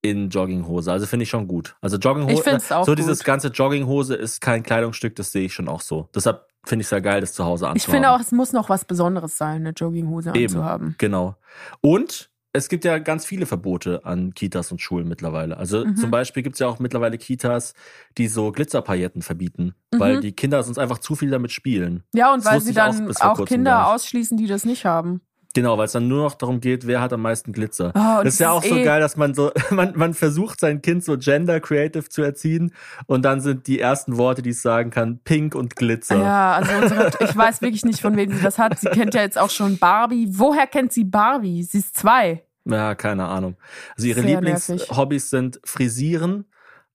[0.03, 0.93] in Jogginghose.
[0.93, 1.77] Also finde ich schon gut.
[1.81, 2.99] Also Jogginghose, Ich find's auch so gut.
[2.99, 6.09] dieses ganze Jogginghose ist kein Kleidungsstück, das sehe ich schon auch so.
[6.15, 7.77] Deshalb finde ich es ja geil, das zu Hause anzuhaben.
[7.79, 10.55] Ich finde auch, es muss noch was Besonderes sein, eine Jogginghose Eben.
[10.55, 10.95] anzuhaben.
[10.99, 11.37] Genau.
[11.81, 15.57] Und es gibt ja ganz viele Verbote an Kitas und Schulen mittlerweile.
[15.59, 15.97] Also Mhm.
[15.97, 17.75] zum Beispiel gibt es ja auch mittlerweile Kitas,
[18.17, 20.01] die so Glitzerpailletten verbieten, Mhm.
[20.01, 22.05] weil die Kinder sonst einfach zu viel damit spielen.
[22.15, 25.21] Ja, und Das weil sie auch dann auch, gar Kinder ausschließen, die das nicht haben.
[25.59, 27.91] Genau, weil es dann nur noch darum geht, wer hat am meisten Glitzer.
[27.97, 30.83] Oh, das ist ja auch so eh- geil, dass man so, man, man versucht sein
[30.83, 32.73] Kind so gender creative zu erziehen
[33.07, 36.19] und dann sind die ersten Worte, die es sagen kann, pink und Glitzer.
[36.19, 38.79] Ja, also unsere, ich weiß wirklich nicht, von wem sie das hat.
[38.79, 40.29] Sie kennt ja jetzt auch schon Barbie.
[40.31, 41.65] Woher kennt sie Barbie?
[41.65, 42.45] Sie ist zwei.
[42.65, 43.57] Ja, keine Ahnung.
[43.97, 44.21] Also ihre.
[44.21, 46.45] Lieblingshobbys sind Frisieren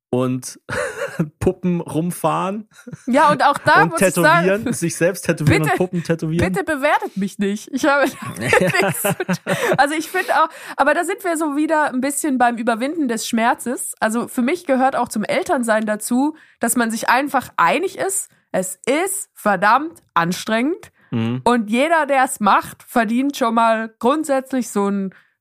[0.10, 0.60] und
[1.40, 2.68] Puppen rumfahren
[3.08, 6.04] Ja, und auch da und muss ich tätowieren, sagen, sich selbst tätowieren Bitte- und Puppen
[6.04, 6.52] tätowieren.
[6.52, 7.70] Bitte bewertet mich nicht.
[7.72, 8.06] Ich habe.
[9.78, 13.28] Also ich finde auch, aber da sind wir so wieder ein bisschen beim Überwinden des
[13.28, 13.94] Schmerzes.
[14.00, 18.80] Also für mich gehört auch zum Elternsein dazu, dass man sich einfach einig ist, es
[18.86, 20.92] ist verdammt anstrengend.
[21.12, 21.42] Mhm.
[21.44, 24.90] Und jeder, der es macht, verdient schon mal grundsätzlich so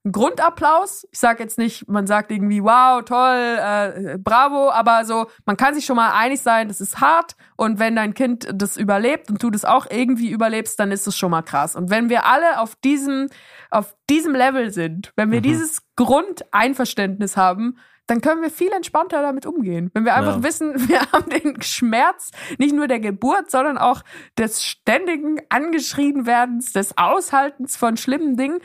[0.04, 1.06] einen Grundapplaus.
[1.12, 5.74] Ich sage jetzt nicht, man sagt irgendwie, wow, toll, äh, bravo, aber so, man kann
[5.74, 7.36] sich schon mal einig sein, das ist hart.
[7.56, 11.16] Und wenn dein Kind das überlebt und du das auch irgendwie überlebst, dann ist es
[11.16, 11.76] schon mal krass.
[11.76, 13.28] Und wenn wir alle auf diesem,
[13.70, 15.42] auf diesem Level sind, wenn wir Mhm.
[15.44, 17.76] dieses Grundeinverständnis haben,
[18.08, 19.90] dann können wir viel entspannter damit umgehen.
[19.94, 20.42] Wenn wir einfach Ja.
[20.42, 24.02] wissen, wir haben den Schmerz nicht nur der Geburt, sondern auch
[24.36, 28.58] des ständigen angeschrien werdens, des Aushaltens von schlimmen Dingen,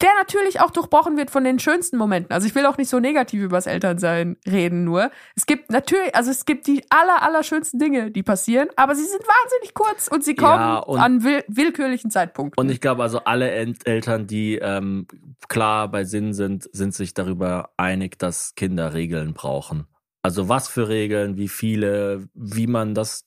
[0.00, 2.32] der natürlich auch durchbrochen wird von den schönsten Momenten.
[2.32, 6.14] Also ich will auch nicht so negativ über das Elternsein reden, nur es gibt natürlich,
[6.14, 10.08] also es gibt die aller aller schönsten Dinge, die passieren, aber sie sind wahnsinnig kurz
[10.08, 12.60] und sie kommen Ja, und- an will willkürlichen Zeitpunkten.
[12.60, 15.06] Und ich glaube also alle El Eltern, die ähm,
[15.48, 19.86] klar bei Sinn sind, sind sich darüber einig, dass Kinder Regeln brauchen.
[20.22, 23.26] Also was für Regeln, wie viele, wie man das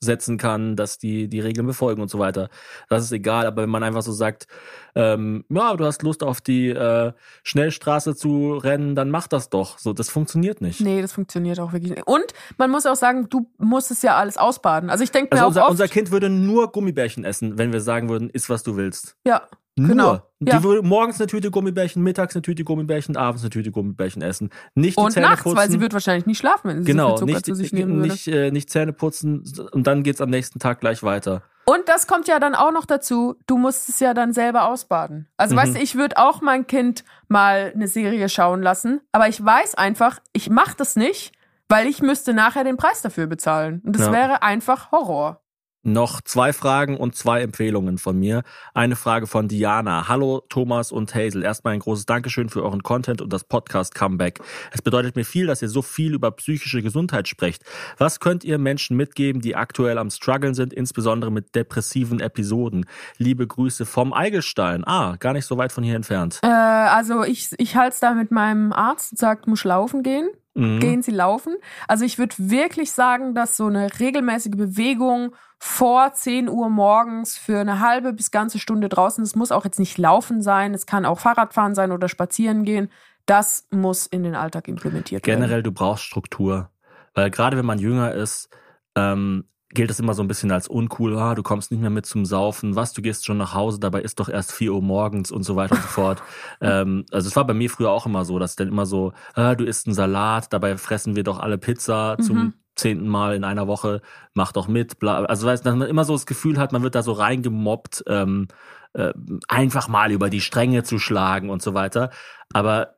[0.00, 2.48] durchsetzen kann, dass die die Regeln befolgen und so weiter.
[2.88, 4.46] Das ist egal, aber wenn man einfach so sagt,
[4.94, 7.12] ähm, ja, du hast Lust auf die äh,
[7.44, 9.78] Schnellstraße zu rennen, dann mach das doch.
[9.78, 10.80] So, das funktioniert nicht.
[10.80, 12.06] Nee, das funktioniert auch wirklich nicht.
[12.06, 14.90] Und man muss auch sagen, du musst es ja alles ausbaden.
[14.90, 17.72] Also ich denke mir Also auch unser, oft, unser Kind würde nur Gummibärchen essen, wenn
[17.72, 19.16] wir sagen würden, iss was du willst.
[19.26, 19.42] ja,
[19.76, 19.88] Nur.
[19.88, 20.18] Genau.
[20.40, 20.62] Die Ja.
[20.62, 24.50] würde morgens eine Tüte Gummibärchen, mittags eine Tüte Gummibärchen, abends eine Tüte Gummibärchen essen.
[24.74, 25.56] Nicht die und Zähne nachts, putzen.
[25.56, 27.72] weil sie wird wahrscheinlich nicht schlafen, wenn sie genau, so viel Zucker nicht, zu sich
[27.72, 28.08] nehmen würde.
[28.08, 31.42] nicht, äh, nicht Zähne putzen und dann geht's am nächsten Tag gleich weiter.
[31.66, 35.28] Und das kommt ja dann auch noch dazu, du musst es ja dann selber ausbaden.
[35.36, 35.58] Also Mhm.
[35.60, 39.76] weißt du, ich würde auch mein Kind mal eine Serie schauen lassen, aber ich weiß
[39.76, 41.32] einfach, ich mache das nicht,
[41.68, 43.82] weil ich müsste nachher den Preis dafür bezahlen.
[43.84, 44.12] Und das Ja.
[44.12, 45.42] wäre einfach Horror.
[45.82, 48.42] Noch zwei Fragen und zwei Empfehlungen von mir.
[48.74, 50.08] Eine Frage von Diana.
[50.08, 51.42] Hallo Thomas und Hazel.
[51.42, 54.40] Erstmal ein großes Dankeschön für euren Content und das Podcast Comeback.
[54.72, 57.64] Es bedeutet mir viel, dass ihr so viel über psychische Gesundheit sprecht.
[57.96, 62.84] Was könnt ihr Menschen mitgeben, die aktuell am struggeln sind, insbesondere mit depressiven Episoden?
[63.16, 64.86] Liebe Grüße vom Eigelstein.
[64.86, 66.40] Ah, gar nicht so weit von hier entfernt.
[66.42, 70.28] Äh, also ich, ich halte es da mit meinem Arzt und sagt, muss laufen gehen.
[70.54, 70.80] Mhm.
[70.80, 71.56] Gehen Sie laufen.
[71.86, 77.60] Also ich würde wirklich sagen, dass so eine regelmäßige Bewegung vor 10 Uhr morgens für
[77.60, 81.04] eine halbe bis ganze Stunde draußen, es muss auch jetzt nicht laufen sein, es kann
[81.04, 82.90] auch Fahrradfahren sein oder spazieren gehen,
[83.26, 85.40] das muss in den Alltag implementiert werden.
[85.40, 86.70] Generell, du brauchst Struktur.
[87.14, 88.48] Weil gerade wenn man jünger ist,
[88.96, 91.16] ähm, gilt das immer so ein bisschen als uncool.
[91.16, 92.74] Ah, du kommst nicht mehr mit zum Saufen.
[92.76, 95.54] Was, du gehst schon nach Hause, dabei ist doch erst 4 Uhr morgens und so
[95.56, 96.22] weiter und so fort.
[96.60, 99.54] ähm, also es war bei mir früher auch immer so, dass dann immer so, ah,
[99.54, 102.54] du isst einen Salat, dabei fressen wir doch alle Pizza zum Mhm.
[102.74, 104.00] zehnten Mal in einer Woche,
[104.34, 104.98] mach doch mit.
[104.98, 105.24] Bla.
[105.24, 108.48] Also weißt, dass man immer so das Gefühl hat, man wird da so reingemobbt, ähm,
[108.94, 109.12] äh,
[109.48, 112.10] einfach mal über die Stränge zu schlagen und so weiter.
[112.52, 112.96] Aber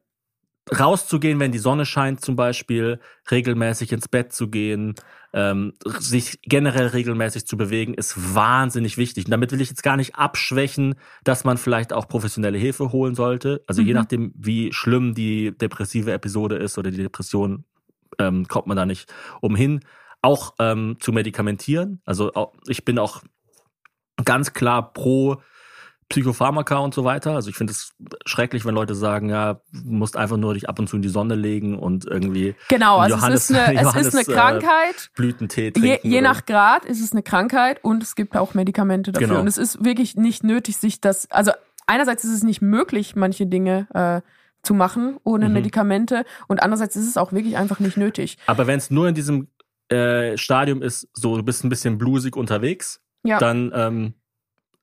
[0.79, 3.01] rauszugehen, wenn die Sonne scheint zum Beispiel,
[3.31, 4.95] regelmäßig ins Bett zu gehen,
[5.33, 9.25] ähm, sich generell regelmäßig zu bewegen, ist wahnsinnig wichtig.
[9.25, 13.15] Und damit will ich jetzt gar nicht abschwächen, dass man vielleicht auch professionelle Hilfe holen
[13.15, 13.63] sollte.
[13.67, 13.99] Also je Mhm.
[13.99, 17.65] nachdem, wie schlimm die depressive Episode ist oder die Depression,
[18.19, 19.81] ähm, kommt man da nicht umhin.
[20.21, 22.01] Auch ähm, zu medikamentieren.
[22.05, 23.23] Also auch, ich bin auch
[24.25, 25.41] ganz klar pro
[26.13, 27.33] Psychopharmaka und so weiter.
[27.35, 27.93] Also ich finde es
[28.27, 31.09] schrecklich, wenn Leute sagen, ja, du musst einfach nur dich ab und zu in die
[31.09, 35.11] Sonne legen und irgendwie Genau, also Johannes- es ist eine, es ist eine äh, Krankheit.
[35.17, 36.09] Blütentee Je, trinken.
[36.09, 39.29] je oder- nach Grad ist es eine Krankheit und es gibt auch Medikamente dafür.
[39.29, 39.41] Genau.
[39.41, 41.53] Und es ist wirklich nicht nötig, sich das, also
[41.87, 44.21] einerseits ist es nicht möglich, manche Dinge äh,
[44.63, 45.55] zu machen ohne Mhm.
[45.55, 48.39] Medikamente und andererseits ist es auch wirklich einfach nicht nötig.
[48.47, 49.49] Aber wenn es nur in diesem
[49.89, 53.39] äh, Stadium ist, so du bist ein bisschen blusig unterwegs, Ja.
[53.39, 54.15] dann ähm,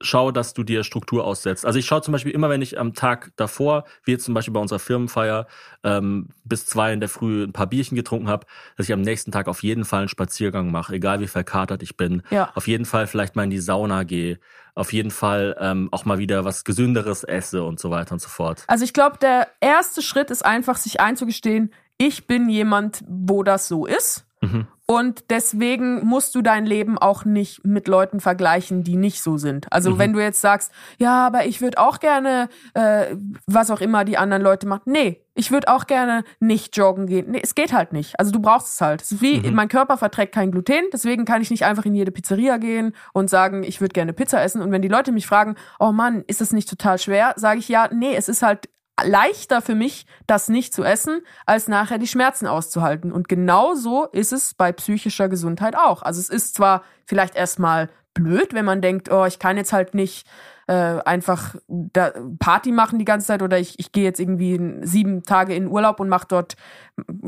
[0.02, 1.66] schau, dass du dir Struktur aussetzt.
[1.66, 4.54] Also ich schaue zum Beispiel immer, wenn ich am Tag davor, wie jetzt zum Beispiel
[4.54, 5.48] bei unserer Firmenfeier,
[5.84, 8.46] ähm, bis zwei in der Früh ein paar Bierchen getrunken habe,
[8.78, 11.98] dass ich am nächsten Tag auf jeden Fall einen Spaziergang mache, egal wie verkatert ich
[11.98, 12.24] bin.
[12.30, 12.52] Ja.
[12.56, 14.40] Auf jeden Fall vielleicht mal in die Sauna gehe.
[14.76, 18.30] Auf jeden Fall ähm, auch mal wieder was Gesünderes esse und so weiter und so
[18.30, 18.64] fort.
[18.68, 23.68] Also ich glaube, der erste Schritt ist einfach, sich einzugestehen, ich bin jemand, wo das
[23.68, 24.26] so ist.
[24.42, 24.68] Mhm.
[24.86, 29.72] Und deswegen musst du dein Leben auch nicht mit Leuten vergleichen, die nicht so sind.
[29.72, 30.00] Also Mhm.
[30.00, 33.16] wenn du jetzt sagst, ja, aber ich würde auch gerne, äh,
[33.46, 34.82] was auch immer die anderen Leute machen.
[34.86, 37.30] Nee, ich würde auch gerne nicht joggen gehen.
[37.30, 38.20] Nee, es geht halt nicht.
[38.20, 39.04] Also du brauchst es halt.
[39.04, 39.54] Es wie, Mhm.
[39.54, 43.30] mein Körper verträgt kein Gluten, deswegen kann ich nicht einfach in jede Pizzeria gehen und
[43.30, 44.62] sagen, ich würde gerne Pizza essen.
[44.62, 47.70] Und wenn die Leute mich fragen, oh Mann, ist das nicht total schwer, sage ich
[47.70, 48.70] ja, nee, es ist halt
[49.04, 53.12] leichter für mich, das nicht zu essen, als nachher die Schmerzen auszuhalten.
[53.12, 56.02] Und genau so ist es bei psychischer Gesundheit auch.
[56.02, 59.94] Also es ist zwar vielleicht erstmal blöd, wenn man denkt, oh, ich kann jetzt halt
[59.94, 60.28] nicht
[60.68, 65.24] äh, einfach da Party machen die ganze Zeit oder ich, ich gehe jetzt irgendwie sieben
[65.24, 66.56] Tage in Urlaub und mache dort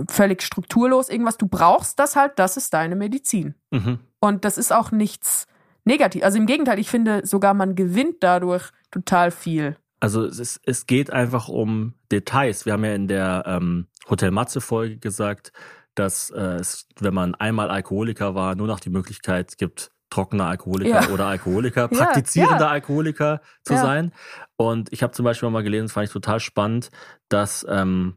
[0.10, 1.38] völlig strukturlos irgendwas.
[1.38, 3.56] Du brauchst das halt, das ist deine Medizin.
[3.72, 4.00] Mhm.
[4.20, 5.48] Und das ist auch nichts
[5.86, 6.24] negativ.
[6.24, 9.76] Also im Gegenteil, ich finde sogar, man gewinnt dadurch total viel.
[10.02, 12.66] Also es, ist, es geht einfach um Details.
[12.66, 15.54] Wir haben ja in der ähm, Hotel Matze-Folge gesagt,
[15.96, 21.04] dass äh, es, wenn man einmal Alkoholiker war, nur noch die Möglichkeit gibt, trockener Alkoholiker
[21.04, 21.10] Ja.
[21.10, 22.72] oder Alkoholiker, Ja, praktizierender ja.
[22.72, 24.12] Alkoholiker zu sein.
[24.58, 26.90] Und ich habe zum Beispiel mal gelesen, das fand ich total spannend,
[27.30, 28.16] dass ähm,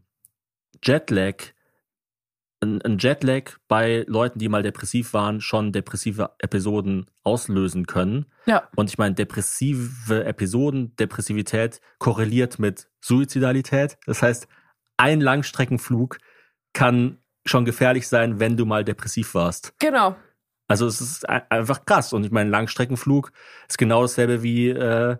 [0.82, 1.36] Jetlag,
[2.64, 8.26] ein, ein Jetlag bei Leuten, die mal depressiv waren, schon depressive Episoden auslösen können.
[8.46, 8.68] Ja.
[8.74, 13.98] Und ich meine, depressive Episoden, Depressivität korreliert mit Suizidalität.
[14.06, 14.48] Das heißt,
[14.96, 16.18] ein Langstreckenflug
[16.72, 19.74] kann schon gefährlich sein, wenn du mal depressiv warst.
[19.78, 20.16] Genau.
[20.66, 22.12] Also es ist ein- einfach krass.
[22.12, 23.32] Und ich meine, Langstreckenflug
[23.68, 25.16] ist genau dasselbe wie äh,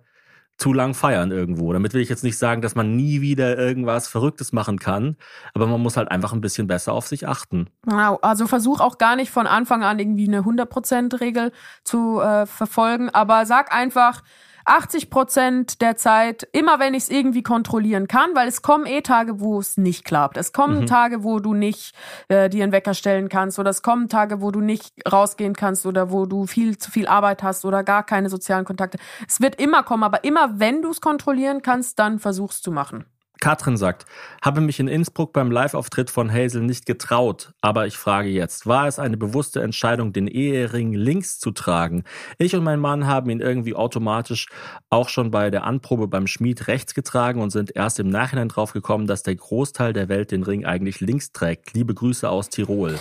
[0.57, 1.73] zu lang feiern irgendwo.
[1.73, 5.17] Damit will ich jetzt nicht sagen, dass man nie wieder irgendwas Verrücktes machen kann,
[5.53, 7.69] aber man muss halt einfach ein bisschen besser auf sich achten.
[7.83, 11.53] Genau, also versuch auch gar nicht von Anfang an irgendwie eine 100%-Regel
[11.83, 14.23] zu äh, verfolgen, aber sag einfach
[14.65, 19.41] 80% der Zeit, immer wenn ich es irgendwie kontrollieren kann, weil es kommen eh Tage,
[19.41, 20.37] wo es nicht klappt.
[20.37, 20.87] Es kommen Mhm.
[20.87, 21.95] Tage, wo du nicht
[22.29, 25.87] äh, dir einen Wecker stellen kannst oder es kommen Tage, wo du nicht rausgehen kannst
[25.87, 28.99] oder wo du viel zu viel Arbeit hast oder gar keine sozialen Kontakte.
[29.29, 33.05] Es wird immer kommen, aber immer wenn du es kontrollieren kannst, dann versuch's zu machen.
[33.45, 34.07] Katrin sagt,
[34.41, 38.89] habe mich in Innsbruck beim Live-Auftritt von Hazel nicht getraut, aber ich frage jetzt, war
[38.89, 42.05] es eine bewusste Entscheidung, den Ehering links zu tragen?
[42.39, 44.47] Ich und mein Mann haben ihn irgendwie automatisch
[44.89, 48.73] auch schon bei der Anprobe beim Schmied rechts getragen und sind erst im Nachhinein drauf
[48.73, 51.75] gekommen, dass der Großteil der Welt den Ring eigentlich links trägt.
[51.75, 52.99] Liebe Grüße aus Tirol.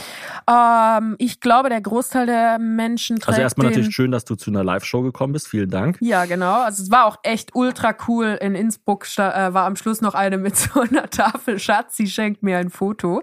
[0.50, 4.52] Ähm, ich glaube, der Großteil der Menschen trägt Also erstmal natürlich schön, dass du zu
[4.52, 5.48] einer Live-Show gekommen bist.
[5.48, 6.00] Vielen Dank.
[6.02, 6.64] Ja, genau.
[6.64, 8.38] Also es war auch echt ultra cool.
[8.42, 12.44] In Innsbruck äh, war am Schluss noch eine mit so einer Tafel Schatz, sie schenkt
[12.44, 13.22] mir ein Foto.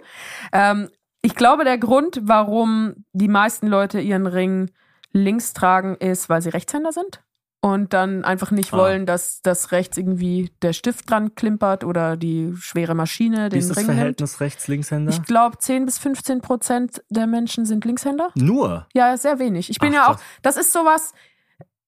[0.52, 0.88] Ähm,
[1.22, 4.70] ich glaube, der Grund, warum die meisten Leute ihren Ring
[5.12, 7.22] links tragen, ist, weil sie Rechtshänder sind
[7.62, 8.78] und dann einfach nicht Ah.
[8.78, 13.58] wollen, dass das rechts irgendwie der Stift dran klimpert oder die schwere Maschine Wie den
[13.58, 13.84] ist das Ring.
[13.86, 15.12] Verhältnis Rechts-Linkshänder?
[15.12, 18.30] Ich glaube, 10 bis 15 Prozent der Menschen sind Linkshänder.
[18.34, 18.86] Nur.
[18.94, 19.68] Ja, sehr wenig.
[19.68, 21.12] Ich bin Ach, ja auch, das ist sowas,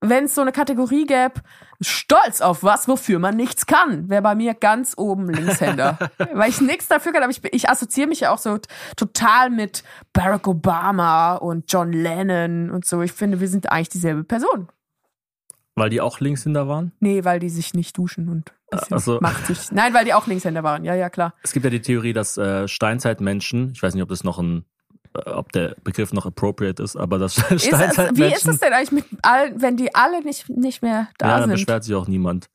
[0.03, 1.35] wenn es so eine Kategorie gäbe,
[1.81, 5.99] stolz auf was, wofür man nichts kann, wäre bei mir ganz oben Linkshänder.
[6.35, 8.59] Weil ich nichts dafür kann, aber ich, ich assoziiere mich ja auch so
[8.97, 13.01] total mit Barack Obama und John Lennon und so.
[13.03, 14.69] Ich finde, wir sind eigentlich dieselbe Person.
[15.75, 16.93] Weil die auch Linkshänder waren?
[17.01, 19.19] Nee, weil die sich nicht duschen und ein bisschen Ach so.
[19.21, 19.73] macht sich.
[19.73, 20.85] Nein, weil die auch Linkshänder waren.
[20.85, 21.35] Ja, ja, klar.
[21.43, 24.67] Es gibt ja die Theorie, dass äh, Steinzeitmenschen, ich weiß nicht, ob das noch ein,
[25.27, 28.17] ob der Begriff noch appropriate ist, aber es, Steinzeitmenschen.
[28.17, 31.39] wie ist es denn eigentlich mit allen, wenn die alle nicht, nicht mehr da ja,
[31.41, 31.59] dann sind?
[31.59, 32.49] beschwert sich auch niemand.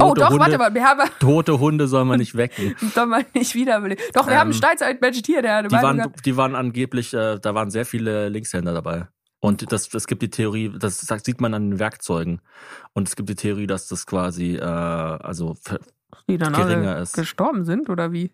[0.00, 2.76] Oh, Tote doch, Hunde, warte mal, wir haben Tote Hunde soll man nicht wecken.
[2.94, 4.04] Soll man nicht wiederbeleben.
[4.14, 6.24] Doch, wir Ähm, haben einen Steinzeitmensch hier, der Die waren, hat.
[6.24, 9.08] die waren angeblich, äh, da waren sehr viele Linkshänder dabei.
[9.40, 12.40] Und das, es gibt die Theorie, das sagt- sieht man an den Werkzeugen.
[12.92, 15.56] Und es gibt die Theorie, dass das quasi, äh, also
[16.28, 17.14] Die dann geringer alle ist.
[17.14, 18.32] gestorben sind, oder wie?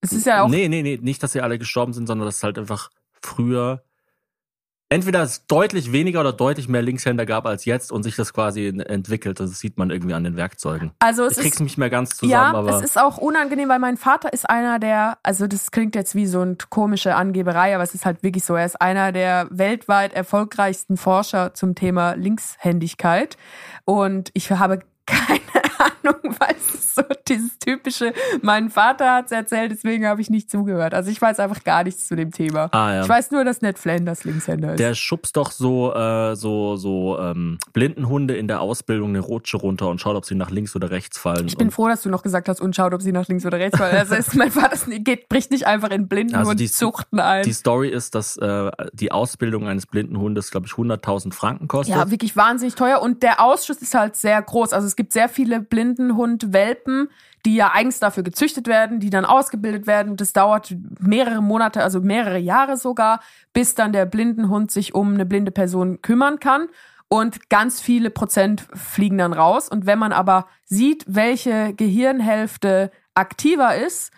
[0.00, 0.48] Es ist ja auch.
[0.48, 3.82] Nee, nee, nee, nicht, dass sie alle gestorben sind, sondern dass es halt einfach früher
[4.90, 8.66] entweder es deutlich weniger oder deutlich mehr Linkshänder gab als jetzt und sich das quasi
[8.68, 9.40] entwickelt.
[9.40, 10.92] Das sieht man irgendwie an den Werkzeugen.
[10.98, 11.60] Also es ich krieg's ist.
[11.60, 14.78] nicht mehr ganz zusammen, Ja, aber es ist auch unangenehm, weil mein Vater ist einer
[14.78, 18.44] der, also das klingt jetzt wie so eine komische Angeberei, aber es ist halt wirklich
[18.44, 18.54] so.
[18.54, 23.36] Er ist einer der weltweit erfolgreichsten Forscher zum Thema Linkshändigkeit.
[23.84, 25.40] Und ich habe keine
[26.08, 28.12] Ahnung, weil es ist so dieses typische,
[28.42, 30.94] mein Vater hat's erzählt, deswegen habe ich nicht zugehört.
[30.94, 32.68] Also ich weiß einfach gar nichts zu dem Thema.
[32.72, 33.02] Ah, ja.
[33.02, 34.80] Ich weiß nur, dass Ned Flanders Linkshänder ist.
[34.80, 39.88] der schubst doch so, äh, so, so ähm, Blindenhunde in der Ausbildung eine Rutsche runter
[39.88, 41.46] und schaut, ob sie nach links oder rechts fallen.
[41.46, 43.58] Ich bin froh, dass du noch gesagt hast und schaut, ob sie nach links oder
[43.58, 43.96] rechts fallen.
[43.96, 46.56] Also ist, mein Vater geht, bricht nicht einfach in Blinden Also ein.
[46.56, 51.96] die Story ist, dass äh, die Ausbildung eines Blindenhundes, glaube ich, 100.000 Franken kostet.
[51.96, 53.00] Ja, wirklich wahnsinnig teuer.
[53.02, 54.72] Und der Ausschuss ist halt sehr groß.
[54.72, 55.60] Also es gibt sehr viele
[55.98, 57.08] Blindenhund-Welpen,
[57.44, 60.16] die ja eigens dafür gezüchtet werden, die dann ausgebildet werden.
[60.16, 63.20] Das dauert mehrere Monate, also mehrere Jahre sogar,
[63.52, 66.68] bis dann der Blindenhund sich um eine blinde Person kümmern kann.
[67.08, 69.68] Und ganz viele Prozent fliegen dann raus.
[69.68, 74.12] Und wenn man aber sieht, welche Gehirnhälfte aktiver ist.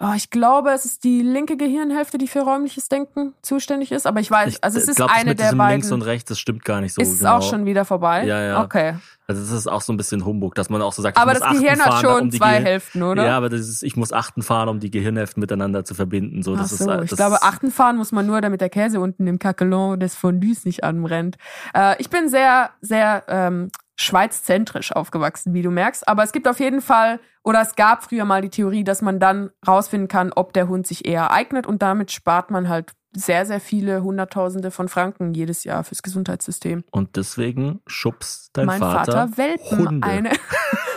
[0.00, 4.06] Oh, ich glaube, es ist die linke Gehirnhälfte, die für räumliches Denken zuständig ist.
[4.06, 5.80] Aber ich weiß, also es ist glaub, das eine mit der beiden.
[5.80, 7.36] links und rechts, das stimmt gar nicht so ist es genau.
[7.38, 8.24] auch schon wieder vorbei?
[8.26, 8.62] Ja, ja.
[8.62, 8.96] Okay.
[9.28, 11.38] Also das ist auch so ein bisschen Humbug, dass man auch so sagt, Aber ich
[11.38, 13.24] das muss Gehirn Achten hat fahren, schon um zwei Gehir- Hälften, oder?
[13.24, 16.42] Ja, aber das ist, ich muss Achten fahren, um die Gehirnhälften miteinander zu verbinden.
[16.42, 18.68] So, das so, ist, ich das glaube, ist, achten fahren muss man nur, damit der
[18.68, 21.36] Käse unten im Kakelon des Fondues nicht anbrennt.
[21.72, 26.06] Äh, ich bin sehr, sehr ähm, schweizzentrisch aufgewachsen, wie du merkst.
[26.08, 29.20] Aber es gibt auf jeden Fall, oder es gab früher mal die Theorie, dass man
[29.20, 33.46] dann rausfinden kann, ob der Hund sich eher eignet und damit spart man halt sehr,
[33.46, 36.84] sehr viele Hunderttausende von Franken jedes Jahr fürs Gesundheitssystem.
[36.90, 40.06] und deswegen schubst dein mein Vater, Vater, Welpen Hunde.
[40.06, 40.30] eine.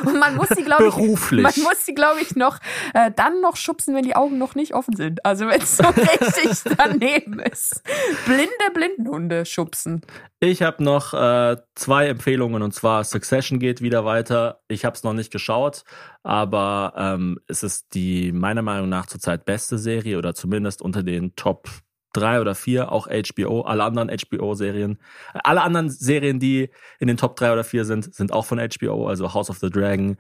[0.05, 1.43] Und man muss sie, glaube ich, Beruflich.
[1.43, 2.59] man muss sie, glaube ich, noch
[2.93, 5.25] äh, dann noch schubsen, wenn die Augen noch nicht offen sind.
[5.25, 7.81] Also wenn es so richtig daneben ist.
[8.25, 10.01] Blinde Blindenhunde schubsen.
[10.39, 14.61] Ich habe noch äh, zwei Empfehlungen und zwar Succession geht wieder weiter.
[14.67, 15.83] Ich habe es noch nicht geschaut,
[16.23, 21.35] aber ähm, es ist die meiner Meinung nach zurzeit beste Serie oder zumindest unter den
[21.35, 21.67] Top
[22.13, 24.97] drei oder vier, auch HBO, alle anderen HBO-Serien.
[25.33, 26.69] Alle anderen Serien, die
[26.99, 29.69] in den Top drei oder vier sind, sind auch von HBO, also House of the
[29.69, 30.17] Dragon,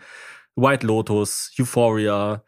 [0.55, 2.43] White Lotus, Euphoria.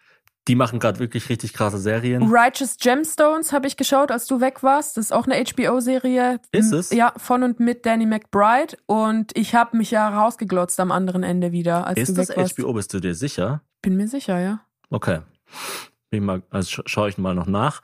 [0.48, 2.24] Die machen gerade wirklich richtig krasse Serien.
[2.24, 4.98] Righteous Gemstones habe ich geschaut, als du weg warst.
[4.98, 6.40] Das ist auch eine HBO-Serie.
[6.52, 6.90] Ist es?
[6.90, 8.76] Ja, von und mit Danny McBride.
[8.88, 12.38] Und ich habe mich ja rausgeglotzt am anderen Ende wieder, als Ist du das weg
[12.38, 12.58] warst.
[12.58, 13.62] HBO, bist du dir sicher?
[13.84, 14.62] Bin mir sicher, ja.
[14.90, 15.20] Okay.
[16.10, 17.82] Bin mal, also scha schaue ich mal noch nach.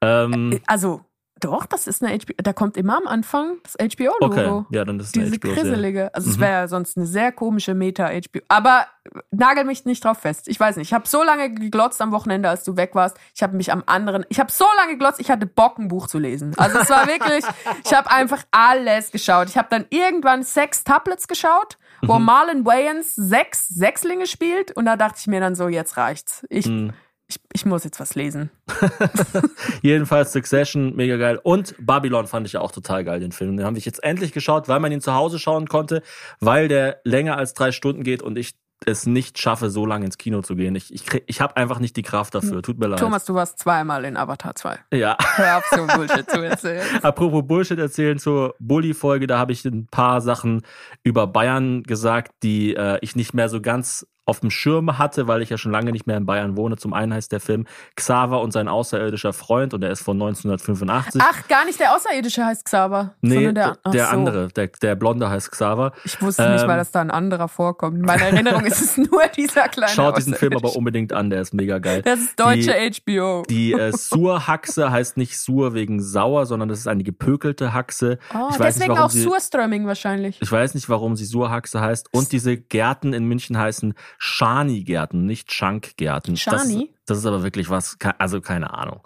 [0.00, 1.02] Ähm, Also,
[1.40, 2.32] doch, das ist eine HBO.
[2.38, 4.24] Da kommt immer am Anfang das HBO-Logo.
[4.60, 5.54] okay, ja, dann ist es Diese HBO-Serie.
[5.62, 6.14] krisselige.
[6.14, 6.40] Also es Mhm.
[6.40, 8.40] wäre ja sonst eine sehr komische Meta-HBO.
[8.48, 8.86] Aber
[9.30, 10.48] nagel mich nicht drauf fest.
[10.48, 10.88] Ich weiß nicht.
[10.88, 13.18] Ich habe so lange geglotzt am Wochenende, als du weg warst.
[13.34, 14.24] Ich habe mich am anderen.
[14.30, 16.54] Ich habe so lange geglotzt, ich hatte Bock, ein Buch zu lesen.
[16.56, 17.44] Also es war wirklich.
[17.84, 19.50] ich habe einfach alles geschaut.
[19.50, 22.24] Ich habe dann irgendwann sechs Tablets geschaut, wo Mhm.
[22.24, 24.72] Marlon Wayans sechs Sechslinge spielt.
[24.72, 26.46] Und da dachte ich mir dann so, jetzt reicht's.
[26.48, 26.94] Ich, Mhm.
[27.28, 28.50] Ich, ich muss jetzt was lesen.
[29.82, 31.40] Jedenfalls Succession, mega geil.
[31.42, 33.56] Und Babylon fand ich ja auch total geil, den Film.
[33.56, 36.02] Den habe ich jetzt endlich geschaut, weil man ihn zu Hause schauen konnte,
[36.40, 38.54] weil der länger als drei Stunden geht und ich
[38.84, 40.74] es nicht schaffe, so lange ins Kino zu gehen.
[40.76, 42.60] Ich, ich, krieg- ich habe einfach nicht die Kraft dafür.
[42.62, 42.98] Tut mir leid.
[43.00, 44.78] Thomas, du warst zweimal in Avatar 2.
[44.92, 45.16] Ja.
[45.36, 46.84] Hör auf, so Bullshit zu erzählen.
[47.02, 50.60] Apropos Bullshit erzählen zur Bully-Folge, da habe ich ein paar Sachen
[51.02, 55.40] über Bayern gesagt, die äh, ich nicht mehr so ganz auf dem Schirm hatte, weil
[55.40, 56.76] ich ja schon lange nicht mehr in Bayern wohne.
[56.76, 61.22] Zum einen heißt der Film Xaver und sein außerirdischer Freund und der ist von 1985.
[61.24, 63.14] Ach, gar nicht der Außerirdische heißt Xaver.
[63.20, 64.10] nee, der, der, so.
[64.10, 65.92] andere, der, der Blonde heißt Xaver.
[66.04, 67.98] Ich wusste nicht Ähm, mal, dass da ein anderer vorkommt.
[67.98, 71.40] In meiner Erinnerung ist es nur dieser kleine Schaut diesen Film aber unbedingt an, der
[71.40, 72.02] ist mega geil.
[72.02, 73.44] Das ist deutsche HBO.
[73.48, 78.18] Die äh, Surhaxe heißt nicht Sur wegen sauer, sondern das ist eine gepökelte Haxe.
[78.34, 80.42] oh, ich weiß nicht, deswegen warum auch Surströmming wahrscheinlich.
[80.42, 82.08] Ich weiß nicht, warum sie Surhaxe heißt.
[82.12, 86.36] Und diese Gärten in München heißen Schani-Gärten, nicht Schankgärten.
[86.36, 86.90] Schani?
[86.90, 89.00] Das, das ist aber wirklich was, also keine Ahnung.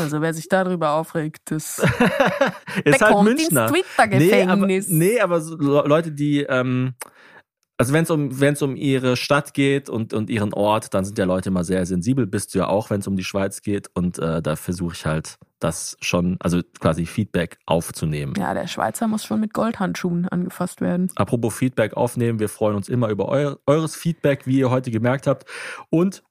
[0.00, 1.78] Also wer sich darüber aufregt, das
[2.84, 3.66] Ist halt Münchner.
[3.68, 4.88] ins Nee, aber, Twitter-Gefängnis.
[4.88, 6.94] nee, aber so Le- Leute, die, ähm,
[7.78, 11.18] also wenn es um, wenn's um ihre Stadt geht und, und ihren Ort, dann sind
[11.18, 13.90] ja Leute immer sehr sensibel, bist du ja auch, wenn es um die Schweiz geht.
[13.94, 18.34] Und äh, da versuche ich halt, das schon, also quasi Feedback aufzunehmen.
[18.38, 21.10] Ja, der Schweizer muss schon mit Goldhandschuhen angefasst werden.
[21.16, 25.26] Apropos Feedback aufnehmen, wir freuen uns immer über eu eures Feedback, wie ihr heute gemerkt
[25.26, 25.46] habt.
[25.90, 26.22] Und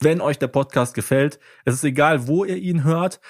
[0.00, 3.20] wenn euch der Podcast gefällt, es ist egal, wo ihr ihn hört,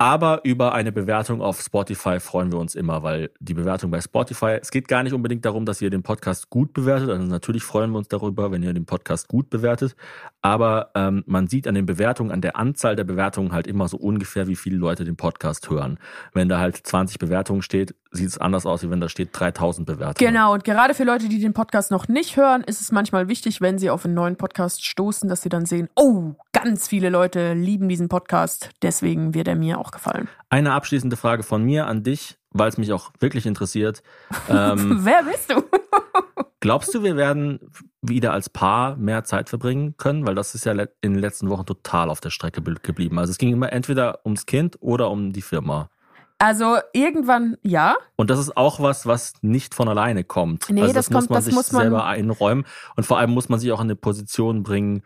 [0.00, 4.58] aber über eine Bewertung auf Spotify freuen wir uns immer, weil die Bewertung bei Spotify,
[4.62, 7.10] es geht gar nicht unbedingt darum, dass ihr den Podcast gut bewertet.
[7.10, 9.96] Also natürlich freuen wir uns darüber, wenn ihr den Podcast gut bewertet.
[10.40, 13.96] Aber ähm, man sieht an den Bewertungen, an der Anzahl der Bewertungen halt immer so
[13.96, 15.98] ungefähr, wie viele Leute den Podcast hören.
[16.32, 19.86] Wenn da halt 20 Bewertungen steht, sieht es anders aus, wie wenn da steht 3000
[19.86, 20.32] Bewertungen.
[20.32, 23.60] Genau, und gerade für Leute, die den Podcast noch nicht hören, ist es manchmal wichtig,
[23.60, 27.52] wenn sie auf einen neuen Podcast stoßen, dass sie dann sehen, oh, ganz viele Leute
[27.52, 30.28] lieben diesen Podcast, deswegen wird er mir auch gefallen.
[30.50, 34.02] Eine abschließende Frage von mir an dich, weil es mich auch wirklich interessiert.
[34.48, 35.62] Ähm, Wer bist du?
[36.60, 37.60] glaubst du, wir werden
[38.00, 40.26] wieder als Paar mehr Zeit verbringen können?
[40.26, 43.18] Weil das ist ja in den letzten Wochen total auf der Strecke be- geblieben.
[43.18, 45.90] Also es ging immer entweder ums Kind oder um die Firma.
[46.38, 47.96] Also irgendwann ja.
[48.16, 50.70] Und das ist auch was, was nicht von alleine kommt.
[50.70, 52.64] Nee, also das das, muss kommt- man das sich muss man- selber einräumen.
[52.96, 55.02] Und vor allem muss man sich auch in eine Position bringen,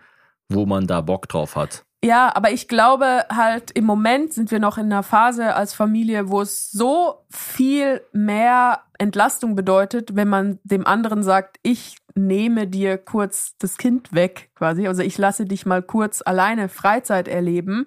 [0.48, 1.84] wo man da Bock drauf hat.
[2.04, 6.28] Ja, aber ich glaube halt, im Moment sind wir noch in einer Phase als Familie,
[6.28, 12.98] wo es so viel mehr Entlastung bedeutet, wenn man dem anderen sagt, ich nehme dir
[12.98, 14.88] kurz das Kind weg, quasi.
[14.88, 17.86] Also ich lasse dich mal kurz alleine Freizeit erleben,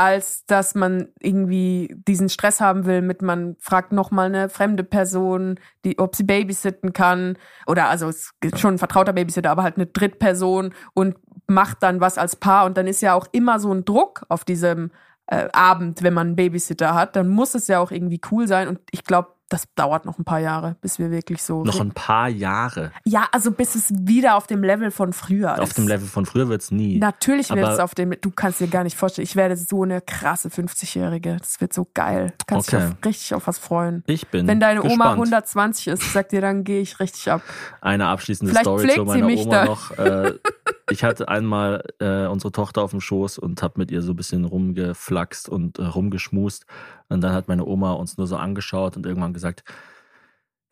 [0.00, 5.60] als dass man irgendwie diesen Stress haben will mit, man fragt nochmal eine fremde Person,
[5.84, 7.36] die, ob sie babysitten kann.
[7.66, 11.16] Oder also es ist schon ein vertrauter Babysitter, aber halt eine Drittperson und
[11.48, 14.46] macht dann was als Paar und dann ist ja auch immer so ein Druck auf
[14.46, 14.90] diesem
[15.26, 18.68] äh, Abend, wenn man einen Babysitter hat, dann muss es ja auch irgendwie cool sein
[18.68, 21.64] und ich glaube, das dauert noch ein paar Jahre, bis wir wirklich so.
[21.64, 22.92] Noch ein paar Jahre.
[23.04, 25.60] Ja, also bis es wieder auf dem Level von früher ist.
[25.60, 26.98] Auf dem Level von früher wird's nie.
[26.98, 28.14] Natürlich wird es auf dem.
[28.20, 29.24] Du kannst dir gar nicht vorstellen.
[29.24, 31.36] Ich werde so eine krasse 50-Jährige.
[31.38, 32.32] Das wird so geil.
[32.38, 32.76] Du kannst Okay.
[32.86, 34.04] dich auf, richtig auf was freuen.
[34.06, 35.14] Ich bin Wenn deine Oma gespannt.
[35.14, 37.42] 120 ist, ich sag dir, dann gehe ich richtig ab.
[37.80, 39.64] Eine abschließende Vielleicht Story zu meiner Oma da.
[39.64, 39.98] noch.
[39.98, 40.34] Äh,
[40.90, 44.16] ich hatte einmal äh, unsere Tochter auf dem Schoß und habe mit ihr so ein
[44.16, 46.66] bisschen rumgeflaxt und äh, rumgeschmust.
[47.10, 49.64] Und dann hat meine Oma uns nur so angeschaut und irgendwann gesagt,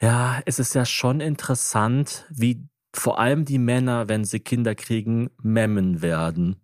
[0.00, 5.30] ja, es ist ja schon interessant, wie vor allem die Männer, wenn sie Kinder kriegen,
[5.42, 6.56] memmen werden.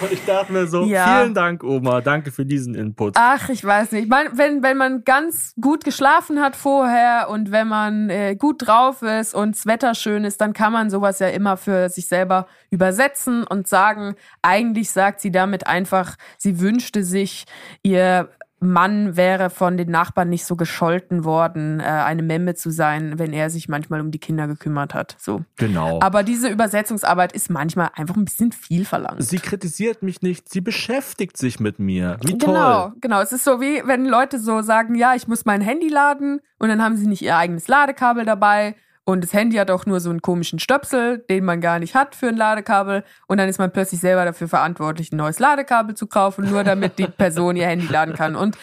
[0.00, 1.20] und ich dachte mir so, Ja.
[1.20, 3.14] vielen Dank, Oma, danke für diesen Input.
[3.16, 4.04] Ach, ich weiß nicht.
[4.04, 8.66] Ich meine, wenn, wenn man ganz gut geschlafen hat vorher und wenn man äh, gut
[8.66, 12.08] drauf ist und das Wetter schön ist, dann kann man sowas ja immer für sich
[12.08, 17.44] selber übersetzen und sagen, eigentlich sagt sie damit einfach, sie wünschte sich,
[17.82, 18.28] ihr
[18.60, 23.32] Mann wäre von den Nachbarn nicht so gescholten worden, äh, eine Memme zu sein, wenn
[23.32, 25.16] er sich manchmal um die Kinder gekümmert hat.
[25.18, 25.42] So.
[25.56, 25.98] Genau.
[26.02, 29.22] Aber diese Übersetzungsarbeit ist manchmal einfach ein bisschen viel verlangt.
[29.22, 32.18] sie kritisiert mich nicht, sie beschäftigt sich mit mir.
[32.20, 32.54] Wie toll.
[32.54, 33.20] Genau, genau.
[33.22, 36.68] Es ist so wie, wenn Leute so sagen, ja, ich muss mein Handy laden und
[36.68, 38.74] dann haben sie nicht ihr eigenes Ladekabel dabei
[39.10, 42.14] und das Handy hat auch nur so einen komischen Stöpsel, den man gar nicht hat
[42.14, 46.06] für ein Ladekabel und dann ist man plötzlich selber dafür verantwortlich, ein neues Ladekabel zu
[46.06, 48.36] kaufen, nur damit die Person ihr Handy laden kann.
[48.36, 48.56] Und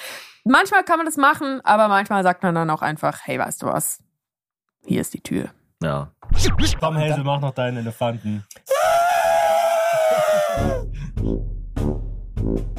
[0.43, 3.67] manchmal kann man das machen, aber manchmal sagt man dann auch einfach, hey, weißt du
[3.67, 4.01] was?
[4.85, 5.49] Hier ist die Tür.
[5.81, 6.11] Ja.
[6.79, 8.43] Komm, Hazel, mach noch deinen Elefanten.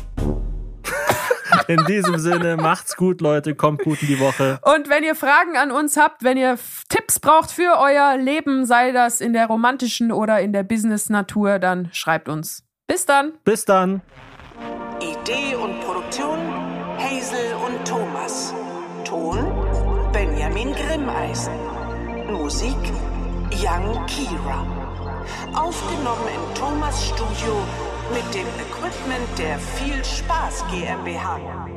[1.68, 3.54] In diesem Sinne, macht's gut, Leute.
[3.54, 4.58] Kommt gut in die Woche.
[4.62, 6.58] Und wenn ihr Fragen an uns habt, wenn ihr
[6.88, 11.90] Tipps braucht für euer Leben, sei das in der romantischen oder in der Business-Natur, dann
[11.92, 12.64] schreibt uns.
[12.86, 13.32] Bis dann.
[13.44, 14.00] Bis dann.
[15.00, 16.38] Idee und Produktion
[16.98, 18.54] Hazel und Thomas.
[19.04, 19.52] Ton
[20.10, 21.52] Benjamin Grimmeisen.
[22.30, 22.78] Musik
[23.52, 24.66] Young Kira.
[25.54, 27.62] Aufgenommen im Thomas Studio
[28.10, 31.67] mit dem Equipment der Viel Spaß GmbH.